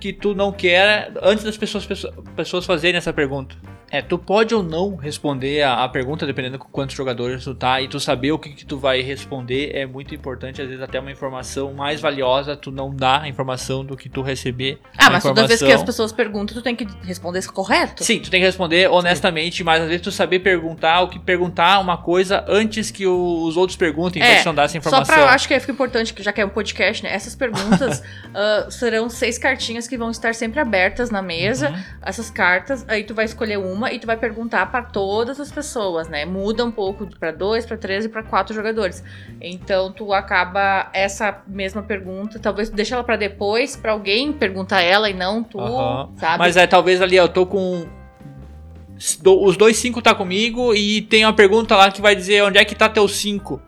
que 0.00 0.12
tu 0.12 0.34
não 0.34 0.50
quer 0.50 1.12
antes 1.22 1.44
das 1.44 1.56
pessoas, 1.56 1.86
pessoas 2.34 2.64
fazerem 2.64 2.96
essa 2.96 3.12
pergunta. 3.12 3.54
É, 3.90 4.02
tu 4.02 4.18
pode 4.18 4.54
ou 4.54 4.62
não 4.62 4.96
responder 4.96 5.62
a, 5.62 5.84
a 5.84 5.88
pergunta, 5.88 6.26
dependendo 6.26 6.58
com 6.58 6.68
quantos 6.68 6.94
jogadores 6.94 7.44
tu 7.44 7.54
tá, 7.54 7.80
e 7.80 7.88
tu 7.88 7.98
saber 7.98 8.32
o 8.32 8.38
que, 8.38 8.50
que 8.50 8.66
tu 8.66 8.78
vai 8.78 9.00
responder 9.00 9.70
é 9.74 9.86
muito 9.86 10.14
importante. 10.14 10.60
Às 10.60 10.68
vezes 10.68 10.82
até 10.82 11.00
uma 11.00 11.10
informação 11.10 11.72
mais 11.72 12.00
valiosa, 12.00 12.56
tu 12.56 12.70
não 12.70 12.94
dá 12.94 13.22
a 13.22 13.28
informação 13.28 13.84
do 13.84 13.96
que 13.96 14.08
tu 14.08 14.20
receber. 14.20 14.78
Ah, 14.96 15.10
mas 15.10 15.22
toda 15.22 15.46
vez 15.46 15.60
que 15.60 15.72
as 15.72 15.82
pessoas 15.82 16.12
perguntam, 16.12 16.54
tu 16.54 16.62
tem 16.62 16.76
que 16.76 16.86
responder 17.02 17.38
isso 17.38 17.52
correto. 17.52 18.04
Sim, 18.04 18.20
tu 18.20 18.30
tem 18.30 18.40
que 18.40 18.46
responder 18.46 18.90
honestamente, 18.90 19.64
mas 19.64 19.82
às 19.82 19.88
vezes 19.88 20.02
tu 20.02 20.12
saber 20.12 20.40
perguntar 20.40 21.00
o 21.02 21.08
que 21.08 21.18
perguntar 21.18 21.80
uma 21.80 21.96
coisa 21.96 22.44
antes 22.46 22.90
que 22.90 23.06
os 23.06 23.56
outros 23.56 23.76
perguntem, 23.76 24.20
pra 24.20 24.30
É, 24.30 24.40
te 24.40 24.46
não 24.46 24.54
dar 24.54 24.64
essa 24.64 24.72
Só 24.72 24.78
informação. 24.78 25.14
pra, 25.14 25.24
eu 25.24 25.28
acho 25.28 25.48
que 25.48 25.58
fica 25.60 25.72
importante, 25.72 26.14
já 26.18 26.32
que 26.32 26.40
é 26.40 26.44
um 26.44 26.50
podcast, 26.50 27.02
né? 27.02 27.12
Essas 27.12 27.34
perguntas 27.34 28.02
ah, 28.34 28.66
serão 28.70 29.08
seis 29.08 29.38
cartinhas 29.38 29.88
que 29.88 29.96
vão 29.96 30.10
estar 30.10 30.34
sempre 30.34 30.60
abertas 30.60 31.10
na 31.10 31.22
mesa. 31.22 31.70
Uhum. 31.70 31.82
Essas 32.02 32.30
cartas, 32.30 32.84
aí 32.88 33.04
tu 33.04 33.14
vai 33.14 33.24
escolher 33.24 33.58
uma 33.58 33.77
e 33.86 33.98
tu 33.98 34.06
vai 34.06 34.16
perguntar 34.16 34.70
pra 34.70 34.82
todas 34.82 35.38
as 35.38 35.52
pessoas, 35.52 36.08
né? 36.08 36.24
Muda 36.24 36.64
um 36.64 36.70
pouco 36.70 37.06
pra 37.18 37.30
dois, 37.30 37.64
pra 37.64 37.76
três 37.76 38.04
e 38.04 38.08
pra 38.08 38.22
quatro 38.22 38.54
jogadores. 38.54 39.04
Então 39.40 39.92
tu 39.92 40.12
acaba 40.12 40.88
essa 40.92 41.42
mesma 41.46 41.82
pergunta, 41.82 42.38
talvez 42.38 42.70
deixa 42.70 42.94
ela 42.94 43.04
pra 43.04 43.16
depois, 43.16 43.76
pra 43.76 43.92
alguém 43.92 44.32
perguntar 44.32 44.80
ela 44.80 45.08
e 45.08 45.14
não 45.14 45.42
tu, 45.42 45.58
sabe? 46.16 46.38
Mas 46.38 46.56
é, 46.56 46.66
talvez 46.66 47.00
ali 47.02 47.16
eu 47.16 47.28
tô 47.28 47.46
com. 47.46 47.86
Os 49.24 49.56
dois 49.56 49.76
cinco 49.76 50.02
tá 50.02 50.14
comigo 50.14 50.74
e 50.74 51.02
tem 51.02 51.24
uma 51.24 51.32
pergunta 51.32 51.76
lá 51.76 51.90
que 51.90 52.02
vai 52.02 52.16
dizer 52.16 52.42
onde 52.42 52.58
é 52.58 52.64
que 52.64 52.74
tá 52.74 52.88
teu 52.88 53.06
cinco. 53.06 53.62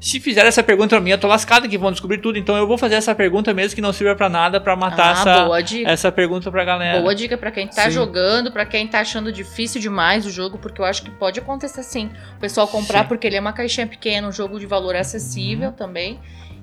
Se 0.00 0.20
fizer 0.20 0.46
essa 0.46 0.62
pergunta 0.62 0.90
pra 0.90 1.00
mim, 1.00 1.10
eu 1.10 1.18
tô 1.18 1.26
lascado 1.26 1.68
que 1.68 1.76
vão 1.76 1.90
descobrir 1.90 2.18
tudo. 2.18 2.38
Então 2.38 2.56
eu 2.56 2.66
vou 2.66 2.78
fazer 2.78 2.94
essa 2.94 3.14
pergunta 3.14 3.52
mesmo 3.52 3.74
que 3.74 3.80
não 3.80 3.92
sirva 3.92 4.14
pra 4.14 4.28
nada 4.28 4.60
pra 4.60 4.76
matar 4.76 5.08
ah, 5.26 5.50
essa, 5.56 5.90
essa 5.90 6.12
pergunta 6.12 6.50
pra 6.50 6.64
galera. 6.64 7.00
Boa 7.00 7.14
dica 7.14 7.36
pra 7.36 7.50
quem 7.50 7.66
tá 7.66 7.84
Sim. 7.84 7.90
jogando, 7.90 8.52
pra 8.52 8.64
quem 8.64 8.86
tá 8.86 9.00
achando 9.00 9.32
difícil 9.32 9.80
demais 9.80 10.24
o 10.24 10.30
jogo, 10.30 10.56
porque 10.58 10.80
eu 10.80 10.84
acho 10.84 11.02
que 11.02 11.10
pode 11.10 11.40
acontecer 11.40 11.82
sim. 11.82 12.10
O 12.36 12.40
pessoal 12.40 12.68
comprar 12.68 13.02
Sim. 13.02 13.08
porque 13.08 13.26
ele 13.26 13.36
é 13.36 13.40
uma 13.40 13.52
caixinha 13.52 13.86
pequena, 13.86 14.28
um 14.28 14.32
jogo 14.32 14.58
de 14.60 14.66
valor 14.66 14.94
Uhum. 14.94 15.00
acessível 15.00 15.72
também. 15.72 16.20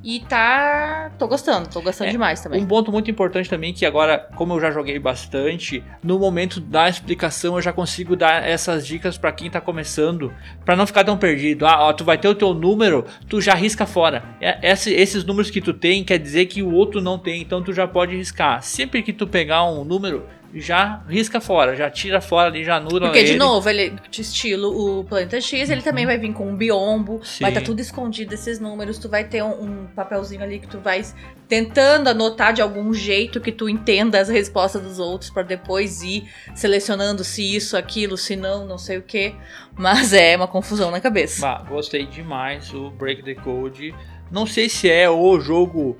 E 0.08 0.20
tá. 0.20 1.10
tô 1.18 1.28
gostando, 1.28 1.68
tô 1.68 1.82
gostando 1.82 2.10
É, 2.10 2.12
demais 2.12 2.39
também. 2.39 2.62
Um 2.62 2.68
ponto 2.68 2.91
muito 2.91 3.10
importante 3.10 3.49
também 3.49 3.74
que 3.74 3.88
agora, 3.88 4.30
como 4.36 4.53
eu 4.53 4.62
já 4.62 4.70
joguei 4.70 4.99
bastante, 4.99 5.84
no 6.03 6.20
momento 6.20 6.60
da 6.62 6.88
explicação 6.88 7.56
eu 7.56 7.62
já 7.62 7.74
consigo 7.74 8.16
dar 8.16 8.47
essas 8.47 8.86
dicas 8.86 9.18
pra 9.18 9.32
quem 9.32 9.49
tá 9.49 9.60
começando, 9.60 10.32
pra 10.64 10.76
não 10.76 10.86
ficar 10.86 11.03
tão 11.03 11.18
perdido. 11.18 11.66
Ah, 11.66 11.88
ó, 11.88 11.91
tu 11.93 12.03
vai 12.03 12.20
ter 12.20 12.28
o 12.28 12.36
teu 12.36 12.53
número, 12.53 13.03
tu 13.28 13.41
já 13.41 13.56
risca 13.56 13.88
fora. 13.88 14.24
É- 14.39 14.72
esse- 14.72 14.93
esses 14.93 15.24
números 15.26 15.49
que 15.49 15.60
tu 15.60 15.74
tem 15.74 16.03
quer 16.03 16.20
dizer 16.20 16.45
que 16.45 16.62
o 16.62 16.72
outro 16.72 17.01
não 17.01 17.18
tem, 17.18 17.41
então 17.41 17.64
tu 17.64 17.74
já 17.74 17.88
pode 17.88 18.16
riscar. 18.16 18.62
Sempre 18.62 19.01
que 19.01 19.12
tu 19.12 19.26
pegar 19.26 19.64
um 19.66 19.84
número, 19.84 20.28
já 20.56 21.03
risca 21.08 21.41
fora, 21.41 21.76
já 21.76 21.89
tira 21.89 22.22
fora 22.22 22.47
ali, 22.47 22.64
já 22.64 22.78
anula 22.78 23.01
Porque, 23.01 23.24
de 23.24 23.32
ele. 23.32 23.38
novo, 23.39 23.70
ele 23.70 23.93
de 24.10 24.22
estilo 24.22 24.99
o 24.99 25.03
Planeta 25.03 25.41
X, 25.41 25.70
ele 25.70 25.82
também 25.82 26.06
vai 26.06 26.18
vir 26.18 26.34
com 26.34 26.47
um 26.47 26.56
biombo, 26.56 27.20
Sim. 27.24 27.43
vai 27.43 27.51
estar 27.51 27.62
tudo 27.62 27.82
escondido 27.82 28.34
esses 28.34 28.60
números, 28.60 28.97
tu 28.97 29.10
vai 29.10 29.26
ter 29.26 29.43
um, 29.43 29.64
um 29.64 29.88
papelzinho 29.88 30.41
ali 30.41 30.60
que 30.60 30.68
tu 30.68 30.80
vai 30.80 31.03
tentando 31.47 32.10
anotar 32.10 32.53
de 32.53 32.62
algum 32.62 32.93
jeito 32.93 33.41
que 33.41 33.51
tu 33.51 33.68
entenda 33.68 34.20
as 34.20 34.30
respostas 34.30 34.82
dos 34.82 34.97
outros 34.97 35.30
pra 35.30 35.43
depois 35.43 36.01
ir 36.01 36.30
selecionando 36.56 37.24
se 37.24 37.56
isso, 37.56 37.76
aquilo, 37.78 38.18
se 38.18 38.36
não, 38.36 38.66
não 38.66 38.78
sei 38.78 38.97
o 38.97 39.01
que. 39.01 39.36
Mas 39.78 40.14
é 40.14 40.36
uma 40.38 40.47
confusão 40.47 40.89
na 40.89 41.01
cabeça. 41.01 41.41
Bah, 41.41 41.64
gostei 41.68 42.06
demais 42.06 42.74
o 42.74 42.89
Break 42.91 43.24
the 43.24 43.36
Code. 43.36 43.93
Não 44.32 44.45
sei 44.47 44.70
se 44.70 44.89
é 44.89 45.10
o 45.10 45.39
jogo, 45.39 45.97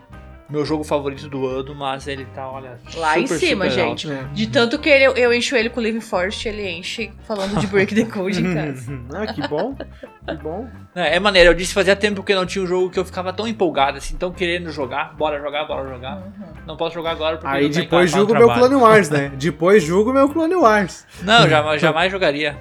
meu 0.48 0.64
jogo 0.64 0.84
favorito 0.84 1.28
do 1.28 1.48
ano, 1.48 1.74
mas 1.74 2.08
ele 2.08 2.26
tá, 2.26 2.48
olha, 2.48 2.78
Lá 2.96 3.18
em 3.18 3.26
super, 3.26 3.40
cima, 3.40 3.70
super 3.70 3.76
gente. 3.76 4.12
alto. 4.12 4.30
De 4.34 4.48
tanto 4.48 4.78
que 4.78 4.90
ele, 4.90 5.06
eu 5.20 5.34
encho 5.34 5.56
ele 5.56 5.70
com 5.70 5.80
o 5.80 5.84
Living 5.84 6.02
Forest, 6.02 6.48
ele 6.48 6.70
enche 6.70 7.12
falando 7.28 7.60
de 7.60 7.66
Break 7.66 7.96
the 7.96 8.06
Code 8.12 8.42
em 8.42 8.54
casa. 8.54 9.00
ah, 9.14 9.34
que 9.34 9.48
bom. 9.48 9.76
Que 9.76 10.36
bom. 10.42 10.70
É, 10.94 11.16
é 11.16 11.20
maneiro, 11.20 11.50
eu 11.50 11.54
disse 11.54 11.74
fazia 11.74 11.96
tempo 11.96 12.22
que 12.24 12.36
não 12.36 12.46
tinha 12.46 12.64
um 12.64 12.68
jogo 12.68 12.90
que 12.92 13.00
eu 13.00 13.06
ficava 13.06 13.34
tão 13.34 13.48
empolgado, 13.48 13.98
assim, 13.98 14.16
tão 14.16 14.32
querendo 14.32 14.70
jogar, 14.72 15.16
bora 15.16 15.40
jogar, 15.40 15.66
bora 15.66 15.90
jogar. 15.90 16.18
Uhum. 16.18 16.54
Não 16.68 16.78
posso 16.78 16.94
jogar 16.94 17.12
agora 17.12 17.38
porque 17.38 17.56
Aí 17.56 17.66
em 17.66 17.70
depois 17.70 18.12
casa, 18.12 18.14
tá 18.14 18.18
no 18.18 18.28
julga 18.28 18.34
o 18.34 18.38
meu 18.38 18.48
trabalho. 18.48 18.70
Clone 18.70 18.84
Wars, 18.84 19.10
né? 19.10 19.32
Depois 19.38 19.84
julga 19.84 20.12
o 20.12 20.14
meu 20.14 20.30
Clone 20.30 20.56
Wars. 20.56 21.06
Não, 21.24 21.50
jamais, 21.50 21.82
jamais 21.82 22.12
jogaria. 22.12 22.58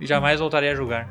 E 0.00 0.06
jamais 0.06 0.38
voltaria 0.38 0.72
a 0.72 0.74
jogar. 0.74 1.08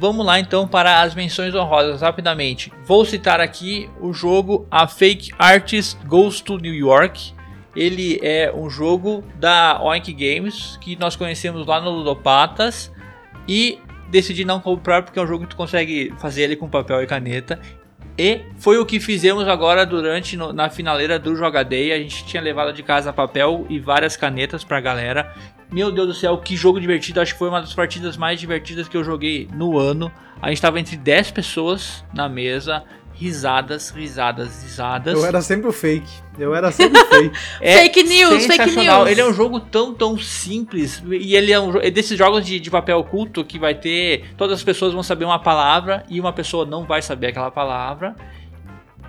Vamos 0.00 0.24
lá 0.24 0.40
então 0.40 0.66
para 0.66 1.02
as 1.02 1.14
menções 1.14 1.54
honrosas 1.54 2.00
rapidamente. 2.00 2.72
Vou 2.86 3.04
citar 3.04 3.38
aqui 3.38 3.90
o 4.00 4.14
jogo 4.14 4.66
A 4.70 4.88
Fake 4.88 5.30
Artist 5.38 5.98
Goes 6.06 6.40
to 6.40 6.56
New 6.56 6.74
York. 6.74 7.34
Ele 7.76 8.18
é 8.22 8.50
um 8.54 8.70
jogo 8.70 9.22
da 9.36 9.78
Oink 9.82 10.10
Games 10.14 10.78
que 10.80 10.96
nós 10.96 11.16
conhecemos 11.16 11.66
lá 11.66 11.82
no 11.82 11.90
Ludopatas 11.90 12.90
e 13.46 13.78
decidi 14.10 14.42
não 14.42 14.58
comprar 14.58 15.02
porque 15.02 15.18
é 15.18 15.22
um 15.22 15.26
jogo 15.26 15.44
que 15.44 15.50
tu 15.50 15.56
consegue 15.56 16.14
fazer 16.18 16.42
ele 16.44 16.56
com 16.56 16.66
papel 16.66 17.02
e 17.02 17.06
caneta. 17.06 17.60
E 18.18 18.40
foi 18.58 18.78
o 18.78 18.86
que 18.86 18.98
fizemos 19.00 19.46
agora 19.46 19.84
durante 19.84 20.34
no- 20.34 20.52
na 20.52 20.70
finaleira 20.70 21.18
do 21.18 21.36
Jogaday. 21.36 21.92
A 21.92 21.98
gente 21.98 22.24
tinha 22.24 22.42
levado 22.42 22.72
de 22.72 22.82
casa 22.82 23.12
papel 23.12 23.66
e 23.68 23.78
várias 23.78 24.16
canetas 24.16 24.64
pra 24.64 24.80
galera. 24.80 25.32
Meu 25.72 25.92
Deus 25.92 26.08
do 26.08 26.14
céu, 26.14 26.36
que 26.38 26.56
jogo 26.56 26.80
divertido. 26.80 27.20
Acho 27.20 27.32
que 27.32 27.38
foi 27.38 27.48
uma 27.48 27.60
das 27.60 27.72
partidas 27.74 28.16
mais 28.16 28.40
divertidas 28.40 28.88
que 28.88 28.96
eu 28.96 29.04
joguei 29.04 29.48
no 29.54 29.78
ano. 29.78 30.10
A 30.42 30.48
gente 30.48 30.60
tava 30.60 30.80
entre 30.80 30.96
10 30.96 31.30
pessoas 31.30 32.04
na 32.12 32.28
mesa. 32.28 32.82
Risadas, 33.14 33.90
risadas, 33.90 34.62
risadas. 34.62 35.12
Eu 35.14 35.26
era 35.26 35.42
sempre 35.42 35.68
o 35.68 35.72
fake. 35.72 36.10
Eu 36.38 36.54
era 36.54 36.72
sempre 36.72 36.98
o 36.98 37.04
fake. 37.06 37.36
É 37.60 37.76
Fake 37.82 38.02
news, 38.04 38.46
fake 38.46 38.56
sensacional. 38.64 39.00
news. 39.00 39.10
Ele 39.10 39.20
é 39.20 39.26
um 39.26 39.34
jogo 39.34 39.60
tão, 39.60 39.92
tão 39.92 40.18
simples. 40.18 41.02
E 41.06 41.36
ele 41.36 41.52
é, 41.52 41.60
um, 41.60 41.76
é 41.76 41.90
desses 41.90 42.16
jogos 42.16 42.46
de, 42.46 42.58
de 42.58 42.70
papel 42.70 42.98
oculto 42.98 43.44
que 43.44 43.58
vai 43.58 43.74
ter. 43.74 44.30
Todas 44.38 44.58
as 44.58 44.64
pessoas 44.64 44.94
vão 44.94 45.02
saber 45.02 45.26
uma 45.26 45.38
palavra 45.38 46.02
e 46.08 46.18
uma 46.18 46.32
pessoa 46.32 46.64
não 46.64 46.84
vai 46.86 47.02
saber 47.02 47.26
aquela 47.26 47.50
palavra. 47.50 48.16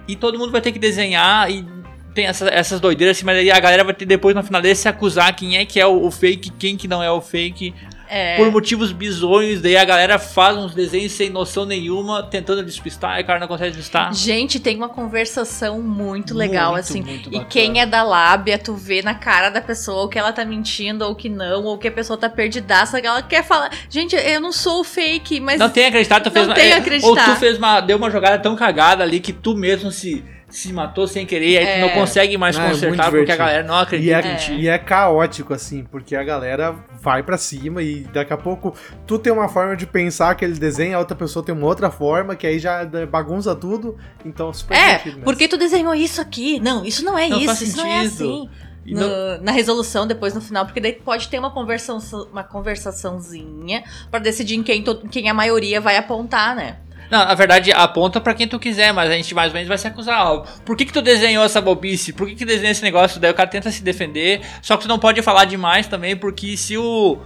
E 0.07 0.16
todo 0.16 0.38
mundo 0.38 0.51
vai 0.51 0.59
ter 0.59 0.74
que 0.74 0.80
desenhar 0.80 1.49
e 1.49 1.66
tem 2.14 2.26
essa- 2.26 2.49
essas 2.49 2.80
doideiras 2.80 3.18
assim, 3.18 3.26
mas 3.26 3.38
aí 3.38 3.49
a 3.51 3.59
galera 3.59 3.84
vai 3.84 3.93
ter 3.93 4.05
depois 4.05 4.36
no 4.36 4.43
final 4.43 4.62
se 4.76 4.88
acusar 4.88 5.36
quem 5.36 5.57
é 5.57 5.66
que 5.66 5.80
é 5.80 5.86
o, 5.88 6.05
o 6.05 6.12
fake, 6.12 6.51
quem 6.51 6.76
que 6.78 6.88
não 6.88 7.01
é 7.01 7.12
o 7.12 7.22
fake. 7.22 7.74
É. 8.14 8.36
Por 8.36 8.51
motivos 8.51 8.91
bizonhos, 8.91 9.62
daí 9.62 9.78
a 9.78 9.86
galera 9.86 10.20
faz 10.20 10.57
uns 10.57 10.76
desenhos 10.76 11.14
sem 11.14 11.30
noção 11.30 11.66
nenhuma, 11.66 12.22
tentando 12.22 12.62
despistar, 12.62 13.18
e 13.18 13.24
o 13.24 13.26
cara 13.26 13.39
não 13.39 13.47
consegue 13.47 13.70
despistar. 13.72 14.14
Gente, 14.14 14.59
tem 14.59 14.76
uma 14.76 14.89
conversação 14.89 15.82
muito 15.82 16.34
legal, 16.34 16.74
Muito, 16.74 16.82
assim. 16.84 17.01
muito 17.01 17.34
e 17.34 17.45
quem 17.45 17.80
é 17.80 17.86
da 17.86 18.03
lábia, 18.03 18.57
tu 18.57 18.76
vê 18.76 19.01
na 19.01 19.16
cara 19.16 19.49
da 19.49 19.62
pessoa 19.62 20.03
o 20.03 20.09
que 20.09 20.20
ela 20.20 20.34
tá 20.34 20.43
mentindo 20.43 21.05
ou 21.05 21.16
que 21.16 21.30
não, 21.30 21.64
ou 21.64 21.78
que 21.78 21.88
a 21.88 21.91
pessoa 21.91 22.18
tá 22.18 22.30
perdidaça, 22.30 22.99
que 22.99 23.07
ela 23.07 23.22
quer 23.22 23.45
falar. 23.45 23.72
Gente, 23.89 24.14
eu 24.14 24.41
não 24.41 24.51
sou 24.51 24.84
fake, 24.84 25.39
mas. 25.39 25.57
Não 25.57 25.70
tem 25.70 25.86
acreditado, 25.86 26.24
tu 26.24 26.26
Não 26.26 26.34
fez 26.34 26.47
uma, 26.47 26.53
tem 26.55 26.72
é, 26.72 26.76
acreditar. 26.76 27.07
Ou 27.07 27.16
tu 27.16 27.36
fez 27.39 27.57
uma, 27.57 27.80
deu 27.80 27.95
uma 27.97 28.12
jogada 28.12 28.38
tão 28.39 28.57
cagada 28.57 29.03
ali 29.03 29.22
que 29.22 29.32
tu 29.32 29.55
mesmo 29.55 29.89
se, 29.89 30.22
se 30.52 30.72
matou 30.74 31.08
sem 31.08 31.26
querer, 31.26 31.58
aí 31.58 31.66
É. 31.66 31.76
tu 31.76 31.82
não 31.82 31.89
consegue 31.89 32.38
mais 32.38 32.58
Ah, 32.60 32.66
é 32.66 32.70
consertar 32.70 33.10
porque 33.10 33.32
a 33.32 33.36
galera 33.36 33.64
não 33.64 33.76
E 33.80 33.82
acredita 33.82 34.28
é, 34.28 34.34
em 34.34 34.36
ti. 34.38 34.54
e 34.54 34.68
é 34.68 34.78
caótico, 34.78 35.54
assim, 35.54 35.84
porque 35.84 36.16
a 36.16 36.24
galera 36.24 36.76
vai 37.02 37.24
pra 37.24 37.38
cima 37.38 37.82
e 37.82 38.02
daqui 38.02 38.34
a 38.34 38.38
pouco 38.38 38.76
tu 39.08 39.18
tem 39.18 39.32
uma 39.34 39.47
forma 39.49 39.76
de 39.76 39.88
pensar 39.88 40.30
aquele 40.32 40.54
desenho, 40.54 40.95
a 40.95 40.99
outra 40.99 41.16
pessoa 41.16 41.43
tem 41.43 41.56
uma 41.56 41.66
outra 41.66 41.89
forma, 41.89 42.36
que 42.36 42.45
aí 42.45 42.60
já 42.60 42.86
bagunça 43.10 43.56
tudo. 43.56 43.97
Então, 44.26 44.54
super 44.54 44.76
É, 44.76 44.86
divertido 44.86 45.16
mesmo. 45.16 45.24
por 45.24 45.36
que 45.36 45.47
tu 45.47 45.58
desenhou 45.58 45.95
isso 45.95 46.22
aqui? 46.22 46.60
Não, 46.60 46.86
isso 46.86 47.04
não 47.04 47.18
é 47.18 47.28
Não 47.30 47.39
isso, 47.39 47.64
isso 47.64 47.78
não 47.78 47.86
é 47.88 48.04
sentido. 48.04 48.24
assim. 48.24 48.49
E 48.84 48.93
No- 48.95 49.02
não- 49.02 49.41
na 49.43 49.52
resolução, 49.52 50.08
depois 50.08 50.34
no 50.34 50.41
final, 50.41 50.66
porque 50.66 50.82
daí 50.82 50.93
pode 50.93 51.28
ter 51.30 51.38
uma, 51.38 51.52
conversa, 51.52 51.93
uma 52.32 52.43
conversaçãozinha 52.43 53.84
pra 54.10 54.20
decidir 54.20 54.56
em 54.56 54.64
quem, 54.64 54.84
to- 54.84 55.08
quem 55.10 55.30
a 55.30 55.34
maioria 55.34 55.80
vai 55.80 55.97
apontar, 55.97 56.56
né? 56.56 56.78
Não, 57.12 57.26
na 57.26 57.36
verdade, 57.36 57.72
aponta 57.74 58.22
pra 58.22 58.34
quem 58.34 58.47
tu 58.47 58.57
quiser, 58.57 58.93
mas 58.93 59.12
a 59.12 59.14
gente 59.16 59.36
mais 59.36 59.49
ou 59.49 59.53
menos 59.55 59.68
vai 59.68 59.78
se 59.78 59.86
acusar. 59.86 60.26
Ó, 60.28 60.45
por 60.66 60.78
que, 60.78 60.86
que 60.86 60.93
tu 60.93 61.01
desenhou 61.01 61.43
essa 61.43 61.59
bobice? 61.59 62.14
Por 62.14 62.26
que, 62.28 62.36
que 62.36 62.45
desenhou 62.45 62.72
esse 62.72 62.82
negócio? 62.82 63.20
Daí 63.20 63.30
o 63.32 63.34
cara 63.34 63.49
tenta 63.49 63.70
se 63.70 63.84
defender, 63.84 64.39
só 64.62 64.78
que 64.78 64.84
tu 64.84 64.88
não 64.88 64.97
pode 64.97 65.22
falar 65.22 65.43
demais 65.45 65.88
também, 65.88 66.16
porque 66.16 66.55
se 66.55 66.78
o. 66.78 67.18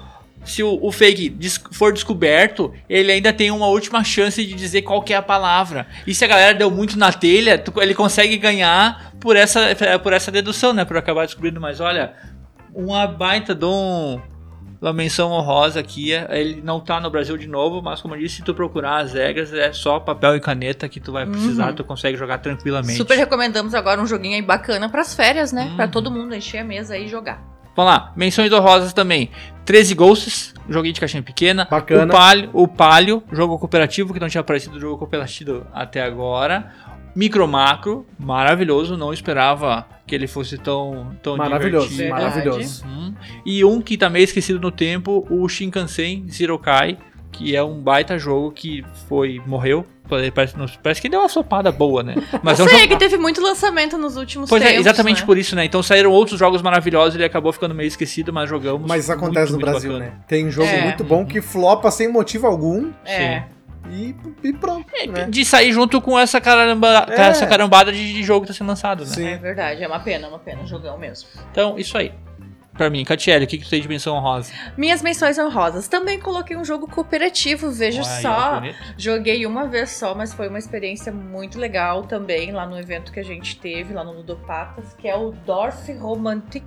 se 0.43 0.63
o, 0.63 0.79
o 0.81 0.91
fake 0.91 1.37
for 1.71 1.93
descoberto, 1.93 2.73
ele 2.89 3.11
ainda 3.11 3.31
tem 3.31 3.51
uma 3.51 3.67
última 3.67 4.03
chance 4.03 4.43
de 4.43 4.53
dizer 4.55 4.81
qual 4.81 5.03
que 5.03 5.13
é 5.13 5.17
a 5.17 5.21
palavra. 5.21 5.85
E 6.07 6.15
se 6.15 6.25
a 6.25 6.27
galera 6.27 6.53
deu 6.55 6.71
muito 6.71 6.97
na 6.97 7.13
telha, 7.13 7.57
tu- 7.57 7.79
ele 7.81 7.93
consegue 7.93 8.37
ganhar 8.37 9.13
por 9.19 9.35
essa, 9.35 9.61
por 10.01 10.13
essa 10.13 10.31
dedução, 10.31 10.73
né? 10.73 10.83
Por 10.83 10.97
acabar 10.97 11.25
descobrindo. 11.25 11.61
Mas 11.61 11.79
olha, 11.79 12.13
uma 12.73 13.05
baita 13.07 13.53
de 13.53 13.65
um. 13.65 14.19
Uma 14.85 14.93
menção 14.93 15.31
honrosa 15.31 15.79
aqui, 15.79 16.13
é- 16.13 16.27
ele 16.39 16.61
não 16.63 16.79
tá 16.79 16.99
no 16.99 17.09
Brasil 17.09 17.35
de 17.37 17.47
novo, 17.47 17.81
mas 17.81 18.01
como 18.01 18.13
eu 18.13 18.19
disse, 18.19 18.35
se 18.35 18.43
tu 18.43 18.53
procurar 18.53 18.97
as 18.97 19.13
regras, 19.13 19.51
é 19.51 19.73
só 19.73 19.99
papel 19.99 20.35
e 20.35 20.39
caneta 20.39 20.87
que 20.87 20.99
tu 20.99 21.11
vai 21.11 21.25
precisar, 21.25 21.73
tu 21.73 21.83
consegue 21.83 22.15
jogar 22.15 22.37
tranquilamente. 22.37 22.95
Super 22.95 23.17
recomendamos 23.17 23.73
agora 23.73 23.99
um 23.99 24.05
joguinho 24.05 24.35
aí 24.35 24.43
bacana 24.43 24.87
pras 24.87 25.15
férias, 25.15 25.51
né? 25.51 25.69
Uhum. 25.69 25.75
Pra 25.75 25.87
todo 25.87 26.11
mundo 26.11 26.35
encher 26.35 26.59
a 26.59 26.63
mesa 26.63 26.93
aí 26.93 27.05
e 27.05 27.07
jogar. 27.07 27.41
Vamos 27.75 27.91
lá, 27.91 28.13
menções 28.15 28.53
honrosas 28.53 28.93
também. 28.93 29.31
13 29.65 29.95
Ghosts, 29.95 30.53
joguinho 30.69 30.93
de 30.93 30.99
caixinha 30.99 31.23
pequena. 31.23 31.67
Bacana. 31.69 32.13
O 32.13 32.15
Palio, 32.15 32.49
o 32.53 32.67
Palio, 32.67 33.23
jogo 33.31 33.57
cooperativo 33.57 34.13
que 34.13 34.19
não 34.19 34.29
tinha 34.29 34.41
aparecido 34.41 34.79
jogo 34.79 34.99
cooperativo 34.99 35.65
até 35.73 36.03
agora. 36.03 36.71
Micro 37.15 37.47
Macro, 37.47 38.05
maravilhoso, 38.19 38.97
não 38.97 39.13
esperava 39.13 39.87
que 40.05 40.13
ele 40.13 40.27
fosse 40.27 40.57
tão, 40.57 41.15
tão 41.23 41.37
Maravilhoso, 41.37 41.87
divertido. 41.89 42.15
Verdade. 42.15 42.45
maravilhoso. 42.45 42.85
Uhum. 42.85 43.13
E 43.45 43.63
um 43.65 43.81
que 43.81 43.97
tá 43.97 44.09
meio 44.09 44.23
esquecido 44.23 44.59
no 44.59 44.69
tempo, 44.71 45.25
o 45.29 45.47
Shinkansen 45.47 46.25
Zero 46.29 46.59
Kai, 46.59 46.97
que 47.31 47.55
é 47.55 47.63
um 47.63 47.79
baita 47.81 48.17
jogo 48.19 48.51
que 48.51 48.83
foi 49.07 49.41
morreu. 49.45 49.85
Parece, 50.07 50.53
parece 50.83 51.01
que 51.01 51.09
deu 51.09 51.21
uma 51.21 51.27
sopada 51.29 51.71
boa, 51.71 52.03
né? 52.03 52.13
Mas 52.43 52.59
é 52.59 52.63
um 52.63 52.67
Sei 52.67 52.77
jogo, 52.81 52.89
que 52.91 52.97
teve 52.99 53.17
muito 53.17 53.41
lançamento 53.41 53.97
nos 53.97 54.15
últimos 54.17 54.47
Pois 54.47 54.61
tempos. 54.61 54.77
é, 54.77 54.79
exatamente 54.79 55.21
né? 55.21 55.25
por 55.25 55.35
isso, 55.35 55.55
né? 55.55 55.65
Então 55.65 55.81
saíram 55.81 56.11
outros 56.11 56.37
jogos 56.37 56.61
maravilhosos 56.61 57.15
e 57.15 57.17
ele 57.17 57.25
acabou 57.25 57.51
ficando 57.51 57.73
meio 57.73 57.87
esquecido, 57.87 58.31
mas 58.31 58.47
jogamos. 58.47 58.87
Mas 58.87 59.03
isso 59.05 59.11
acontece 59.11 59.51
muito, 59.51 59.65
no 59.65 59.71
muito 59.71 59.71
Brasil, 59.71 59.93
bacana. 59.93 60.11
né? 60.11 60.17
Tem 60.27 60.51
jogo 60.51 60.67
É. 60.67 60.83
muito 60.83 61.03
bom 61.03 61.25
que 61.25 61.41
flopa 61.41 61.89
sem 61.89 62.07
motivo 62.07 62.45
algum 62.45 62.91
É. 63.03 63.45
e, 63.91 64.15
e 64.43 64.53
pronto, 64.53 64.87
né? 65.09 65.27
De 65.29 65.43
sair 65.45 65.71
junto 65.71 66.01
com 66.01 66.17
essa, 66.17 66.39
caramba, 66.41 67.05
É. 67.09 67.15
com 67.15 67.21
essa 67.21 67.47
carambada 67.47 67.91
de, 67.91 68.13
de 68.13 68.23
jogo 68.23 68.41
que 68.41 68.47
tá 68.47 68.53
sendo 68.57 68.67
lançado, 68.67 69.01
né? 69.01 69.09
Sim. 69.09 69.27
É 69.27 69.37
verdade, 69.37 69.83
é 69.83 69.87
uma 69.87 69.99
pena, 69.99 70.27
uma 70.27 70.39
pena, 70.39 70.65
jogão 70.65 70.97
mesmo. 70.97 71.27
Então, 71.51 71.77
isso 71.77 71.97
aí. 71.97 72.13
Pra 72.73 72.89
mim, 72.89 73.05
Catiele, 73.05 73.45
o 73.45 73.47
que, 73.47 73.57
que 73.57 73.63
tu 73.63 73.69
tem 73.69 73.81
de 73.81 73.87
menção 73.87 74.17
honrosa? 74.17 74.51
Minhas 74.77 75.01
menções 75.01 75.39
honrosas. 75.39 75.87
Também 75.87 76.19
coloquei 76.19 76.57
um 76.57 76.65
jogo 76.65 76.89
cooperativo, 76.89 77.71
veja 77.71 78.01
aí, 78.01 78.21
só. 78.21 78.55
bonito. 78.55 78.75
Joguei 78.97 79.45
uma 79.45 79.65
vez 79.65 79.91
só, 79.91 80.13
mas 80.13 80.33
foi 80.33 80.49
uma 80.49 80.59
experiência 80.59 81.09
muito 81.09 81.57
legal 81.57 82.03
também, 82.03 82.51
lá 82.51 82.65
no 82.67 82.77
evento 82.77 83.13
que 83.13 83.19
a 83.21 83.23
gente 83.23 83.57
teve, 83.57 83.93
lá 83.93 84.03
no 84.03 84.11
Ludopatas, 84.11 84.93
que 84.93 85.07
é 85.07 85.15
o 85.15 85.31
Dorf 85.31 85.89
Romantic. 85.93 86.65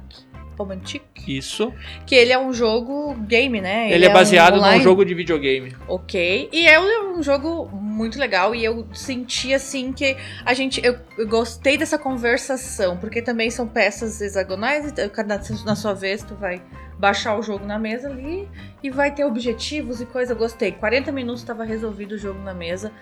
Romantic? 0.59 1.03
Isso. 1.27 1.73
Que 2.07 2.15
ele 2.15 2.33
é 2.33 2.39
um 2.39 2.53
jogo 2.53 3.15
game, 3.27 3.61
né? 3.61 3.91
Ele, 3.93 4.05
é 4.05 4.11
um 4.11 4.13
baseado 4.13 4.55
num 4.55 4.61
online. 4.61 4.83
jogo 4.83 5.05
de 5.05 5.15
videogame. 5.15 5.75
Ok. 5.87 6.49
E 6.53 6.67
é 6.67 6.81
um 6.81 7.23
jogo 7.23 7.69
muito 7.73 8.19
legal 8.19 8.55
e 8.55 8.65
eu 8.65 8.87
senti 8.93 9.55
assim 9.55 9.93
que 9.93 10.17
a 10.45 10.53
gente. 10.55 10.85
Eu, 10.85 10.97
eu 11.17 11.27
gostei 11.27 11.77
dessa 11.79 11.99
conversação, 11.99 12.97
porque 12.97 13.23
também 13.23 13.51
são 13.51 13.67
peças 13.67 14.21
hexagonais, 14.21 14.93
e 14.97 15.09
cada 15.09 15.41
na 15.65 15.77
sua 15.77 15.95
vez 15.95 16.23
tu 16.23 16.35
vai 16.35 16.61
baixar 16.99 17.39
o 17.39 17.43
jogo 17.43 17.65
na 17.65 17.79
mesa 17.79 18.09
ali 18.09 18.49
e 18.83 18.91
vai 18.91 19.13
ter 19.15 19.25
objetivos 19.25 20.01
e 20.01 20.07
coisa. 20.07 20.33
Eu 20.33 20.37
gostei. 20.37 20.73
40 20.73 21.13
minutos 21.13 21.43
estava 21.43 21.65
resolvido 21.65 22.13
o 22.13 22.19
jogo 22.19 22.41
na 22.41 22.53
mesa. 22.53 22.93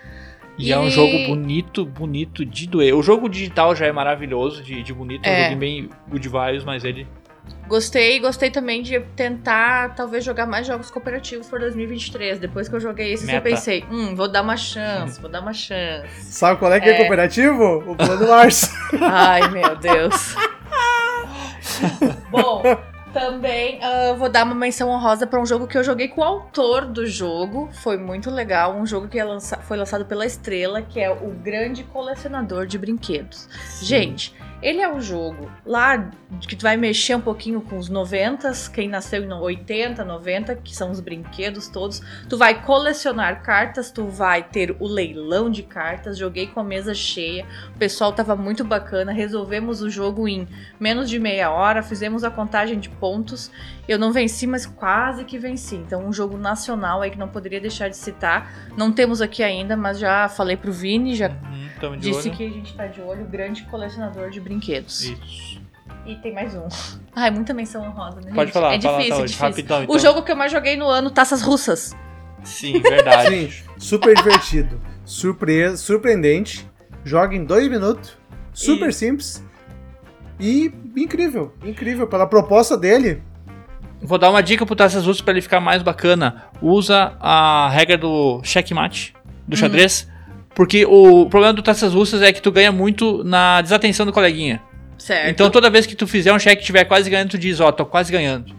E, 0.57 0.71
é 0.71 0.79
um 0.79 0.89
jogo 0.89 1.11
bonito, 1.27 1.85
bonito 1.85 2.43
de 2.43 2.67
doer. 2.67 2.95
O 2.95 3.03
jogo 3.03 3.29
digital 3.29 3.75
já 3.75 3.85
é 3.85 3.91
maravilhoso, 3.91 4.63
de, 4.63 4.81
de 4.81 4.91
bonito, 4.91 5.23
é 5.23 5.29
um 5.29 5.33
É. 5.33 5.41
joguinho 5.43 5.59
bem 5.59 5.89
good 6.09 6.27
vibes, 6.27 6.63
mas 6.63 6.83
ele. 6.83 7.05
Gostei, 7.67 8.19
gostei 8.19 8.49
também 8.49 8.81
de 8.81 8.99
tentar 9.15 9.93
talvez 9.95 10.23
jogar 10.23 10.45
mais 10.45 10.65
jogos 10.65 10.89
cooperativos 10.89 11.47
por 11.47 11.59
2023. 11.59 12.39
Depois 12.39 12.69
que 12.69 12.75
eu 12.75 12.79
joguei 12.79 13.13
esse, 13.13 13.29
eu 13.31 13.41
pensei, 13.41 13.83
hum, 13.91 14.15
vou 14.15 14.27
dar 14.27 14.41
uma 14.41 14.55
chance, 14.57 15.19
vou 15.19 15.29
dar 15.29 15.41
uma 15.41 15.53
chance. 15.53 16.07
Sabe 16.31 16.57
qual 16.59 16.71
é 16.71 16.79
que 16.79 16.87
é, 16.87 16.93
É. 16.93 16.97
cooperativo? 16.97 17.83
O 17.85 17.95
Plano 17.95 18.27
Mars. 18.27 18.69
Ai, 19.01 19.49
meu 19.49 19.75
Deus. 19.75 20.35
Bom, 22.31 22.63
também 23.13 23.79
ah, 23.81 24.13
vou 24.17 24.29
dar 24.29 24.45
uma 24.45 24.55
menção 24.55 24.89
honrosa 24.89 25.25
para 25.27 25.39
um 25.39 25.45
jogo 25.45 25.67
que 25.67 25.77
eu 25.77 25.83
joguei 25.83 26.07
com 26.07 26.21
o 26.21 26.23
autor 26.23 26.85
do 26.85 27.05
jogo. 27.05 27.69
Foi 27.81 27.97
muito 27.97 28.29
legal. 28.31 28.75
Um 28.75 28.85
jogo 28.85 29.07
que 29.07 29.19
é 29.19 29.23
lança- 29.23 29.57
foi 29.57 29.77
lançado 29.77 30.05
pela 30.05 30.25
Estrela, 30.25 30.81
que 30.81 30.99
é 30.99 31.09
o 31.09 31.29
Grande 31.43 31.83
Colecionador 31.83 32.65
de 32.65 32.77
Brinquedos. 32.77 33.47
Gente, 33.81 34.33
ele 34.61 34.81
é 34.81 34.91
um 34.91 34.99
jogo 34.99 35.51
lá 35.65 36.09
que 36.47 36.55
tu 36.55 36.63
vai 36.63 36.75
mexer 36.75 37.15
um 37.15 37.21
pouquinho 37.21 37.61
com 37.61 37.77
os 37.77 37.89
90, 37.89 38.51
quem 38.73 38.89
nasceu 38.89 39.23
em 39.23 39.31
80, 39.31 40.03
90, 40.03 40.55
que 40.55 40.75
são 40.75 40.89
os 40.89 40.99
brinquedos 40.99 41.67
todos. 41.67 42.01
Tu 42.27 42.37
vai 42.37 42.63
colecionar 42.63 43.43
cartas, 43.43 43.91
tu 43.91 44.07
vai 44.07 44.43
ter 44.43 44.75
o 44.79 44.87
leilão 44.87 45.49
de 45.49 45.63
cartas. 45.63 46.17
Joguei 46.17 46.47
com 46.47 46.59
a 46.59 46.63
mesa 46.63 46.93
cheia. 46.93 47.45
O 47.75 47.77
pessoal 47.77 48.11
tava 48.13 48.35
muito 48.35 48.63
bacana. 48.63 49.11
Resolvemos 49.11 49.81
o 49.81 49.89
jogo 49.89 50.27
em 50.27 50.47
menos 50.79 51.09
de 51.09 51.19
meia 51.19 51.51
hora, 51.51 51.83
fizemos 51.83 52.23
a 52.23 52.31
contagem 52.31 52.79
de 52.79 52.89
pontos. 52.89 53.51
Eu 53.87 53.97
não 53.97 54.11
venci, 54.11 54.45
mas 54.45 54.65
quase 54.65 55.23
que 55.23 55.37
venci. 55.37 55.75
Então, 55.75 56.05
um 56.05 56.11
jogo 56.11 56.37
nacional 56.37 57.01
aí 57.01 57.09
que 57.09 57.17
não 57.17 57.27
poderia 57.29 57.61
deixar 57.61 57.87
de 57.89 57.95
citar. 57.97 58.69
Não 58.75 58.91
temos 58.91 59.21
aqui 59.21 59.41
ainda, 59.41 59.77
mas 59.77 59.97
já 59.97 60.27
falei 60.27 60.57
pro 60.57 60.71
Vini, 60.73 61.15
já 61.15 61.29
Uhum, 61.29 61.97
disse 61.97 62.27
olho. 62.27 62.37
que 62.37 62.45
a 62.45 62.49
gente 62.49 62.73
tá 62.75 62.87
de 62.87 62.99
olho, 63.01 63.25
grande 63.25 63.63
colecionador 63.63 64.29
de 64.29 64.41
brinquedos. 64.41 65.03
Isso. 65.03 65.61
E 66.05 66.15
tem 66.15 66.33
mais 66.33 66.53
um. 66.55 66.67
Ai, 67.15 67.31
muita 67.31 67.53
menção 67.53 67.83
honrosa, 67.85 68.21
né? 68.21 68.31
Pode 68.33 68.45
gente? 68.47 68.53
falar, 68.53 68.75
é 68.75 68.81
fala, 68.81 68.97
difícil, 68.97 69.15
tá, 69.17 69.21
é 69.21 69.25
difícil. 69.25 69.47
rapidão, 69.49 69.83
então. 69.83 69.95
O 69.95 69.99
jogo 69.99 70.21
que 70.23 70.31
eu 70.31 70.35
mais 70.35 70.51
joguei 70.51 70.75
no 70.77 70.87
ano, 70.87 71.09
Taças 71.09 71.41
Russas. 71.41 71.95
Sim, 72.43 72.79
verdade. 72.81 73.51
Sim, 73.51 73.63
super 73.77 74.15
divertido. 74.15 74.79
Surpresa, 75.05 75.75
surpreendente. 75.77 76.69
Joga 77.03 77.35
em 77.35 77.43
dois 77.43 77.67
minutos. 77.69 78.17
Super 78.53 78.89
E- 78.89 78.93
simples. 78.93 79.43
E 80.39 80.71
incrível. 80.95 81.53
Incrível. 81.63 82.07
Pela 82.07 82.27
proposta 82.27 82.77
dele. 82.77 83.21
Vou 84.01 84.17
dar 84.17 84.29
uma 84.29 84.43
dica 84.43 84.65
pro 84.65 84.75
Taças 84.75 85.05
Russas 85.05 85.21
pra 85.21 85.31
ele 85.33 85.41
ficar 85.41 85.59
mais 85.59 85.81
bacana. 85.81 86.43
Usa 86.61 87.13
a 87.19 87.69
regra 87.71 87.97
do 87.97 88.41
checkmate, 88.43 89.13
do 89.47 89.53
Uhum. 89.53 89.57
xadrez. 89.59 90.07
Porque 90.53 90.85
o 90.85 91.27
problema 91.27 91.53
do 91.53 91.61
Taças 91.61 91.93
Russas 91.93 92.21
é 92.21 92.31
que 92.33 92.41
tu 92.41 92.51
ganha 92.51 92.71
muito 92.71 93.23
na 93.23 93.61
desatenção 93.61 94.05
do 94.05 94.13
coleguinha. 94.13 94.61
Certo. 94.97 95.29
Então 95.29 95.49
toda 95.51 95.69
vez 95.69 95.85
que 95.85 95.95
tu 95.95 96.07
fizer 96.07 96.33
um 96.33 96.39
cheque 96.39 96.61
e 96.61 96.63
estiver 96.63 96.83
quase 96.85 97.09
ganhando, 97.09 97.29
tu 97.29 97.37
diz, 97.37 97.59
ó, 97.59 97.71
tô 97.71 97.85
quase 97.85 98.11
ganhando. 98.11 98.55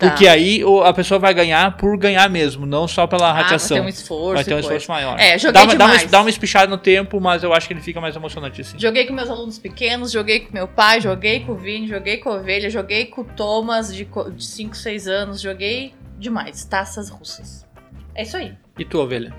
Tá. 0.00 0.08
Porque 0.08 0.26
aí 0.26 0.62
a 0.82 0.94
pessoa 0.94 1.20
vai 1.20 1.34
ganhar 1.34 1.76
por 1.76 1.94
ganhar 1.98 2.26
mesmo, 2.30 2.64
não 2.64 2.88
só 2.88 3.06
pela 3.06 3.32
ah, 3.32 3.42
vai 3.42 3.58
ter 3.58 3.80
um 3.82 3.86
esforço. 3.86 4.34
Vai 4.34 4.44
ter 4.44 4.54
um 4.54 4.58
e 4.58 4.62
coisa. 4.62 4.76
esforço 4.78 4.90
maior. 4.90 5.20
É, 5.20 5.36
joguei 5.36 5.52
dá 5.52 5.62
uma, 5.62 5.74
dá 5.74 5.84
uma, 5.84 5.92
demais. 5.92 6.10
dá 6.10 6.20
uma 6.22 6.30
espichada 6.30 6.70
no 6.70 6.78
tempo, 6.78 7.20
mas 7.20 7.42
eu 7.42 7.52
acho 7.52 7.66
que 7.66 7.74
ele 7.74 7.82
fica 7.82 8.00
mais 8.00 8.16
emocionante 8.16 8.62
assim. 8.62 8.78
Joguei 8.78 9.06
com 9.06 9.12
meus 9.12 9.28
alunos 9.28 9.58
pequenos, 9.58 10.10
joguei 10.10 10.40
com 10.40 10.54
meu 10.54 10.66
pai, 10.66 11.02
joguei 11.02 11.40
com 11.40 11.52
o 11.52 11.54
Vini, 11.54 11.86
joguei 11.86 12.16
com 12.16 12.30
a 12.30 12.36
Ovelha, 12.36 12.70
joguei 12.70 13.04
com 13.04 13.20
o 13.20 13.24
Thomas 13.24 13.94
de 13.94 14.08
5, 14.38 14.74
6 14.74 15.06
anos, 15.06 15.38
joguei 15.38 15.92
demais. 16.18 16.64
Taças 16.64 17.10
russas. 17.10 17.66
É 18.14 18.22
isso 18.22 18.38
aí. 18.38 18.54
E 18.78 18.86
tu, 18.86 19.00
ovelha? 19.00 19.34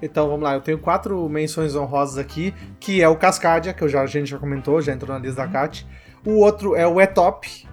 Então 0.00 0.26
vamos 0.26 0.42
lá, 0.42 0.54
eu 0.54 0.62
tenho 0.62 0.78
quatro 0.78 1.28
menções 1.28 1.76
honrosas 1.76 2.16
aqui, 2.16 2.54
que 2.80 3.02
é 3.02 3.08
o 3.08 3.16
Cascadia, 3.16 3.74
que 3.74 3.82
eu 3.82 3.88
já, 3.90 4.00
a 4.00 4.06
gente 4.06 4.30
já 4.30 4.38
comentou, 4.38 4.80
já 4.80 4.94
entrou 4.94 5.12
na 5.12 5.22
lista 5.22 5.42
da 5.42 5.48
Kat. 5.48 5.86
O 6.24 6.38
outro 6.38 6.74
é 6.74 6.86
o 6.86 6.98
Etop, 6.98 7.68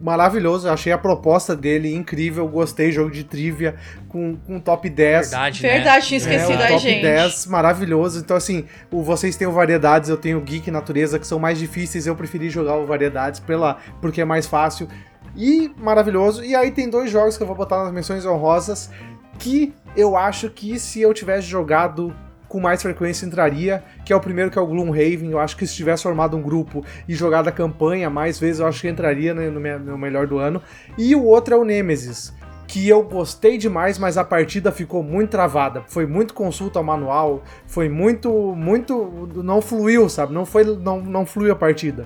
maravilhoso, 0.00 0.66
eu 0.66 0.72
achei 0.72 0.92
a 0.92 0.98
proposta 0.98 1.54
dele 1.54 1.94
incrível, 1.94 2.48
gostei, 2.48 2.90
jogo 2.90 3.10
de 3.10 3.24
trivia 3.24 3.76
com, 4.08 4.36
com 4.36 4.58
top 4.58 4.88
10. 4.88 5.30
Verdade, 5.30 5.62
Verdade, 5.62 6.06
tinha 6.06 6.20
né? 6.20 6.26
esquecido, 6.26 6.52
é, 6.52 6.56
o 6.56 6.62
ai, 6.62 6.68
top 6.68 6.82
gente. 6.82 7.02
10, 7.02 7.46
maravilhoso. 7.46 8.20
Então, 8.20 8.36
assim, 8.36 8.64
o, 8.90 9.02
vocês 9.02 9.36
têm 9.36 9.46
o 9.46 9.52
Variedades, 9.52 10.08
eu 10.08 10.16
tenho 10.16 10.38
o 10.38 10.40
Geek 10.40 10.68
e 10.68 10.72
Natureza, 10.72 11.18
que 11.18 11.26
são 11.26 11.38
mais 11.38 11.58
difíceis. 11.58 12.06
Eu 12.06 12.16
preferi 12.16 12.48
jogar 12.48 12.76
o 12.76 12.86
Variedades 12.86 13.40
pela, 13.40 13.78
porque 14.00 14.20
é 14.20 14.24
mais 14.24 14.46
fácil. 14.46 14.88
E 15.36 15.70
maravilhoso. 15.76 16.44
E 16.44 16.56
aí 16.56 16.70
tem 16.70 16.88
dois 16.88 17.10
jogos 17.10 17.36
que 17.36 17.42
eu 17.42 17.46
vou 17.46 17.56
botar 17.56 17.84
nas 17.84 17.92
menções 17.92 18.24
honrosas 18.24 18.90
que 19.38 19.72
eu 19.96 20.16
acho 20.16 20.50
que 20.50 20.78
se 20.78 21.00
eu 21.00 21.12
tivesse 21.14 21.46
jogado 21.46 22.14
com 22.50 22.58
mais 22.58 22.82
frequência 22.82 23.24
entraria, 23.24 23.80
que 24.04 24.12
é 24.12 24.16
o 24.16 24.18
primeiro 24.18 24.50
que 24.50 24.58
é 24.58 24.60
o 24.60 24.66
Gloomhaven, 24.66 25.30
eu 25.30 25.38
acho 25.38 25.56
que 25.56 25.64
se 25.64 25.72
tivesse 25.72 26.02
formado 26.02 26.36
um 26.36 26.42
grupo 26.42 26.84
e 27.08 27.14
jogado 27.14 27.46
a 27.46 27.52
campanha 27.52 28.10
mais 28.10 28.40
vezes, 28.40 28.58
eu 28.58 28.66
acho 28.66 28.80
que 28.80 28.88
entraria 28.88 29.32
no, 29.32 29.48
no 29.78 29.96
melhor 29.96 30.26
do 30.26 30.36
ano. 30.36 30.60
E 30.98 31.14
o 31.14 31.24
outro 31.24 31.54
é 31.54 31.56
o 31.56 31.64
Nemesis, 31.64 32.34
que 32.66 32.88
eu 32.88 33.04
gostei 33.04 33.56
demais, 33.56 34.00
mas 34.00 34.18
a 34.18 34.24
partida 34.24 34.72
ficou 34.72 35.00
muito 35.00 35.30
travada. 35.30 35.84
Foi 35.86 36.06
muito 36.06 36.34
consulta 36.34 36.80
ao 36.80 36.84
manual, 36.84 37.44
foi 37.68 37.88
muito, 37.88 38.28
muito, 38.56 39.28
não 39.44 39.62
fluiu, 39.62 40.08
sabe? 40.08 40.34
Não 40.34 40.44
foi, 40.44 40.64
não, 40.64 41.00
não 41.00 41.24
fluiu 41.24 41.52
a 41.52 41.56
partida. 41.56 42.04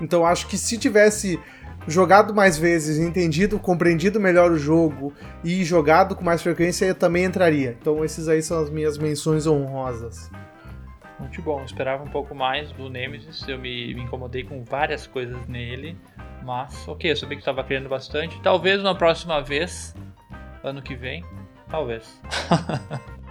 Então 0.00 0.26
acho 0.26 0.48
que 0.48 0.58
se 0.58 0.76
tivesse 0.76 1.38
jogado 1.86 2.34
mais 2.34 2.56
vezes, 2.56 2.98
entendido, 2.98 3.58
compreendido 3.58 4.20
melhor 4.20 4.50
o 4.50 4.58
jogo 4.58 5.12
e 5.42 5.64
jogado 5.64 6.14
com 6.14 6.24
mais 6.24 6.42
frequência, 6.42 6.86
eu 6.86 6.94
também 6.94 7.24
entraria. 7.24 7.76
Então 7.80 8.04
esses 8.04 8.28
aí 8.28 8.42
são 8.42 8.60
as 8.62 8.70
minhas 8.70 8.98
menções 8.98 9.46
honrosas. 9.46 10.30
Muito 11.18 11.40
bom, 11.42 11.60
eu 11.60 11.64
esperava 11.64 12.02
um 12.02 12.08
pouco 12.08 12.34
mais 12.34 12.72
do 12.72 12.90
Nemesis, 12.90 13.46
eu 13.48 13.58
me, 13.58 13.94
me 13.94 14.02
incomodei 14.02 14.42
com 14.42 14.64
várias 14.64 15.06
coisas 15.06 15.46
nele, 15.46 15.96
mas 16.42 16.86
ok, 16.88 17.10
eu 17.10 17.16
sabia 17.16 17.36
que 17.36 17.42
estava 17.42 17.62
criando 17.62 17.88
bastante. 17.88 18.40
Talvez 18.42 18.80
uma 18.80 18.94
próxima 18.94 19.40
vez 19.40 19.94
ano 20.62 20.82
que 20.82 20.94
vem, 20.94 21.24
talvez. 21.70 22.20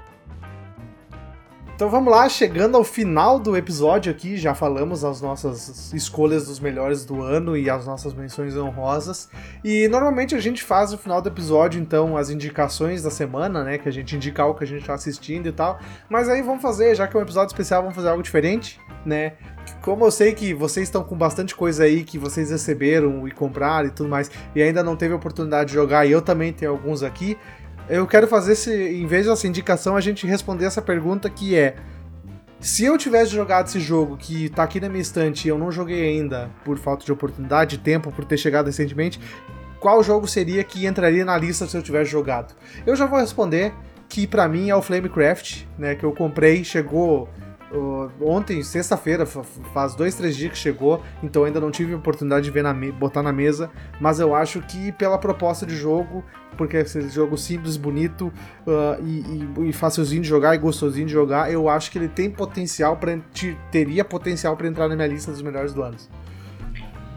Então 1.76 1.90
vamos 1.90 2.14
lá, 2.14 2.30
chegando 2.30 2.78
ao 2.78 2.84
final 2.84 3.40
do 3.40 3.58
episódio 3.58 4.12
aqui, 4.12 4.38
já 4.38 4.54
falamos 4.54 5.04
as 5.04 5.20
nossas 5.22 5.92
escolhas 5.92 6.46
dos 6.46 6.60
melhores 6.60 7.04
do 7.04 7.24
ano 7.24 7.58
e 7.58 7.68
as 7.68 7.88
nossas 7.88 8.14
menções 8.14 8.56
honrosas. 8.56 9.28
E 9.64 9.88
normalmente 9.88 10.36
a 10.36 10.40
gente 10.40 10.64
faz 10.64 10.92
no 10.92 11.00
final 11.00 11.20
do 11.20 11.30
episódio, 11.30 11.82
então, 11.82 12.16
as 12.16 12.30
indicações 12.30 13.02
da 13.02 13.10
semana, 13.10 13.64
né? 13.64 13.80
Que 13.80 13.90
a 13.90 13.92
gente 13.92 14.16
indica 14.16 14.46
o 14.46 14.54
que 14.54 14.64
a 14.64 14.68
gente 14.68 14.86
tá 14.86 14.94
assistindo 14.94 15.48
e 15.48 15.52
tal. 15.52 15.80
Mas 16.08 16.30
aí 16.30 16.44
vamos 16.44 16.62
fazer, 16.62 16.94
já 16.94 17.08
que 17.08 17.18
é 17.18 17.20
um 17.20 17.24
episódio 17.24 17.52
especial, 17.52 17.82
vamos 17.82 17.96
fazer 17.96 18.10
algo 18.10 18.22
diferente, 18.22 18.80
né? 19.04 19.34
Como 19.82 20.06
eu 20.06 20.12
sei 20.12 20.34
que 20.34 20.54
vocês 20.54 20.88
estão 20.88 21.04
com 21.04 21.18
bastante 21.18 21.56
coisa 21.56 21.86
aí 21.86 22.04
que 22.04 22.20
vocês 22.20 22.52
receberam 22.52 23.28
e 23.28 23.32
compraram 23.32 23.88
e 23.88 23.92
tudo 23.92 24.10
mais, 24.10 24.30
e 24.56 24.62
ainda 24.62 24.84
não 24.84 24.96
teve 24.96 25.16
oportunidade 25.16 25.70
de 25.70 25.74
jogar, 25.74 26.06
e 26.06 26.12
eu 26.12 26.22
também 26.22 26.54
tenho 26.54 26.72
alguns 26.72 27.02
aqui. 27.02 27.36
Eu 27.90 28.08
quero 28.08 28.28
fazer 28.28 28.56
em 28.94 29.06
vez 29.06 29.26
dessa 29.26 29.48
indicação, 29.48 29.96
a 29.96 30.02
gente 30.02 30.26
responder 30.26 30.66
essa 30.66 30.82
pergunta 30.82 31.30
que 31.30 31.56
é: 31.56 31.76
se 32.60 32.86
eu 32.86 32.98
tivesse 32.98 33.32
jogado 33.32 33.68
esse 33.68 33.80
jogo 33.80 34.16
que 34.16 34.50
tá 34.50 34.64
aqui 34.64 34.80
na 34.80 34.88
minha 34.88 35.02
estante 35.02 35.46
e 35.46 35.50
eu 35.50 35.58
não 35.58 35.72
joguei 35.72 36.08
ainda 36.08 36.50
por 36.64 36.78
falta 36.78 37.06
de 37.06 37.12
oportunidade, 37.12 37.78
tempo, 37.78 38.12
por 38.12 38.24
ter 38.24 38.38
chegado 38.38 38.68
recentemente, 38.68 39.20
qual 39.82 40.02
jogo 40.02 40.26
seria 40.28 40.64
que 40.64 40.86
entraria 40.86 41.26
na 41.26 41.38
lista 41.38 41.68
se 41.68 41.76
eu 41.76 41.84
tivesse 41.84 42.10
jogado? 42.10 42.56
Eu 42.86 42.96
já 42.96 43.06
vou 43.06 43.20
responder 43.20 43.74
que 44.08 44.26
para 44.26 44.48
mim 44.48 44.70
é 44.70 44.76
o 44.76 44.82
Flamecraft, 44.82 45.66
né, 45.78 45.96
que 45.96 46.06
eu 46.06 46.14
comprei, 46.14 46.64
chegou 46.64 47.28
ontem, 48.22 48.62
sexta-feira, 48.62 49.26
faz 49.26 49.96
dois, 49.96 50.16
três 50.16 50.36
dias 50.36 50.52
que 50.52 50.58
chegou, 50.58 51.02
então 51.22 51.44
ainda 51.44 51.60
não 51.60 51.72
tive 51.72 51.94
oportunidade 51.94 52.46
de 52.46 52.52
ver 52.52 52.64
na 52.64 52.74
botar 52.74 53.24
na 53.24 53.32
mesa, 53.32 53.72
mas 54.00 54.20
eu 54.20 54.36
acho 54.36 54.62
que 54.62 54.92
pela 54.92 55.18
proposta 55.18 55.66
de 55.66 55.76
jogo, 55.76 56.24
porque 56.58 56.78
é 56.78 56.82
esse 56.82 57.10
jogo 57.10 57.38
simples, 57.38 57.78
bonito 57.78 58.32
uh, 58.68 59.04
e, 59.04 59.60
e, 59.62 59.70
e, 59.70 59.74
facilzinho 59.74 60.22
de 60.22 60.28
jogar 60.28 60.56
e 60.56 60.58
gostosinho 60.58 61.08
de 61.08 61.14
jogar, 61.14 61.52
eu 61.52 61.68
acho 61.68 61.92
que 61.92 61.98
ele 61.98 62.08
tem 62.08 62.30
potencial 62.30 62.98
para 62.98 63.18
teria 63.72 64.06
potencial 64.06 64.56
para 64.56 64.68
entrar 64.68 64.88
na 64.88 64.96
minha 64.96 65.08
lista 65.08 65.32
dos 65.32 65.42
melhores 65.42 65.74
do 65.74 65.82
ano. 65.82 65.98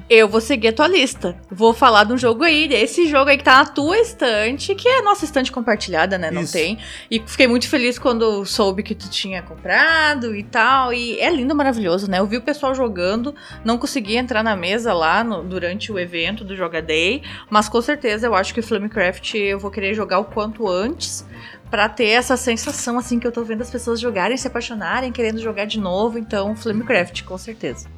Eu 0.08 0.28
vou 0.28 0.40
seguir 0.40 0.68
a 0.68 0.72
tua 0.72 0.86
lista. 0.86 1.36
Vou 1.50 1.74
falar 1.74 2.04
de 2.04 2.12
um 2.12 2.18
jogo 2.18 2.44
aí, 2.44 2.68
desse 2.68 3.08
jogo 3.08 3.28
aí 3.28 3.36
que 3.36 3.42
tá 3.42 3.58
na 3.58 3.66
tua 3.66 3.98
estante, 3.98 4.72
que 4.76 4.88
é 4.88 5.00
a 5.00 5.02
nossa 5.02 5.24
estante 5.24 5.50
compartilhada, 5.50 6.16
né? 6.16 6.30
Não 6.30 6.42
Isso. 6.42 6.52
tem. 6.52 6.78
E 7.10 7.20
fiquei 7.26 7.48
muito 7.48 7.68
feliz 7.68 7.98
quando 7.98 8.44
soube 8.44 8.84
que 8.84 8.94
tu 8.94 9.10
tinha 9.10 9.42
comprado 9.42 10.36
e 10.36 10.44
tal. 10.44 10.92
E 10.92 11.18
é 11.18 11.28
lindo, 11.28 11.56
maravilhoso, 11.56 12.08
né? 12.08 12.20
Eu 12.20 12.26
vi 12.26 12.36
o 12.36 12.42
pessoal 12.42 12.72
jogando, 12.72 13.34
não 13.64 13.76
consegui 13.78 14.16
entrar 14.16 14.44
na 14.44 14.54
mesa 14.54 14.92
lá 14.92 15.24
no, 15.24 15.42
durante 15.42 15.90
o 15.90 15.98
evento 15.98 16.44
do 16.44 16.54
Joga 16.54 16.80
Day, 16.80 17.22
mas 17.50 17.68
com 17.68 17.82
certeza 17.82 18.28
eu 18.28 18.34
acho 18.34 18.54
que 18.54 18.62
Flamecraft 18.62 19.34
eu 19.34 19.58
vou 19.58 19.72
querer 19.72 19.92
jogar 19.92 20.20
o 20.20 20.24
quanto 20.24 20.68
antes 20.68 21.26
para 21.68 21.88
ter 21.88 22.10
essa 22.10 22.36
sensação 22.36 22.96
assim 22.96 23.18
que 23.18 23.26
eu 23.26 23.32
tô 23.32 23.42
vendo 23.42 23.62
as 23.62 23.70
pessoas 23.70 23.98
jogarem, 23.98 24.36
se 24.36 24.46
apaixonarem, 24.46 25.10
querendo 25.10 25.40
jogar 25.40 25.64
de 25.64 25.80
novo. 25.80 26.16
Então, 26.16 26.54
Flamecraft, 26.54 27.24
com 27.24 27.36
certeza. 27.36 27.95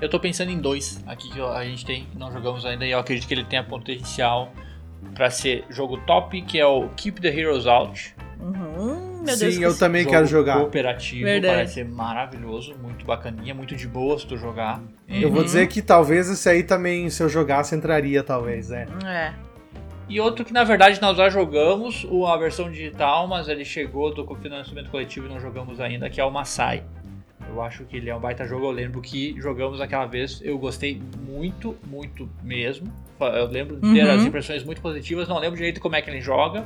Eu 0.00 0.08
tô 0.08 0.20
pensando 0.20 0.50
em 0.50 0.58
dois 0.58 1.02
aqui 1.06 1.30
que 1.30 1.40
a 1.40 1.64
gente 1.64 1.84
tem, 1.84 2.06
não 2.14 2.30
jogamos 2.30 2.66
ainda, 2.66 2.84
e 2.84 2.90
eu 2.90 2.98
acredito 2.98 3.26
que 3.26 3.32
ele 3.32 3.44
tenha 3.44 3.64
potencial 3.64 4.52
para 5.14 5.30
ser 5.30 5.64
jogo 5.70 5.96
top, 6.06 6.40
que 6.42 6.58
é 6.58 6.66
o 6.66 6.88
Keep 6.96 7.20
the 7.20 7.28
Heroes 7.28 7.66
Out. 7.66 8.14
Uhum, 8.38 9.22
meu 9.24 9.36
Sim, 9.36 9.62
eu 9.62 9.76
também 9.76 10.02
jogo 10.02 10.14
quero 10.14 10.26
jogar. 10.26 10.58
Cooperativo, 10.58 11.24
Verdade. 11.24 11.54
parece 11.54 11.74
ser 11.74 11.84
maravilhoso, 11.86 12.74
muito 12.80 13.06
bacaninha, 13.06 13.54
muito 13.54 13.74
de 13.74 13.88
boa 13.88 14.18
se 14.18 14.26
tu 14.26 14.36
jogar. 14.36 14.82
Eu 15.08 15.28
uhum. 15.28 15.34
vou 15.34 15.44
dizer 15.44 15.66
que 15.68 15.80
talvez 15.80 16.28
esse 16.28 16.48
aí 16.48 16.62
também, 16.62 17.08
se 17.08 17.22
eu 17.22 17.28
jogasse, 17.28 17.74
entraria, 17.74 18.22
talvez, 18.22 18.70
é. 18.70 18.86
É. 19.06 19.32
E 20.08 20.20
outro 20.20 20.44
que 20.44 20.52
na 20.52 20.62
verdade 20.62 21.00
nós 21.00 21.16
já 21.16 21.28
jogamos, 21.28 22.06
a 22.28 22.36
versão 22.36 22.70
digital, 22.70 23.26
mas 23.26 23.48
ele 23.48 23.64
chegou 23.64 24.14
do 24.14 24.26
financiamento 24.36 24.90
coletivo 24.90 25.26
e 25.26 25.28
não 25.30 25.40
jogamos 25.40 25.80
ainda, 25.80 26.08
que 26.10 26.20
é 26.20 26.24
o 26.24 26.30
Masai. 26.30 26.84
Eu 27.48 27.62
acho 27.62 27.84
que 27.84 27.96
ele 27.96 28.10
é 28.10 28.14
um 28.14 28.20
baita 28.20 28.46
jogo. 28.46 28.66
Eu 28.66 28.70
lembro 28.70 29.00
que 29.00 29.34
jogamos 29.40 29.80
aquela 29.80 30.06
vez, 30.06 30.40
eu 30.42 30.58
gostei 30.58 31.00
muito, 31.26 31.76
muito 31.86 32.28
mesmo. 32.42 32.92
Eu 33.20 33.46
lembro 33.46 33.76
de 33.76 33.92
ter 33.94 34.04
uhum. 34.04 34.12
as 34.12 34.22
impressões 34.22 34.64
muito 34.64 34.80
positivas. 34.80 35.28
Não 35.28 35.38
lembro 35.38 35.56
direito 35.56 35.80
como 35.80 35.96
é 35.96 36.02
que 36.02 36.10
ele 36.10 36.20
joga. 36.20 36.64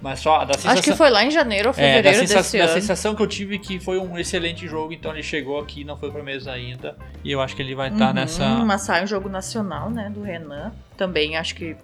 Mas 0.00 0.20
só 0.20 0.44
da 0.44 0.54
sensação. 0.54 0.72
Acho 0.72 0.82
que 0.82 0.94
foi 0.94 1.10
lá 1.10 1.24
em 1.24 1.30
janeiro 1.30 1.68
ou 1.68 1.74
fevereiro 1.74 2.08
é, 2.08 2.20
da, 2.20 2.26
sensa 2.42 2.58
da 2.58 2.68
sensação 2.68 3.14
que 3.14 3.22
eu 3.22 3.26
tive 3.26 3.58
que 3.58 3.80
foi 3.80 3.98
um 3.98 4.16
excelente 4.16 4.66
jogo, 4.68 4.92
então 4.92 5.12
ele 5.12 5.24
chegou 5.24 5.58
aqui, 5.58 5.82
não 5.82 5.96
foi 5.96 6.10
pra 6.10 6.22
mesa 6.22 6.52
ainda. 6.52 6.96
E 7.24 7.32
eu 7.32 7.40
acho 7.40 7.56
que 7.56 7.62
ele 7.62 7.74
vai 7.74 7.88
estar 7.88 7.98
tá 7.98 8.06
uhum, 8.08 8.14
nessa. 8.14 8.48
Mas 8.64 8.82
sai 8.82 9.02
um 9.02 9.06
jogo 9.06 9.28
nacional, 9.28 9.90
né? 9.90 10.08
Do 10.08 10.22
Renan. 10.22 10.72
Também 10.96 11.36
acho 11.36 11.54
que 11.54 11.76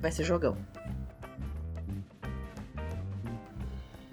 vai 0.00 0.10
ser 0.10 0.24
jogão. 0.24 0.56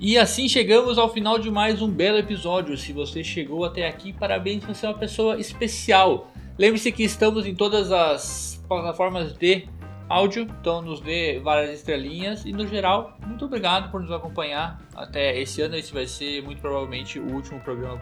E 0.02 0.18
assim 0.18 0.48
chegamos 0.48 0.98
ao 0.98 1.12
final 1.12 1.38
de 1.38 1.52
mais 1.52 1.82
um 1.82 1.92
belo 1.92 2.18
episódio. 2.18 2.78
Se 2.78 2.94
você 2.94 3.22
chegou 3.22 3.66
até 3.66 3.86
aqui, 3.86 4.14
parabéns, 4.14 4.64
você 4.64 4.86
é 4.86 4.90
uma 4.90 4.98
pessoa 4.98 5.38
especial. 5.38 6.32
Lembre-se 6.58 6.90
que 6.94 7.04
estamos 7.04 7.46
em 7.46 7.54
todas 7.54 7.92
as 7.92 8.64
plataformas 8.66 9.34
de 9.34 9.68
áudio, 10.08 10.48
então 10.62 10.82
nos 10.82 11.02
dê 11.02 11.42
várias 11.42 11.80
estrelinhas 11.80 12.46
e 12.46 12.54
no 12.54 12.66
geral, 12.66 13.18
muito 13.28 13.44
obrigado 13.44 13.92
por 13.92 14.00
nos 14.00 14.10
acompanhar 14.10 14.82
até 14.96 15.38
esse 15.38 15.62
ano. 15.62 15.76
Esse 15.76 15.94
vai 15.94 16.08
ser 16.08 16.42
muito 16.44 16.62
provavelmente 16.62 17.20
o 17.20 17.34
último 17.34 17.60
programa 17.60 18.00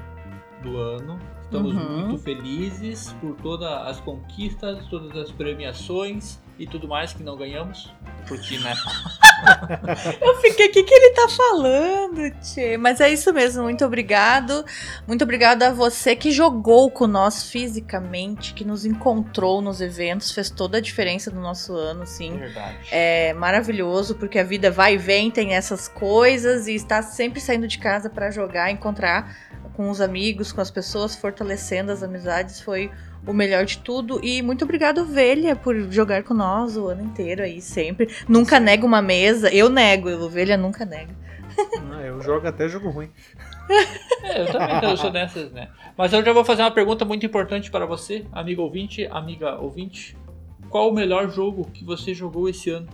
do 0.62 0.78
ano. 0.78 1.18
Estamos 1.45 1.74
uhum. 1.74 2.10
muito 2.10 2.20
felizes 2.20 3.12
por 3.14 3.36
todas 3.38 3.72
as 3.88 4.00
conquistas, 4.02 4.86
todas 4.86 5.18
as 5.18 5.32
premiações 5.32 6.39
e 6.60 6.66
tudo 6.66 6.88
mais 6.88 7.14
que 7.14 7.24
não 7.24 7.38
ganhamos. 7.38 7.93
Porque, 8.28 8.58
né? 8.60 8.74
Eu 10.20 10.36
fiquei, 10.41 10.68
o 10.68 10.72
que, 10.72 10.84
que 10.84 10.93
ele 10.93 11.14
tá 11.14 11.30
falando, 11.30 12.32
Tchê? 12.41 12.76
Mas 12.78 12.99
é 12.99 13.10
isso 13.10 13.32
mesmo, 13.32 13.64
muito 13.64 13.86
obrigado. 13.86 14.66
Muito 15.05 15.24
obrigado 15.24 15.64
a 15.64 15.72
você 15.72 16.16
que 16.16 16.32
jogou 16.32 16.89
com 16.89 17.08
nós 17.08 17.49
fisicamente, 17.49 18.53
que 18.53 18.66
nos 18.66 18.86
encontrou 18.86 19.62
nos 19.62 19.80
eventos, 19.80 20.32
fez 20.32 20.49
toda 20.49 20.80
a 20.80 20.82
diferença 20.82 21.30
no 21.32 21.41
nosso 21.41 21.74
ano, 21.74 22.05
sim. 22.05 22.38
Verdade. 22.38 22.88
É 22.91 23.34
maravilhoso, 23.34 24.16
porque 24.16 24.39
a 24.39 24.43
vida 24.43 24.72
vai 24.72 24.95
e 24.95 24.97
vem, 24.97 25.30
tem 25.30 25.53
essas 25.53 25.88
coisas, 25.88 26.68
e 26.68 26.74
está 26.74 27.01
sempre 27.01 27.39
saindo 27.39 27.68
de 27.68 27.78
casa 27.78 28.10
para 28.10 28.32
jogar, 28.32 28.72
encontrar 28.72 29.38
com 29.76 29.89
os 29.91 30.01
amigos, 30.01 30.51
com 30.51 30.60
as 30.60 30.72
pessoas, 30.72 31.16
fortalecendo 31.16 31.91
as 31.91 32.01
amizades, 32.01 32.60
foi 32.60 32.91
o 33.28 33.34
melhor 33.34 33.65
de 33.65 33.78
tudo. 33.80 34.19
E 34.23 34.41
muito 34.41 34.63
obrigado, 34.63 35.01
Ovelha, 35.01 35.55
por 35.55 35.75
jogar 35.91 36.23
com 36.23 36.34
nós 36.34 36.78
o 36.78 36.88
ano 36.88 37.03
inteiro 37.03 37.43
aí, 37.43 37.61
sempre. 37.61 38.09
Nunca 38.28 38.59
nego 38.59 38.88
uma 38.88 39.01
mesa. 39.01 39.53
Eu 39.53 39.69
nego, 39.69 40.09
Ovelha 40.09 40.57
nunca 40.57 40.86
nega. 40.86 41.13
Ah, 41.91 42.01
eu 42.01 42.21
jogo 42.21 42.47
até 42.47 42.67
jogo 42.67 42.89
ruim. 42.89 43.09
É, 44.23 44.41
eu 44.41 44.51
também 44.51 44.89
eu 44.89 44.97
sou 44.97 45.11
dessas, 45.11 45.51
né? 45.51 45.69
Mas 45.97 46.13
eu 46.13 46.23
já 46.23 46.32
vou 46.32 46.45
fazer 46.45 46.61
uma 46.61 46.71
pergunta 46.71 47.03
muito 47.03 47.25
importante 47.25 47.69
para 47.69 47.86
você, 47.86 48.25
amigo 48.32 48.61
ouvinte, 48.61 49.07
amiga 49.11 49.59
ouvinte. 49.59 50.15
Qual 50.69 50.89
o 50.89 50.93
melhor 50.93 51.30
jogo 51.30 51.69
que 51.73 51.84
você 51.84 52.13
jogou 52.13 52.47
esse 52.47 52.69
ano? 52.69 52.88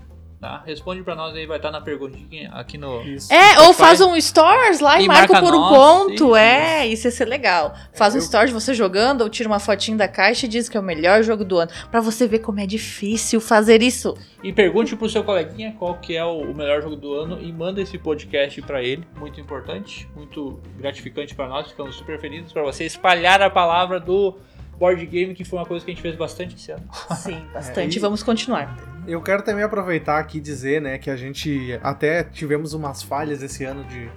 Tá? 0.44 0.62
Responde 0.66 1.02
pra 1.04 1.16
nós 1.16 1.34
aí, 1.34 1.46
vai 1.46 1.56
estar 1.56 1.72
tá 1.72 1.80
na 1.80 1.82
perguntinha 1.82 2.52
aqui 2.52 2.78
no. 2.78 3.02
Isso. 3.04 3.32
É, 3.32 3.62
ou 3.62 3.74
faz 3.74 4.02
um 4.02 4.20
stories 4.20 4.82
lá 4.82 5.00
e, 5.00 5.06
e 5.06 5.08
marca, 5.08 5.32
marca, 5.32 5.48
por 5.48 5.56
um 5.56 5.70
ponto. 5.70 6.14
Isso, 6.16 6.36
é, 6.36 6.86
isso 6.86 7.08
ia 7.08 7.12
ser 7.12 7.24
legal. 7.30 7.74
Faz 7.94 8.14
é, 8.14 8.18
um 8.18 8.20
eu... 8.20 8.26
stories 8.26 8.52
você 8.52 8.74
jogando, 8.74 9.22
ou 9.22 9.30
tira 9.30 9.48
uma 9.48 9.58
fotinha 9.58 9.96
da 9.96 10.06
caixa 10.06 10.46
e 10.46 10.50
diz 10.50 10.68
que 10.68 10.76
é 10.76 10.80
o 10.82 10.84
melhor 10.84 11.24
jogo 11.24 11.46
do 11.46 11.60
ano. 11.60 11.72
Pra 11.90 12.02
você 12.02 12.28
ver 12.28 12.40
como 12.40 12.60
é 12.60 12.66
difícil 12.66 13.40
fazer 13.40 13.82
isso. 13.82 14.18
E 14.44 14.52
pergunte 14.52 14.98
pro 14.98 15.08
seu 15.08 15.24
coleguinha 15.24 15.78
qual 15.80 15.96
que 15.96 16.18
é 16.18 16.26
o 16.26 16.54
melhor 16.54 16.82
jogo 16.82 16.98
do 16.98 17.14
ano 17.14 17.40
e 17.42 17.50
manda 17.50 17.82
esse 17.82 17.98
podcast 17.98 18.62
para 18.64 18.84
ele. 18.84 19.08
Muito 19.18 19.40
importante, 19.40 20.10
muito 20.14 20.60
gratificante 20.78 21.34
para 21.34 21.48
nós. 21.48 21.70
Ficamos 21.70 21.96
super 21.96 22.20
felizes 22.20 22.52
para 22.52 22.64
você 22.64 22.84
espalhar 22.84 23.42
a 23.42 23.50
palavra 23.50 23.98
do 23.98 24.36
board 24.78 25.06
game, 25.06 25.34
que 25.34 25.46
foi 25.46 25.60
uma 25.60 25.66
coisa 25.66 25.86
que 25.86 25.92
a 25.92 25.94
gente 25.94 26.04
fez 26.04 26.18
bastante 26.18 26.56
esse 26.56 26.70
ano. 26.70 26.84
Sim, 27.16 27.42
bastante. 27.54 27.96
É, 27.96 27.98
e... 27.98 28.02
Vamos 28.02 28.22
continuar. 28.22 28.93
Eu 29.06 29.22
quero 29.22 29.44
também 29.44 29.64
aproveitar 29.64 30.18
aqui 30.18 30.38
e 30.38 30.42
dizer, 30.42 30.82
né, 30.82 30.98
que 30.98 31.10
a 31.10 31.16
gente 31.16 31.78
até 31.84 32.24
tivemos 32.24 32.74
umas 32.74 33.04
falhas 33.04 33.44
esse 33.44 33.64
ano 33.64 33.84
de 33.84 34.10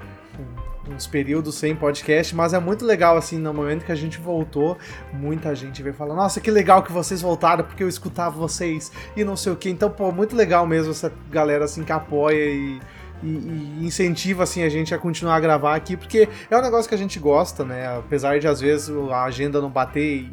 uns 0.88 1.06
períodos 1.06 1.56
sem 1.56 1.74
podcast, 1.74 2.34
mas 2.34 2.54
é 2.54 2.60
muito 2.60 2.84
legal, 2.84 3.16
assim, 3.16 3.38
no 3.38 3.52
momento 3.52 3.84
que 3.84 3.90
a 3.90 3.96
gente 3.96 4.18
voltou, 4.18 4.78
muita 5.12 5.54
gente 5.54 5.82
veio 5.82 5.94
falar, 5.94 6.14
nossa, 6.14 6.40
que 6.40 6.50
legal 6.50 6.82
que 6.82 6.92
vocês 6.92 7.20
voltaram, 7.20 7.64
porque 7.64 7.82
eu 7.82 7.88
escutava 7.88 8.36
vocês 8.36 8.92
e 9.16 9.24
não 9.24 9.36
sei 9.36 9.52
o 9.52 9.56
que. 9.56 9.68
Então, 9.68 9.90
pô, 9.90 10.12
muito 10.12 10.36
legal 10.36 10.64
mesmo 10.66 10.92
essa 10.92 11.12
galera, 11.30 11.64
assim, 11.64 11.82
que 11.82 11.90
apoia 11.90 12.50
e, 12.50 12.80
e, 13.22 13.28
e, 13.28 13.86
incentiva, 13.86 14.42
assim, 14.42 14.62
a 14.62 14.68
gente 14.68 14.94
a 14.94 14.98
continuar 14.98 15.36
a 15.36 15.40
gravar 15.40 15.74
aqui, 15.74 15.96
porque 15.96 16.28
é 16.50 16.56
um 16.56 16.62
negócio 16.62 16.88
que 16.88 16.94
a 16.94 16.98
gente 16.98 17.18
gosta, 17.18 17.64
né? 17.64 17.98
Apesar 17.98 18.38
de, 18.38 18.46
às 18.46 18.60
vezes, 18.60 18.90
a 19.10 19.24
agenda 19.24 19.60
não 19.60 19.70
bater 19.70 20.22
e 20.22 20.30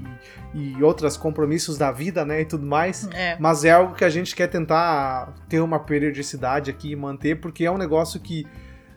e 0.53 0.81
outros 0.83 1.17
compromissos 1.17 1.77
da 1.77 1.91
vida, 1.91 2.23
né, 2.23 2.41
e 2.41 2.45
tudo 2.45 2.65
mais. 2.65 3.09
É. 3.11 3.35
Mas 3.39 3.65
é 3.65 3.71
algo 3.71 3.95
que 3.95 4.05
a 4.05 4.09
gente 4.09 4.35
quer 4.35 4.47
tentar 4.47 5.33
ter 5.49 5.59
uma 5.59 5.79
periodicidade 5.79 6.69
aqui 6.69 6.91
e 6.91 6.95
manter, 6.95 7.39
porque 7.39 7.65
é 7.65 7.71
um 7.71 7.77
negócio 7.77 8.19
que 8.19 8.45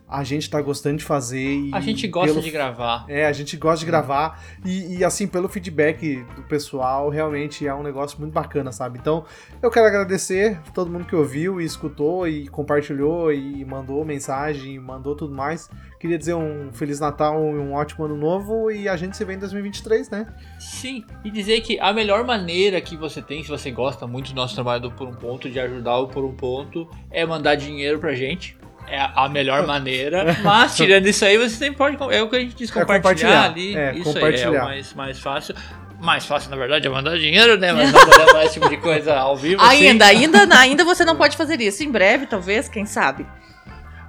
a 0.09 0.23
gente 0.23 0.49
tá 0.49 0.61
gostando 0.61 0.99
de 0.99 1.05
fazer. 1.05 1.45
E 1.45 1.71
A 1.75 1.81
gente 1.81 2.07
gosta 2.07 2.31
pelo- 2.33 2.43
de 2.43 2.51
gravar. 2.51 3.05
É, 3.09 3.27
a 3.27 3.33
gente 3.33 3.57
gosta 3.57 3.81
de 3.81 3.87
gravar 3.87 4.41
e, 4.65 4.99
e, 4.99 5.05
assim, 5.05 5.27
pelo 5.27 5.49
feedback 5.49 6.25
do 6.37 6.43
pessoal, 6.43 7.09
realmente 7.11 7.67
é 7.67 7.75
um 7.75 7.83
negócio 7.83 8.19
muito 8.21 8.33
bacana, 8.33 8.71
sabe? 8.71 8.99
Então, 9.01 9.25
eu 9.61 9.71
quero 9.71 9.87
agradecer 9.87 10.61
todo 10.73 10.91
mundo 10.91 11.05
que 11.07 11.17
ouviu 11.17 11.61
e 11.61 11.65
escutou 11.65 12.29
e 12.29 12.47
compartilhou 12.49 13.33
e 13.33 13.65
mandou 13.65 14.05
mensagem, 14.05 14.79
mandou 14.79 15.17
tudo 15.17 15.35
mais. 15.35 15.69
Queria 15.99 16.19
dizer 16.19 16.35
um 16.35 16.71
Feliz 16.73 17.01
Natal 17.01 17.41
e 17.41 17.59
um 17.59 17.73
ótimo 17.73 18.05
ano 18.05 18.17
novo 18.17 18.71
e 18.71 18.89
a 18.89 18.97
gente 18.97 19.17
se 19.17 19.25
vê 19.25 19.35
em 19.35 19.39
2023, 19.39 20.09
né? 20.11 20.33
Sim, 20.61 21.05
e 21.25 21.31
dizer 21.31 21.61
que 21.63 21.81
a 21.81 21.93
melhor 21.93 22.25
maneira 22.25 22.81
que 22.81 22.97
você 22.97 23.21
tem, 23.21 23.43
se 23.43 23.49
você 23.49 23.71
gosta 23.71 24.07
muito 24.07 24.29
do 24.31 24.37
nosso 24.37 24.55
trabalho 24.55 24.83
do 24.83 24.91
Por 24.93 25.09
Um 25.09 25.15
Ponto, 25.15 25.51
de 25.51 25.59
ajudar 25.59 25.99
o 25.99 26.09
Por 26.09 26.25
Um 26.25 26.35
Ponto, 26.35 26.89
é 27.11 27.25
mandar 27.27 27.55
dinheiro 27.57 27.99
pra 27.99 28.15
gente. 28.15 28.57
É 28.89 29.11
a 29.15 29.29
melhor 29.29 29.67
maneira. 29.67 30.37
Mas, 30.45 30.77
tirando 30.77 31.07
isso 31.07 31.25
aí, 31.25 31.37
você 31.37 31.57
sempre 31.57 31.77
pode. 31.77 31.97
É 32.15 32.23
o 32.23 32.29
que 32.29 32.37
a 32.37 32.41
gente 32.41 32.55
diz, 32.55 32.71
É 32.71 32.73
compartilhar, 32.85 33.03
compartilhar. 33.03 33.45
ali. 33.45 33.77
É, 33.77 33.91
isso 33.99 34.09
aí 34.09 34.15
é 34.15 34.15
compartilhar. 34.15 34.51
o 34.63 34.65
mais, 34.65 34.95
mais 34.95 35.19
fácil. 35.21 35.55
Mais 36.01 36.27
fácil, 36.27 36.51
na 36.51 36.57
verdade, 36.57 36.87
é 36.87 36.91
mandar 36.91 37.17
dinheiro, 37.19 37.59
né? 37.59 37.73
Mas 37.73 37.91
não 37.93 37.99
fazer 38.01 38.45
esse 38.45 38.55
tipo 38.55 38.69
de 38.69 38.77
coisa 38.77 39.17
ao 39.19 39.37
vivo. 39.37 39.61
assim. 39.63 39.89
Ainda, 39.89 40.05
ainda, 40.07 40.59
ainda 40.59 40.85
você 40.85 41.05
não 41.05 41.17
pode 41.19 41.37
fazer 41.37 41.61
isso. 41.61 41.83
Em 41.83 41.91
breve, 41.91 42.27
talvez, 42.27 42.69
quem 42.69 42.85
sabe. 42.87 43.27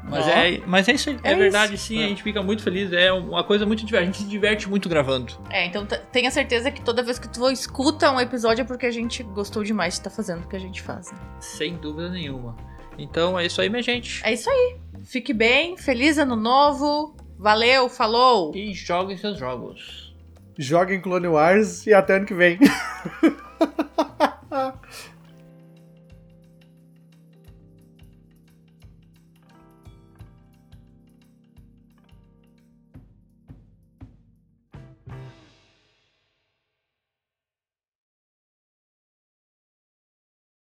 Mas 0.10 0.26
é, 0.28 0.62
mas 0.66 0.88
é 0.88 0.94
isso 0.94 1.10
aí. 1.10 1.18
É, 1.24 1.32
É 1.34 1.36
verdade, 1.36 1.76
isso. 1.76 1.88
sim. 1.88 2.02
É. 2.02 2.06
A 2.06 2.08
gente 2.08 2.24
fica 2.24 2.42
muito 2.42 2.64
feliz. 2.64 2.94
É 2.94 3.12
uma 3.12 3.44
coisa 3.44 3.66
muito 3.66 3.86
divertida. 3.86 4.04
A 4.04 4.06
gente 4.14 4.24
se 4.24 4.30
diverte 4.30 4.70
muito 4.70 4.88
gravando. 4.88 5.34
É, 5.50 5.66
então 5.66 5.86
tenha 5.86 6.32
certeza 6.32 6.72
que 6.72 6.82
toda 6.82 7.04
vez 7.04 7.20
que 7.20 7.28
tu 7.28 7.50
escuta 7.50 8.10
um 8.12 8.20
episódio 8.20 8.62
é 8.62 8.66
porque 8.66 8.86
a 8.86 8.92
gente 8.92 9.22
gostou 9.24 9.64
demais 9.64 9.96
de 9.96 10.00
estar 10.00 10.10
fazendo 10.10 10.46
o 10.46 10.48
que 10.48 10.56
a 10.56 10.60
gente 10.60 10.82
faz. 10.82 11.12
né? 11.12 11.18
Sem 11.42 11.76
dúvida 11.76 12.10
nenhuma. 12.10 12.56
Então 12.98 13.38
é 13.38 13.46
isso 13.46 13.62
aí, 13.62 13.70
minha 13.70 13.84
gente. 13.84 14.22
É 14.26 14.34
isso 14.34 14.50
aí. 14.50 14.78
Fique 15.04 15.34
bem, 15.34 15.78
feliz 15.78 16.18
ano 16.18 16.36
novo. 16.36 17.16
Valeu, 17.38 17.88
falou! 17.88 18.52
E 18.56 18.74
joguem 18.74 19.16
seus 19.16 19.38
jogos. 19.38 20.14
Joguem 20.58 21.00
Clone 21.00 21.28
Wars 21.28 21.86
e 21.86 21.94
até 21.94 22.16
ano 22.16 22.26
que 22.26 22.34
vem. 22.34 22.58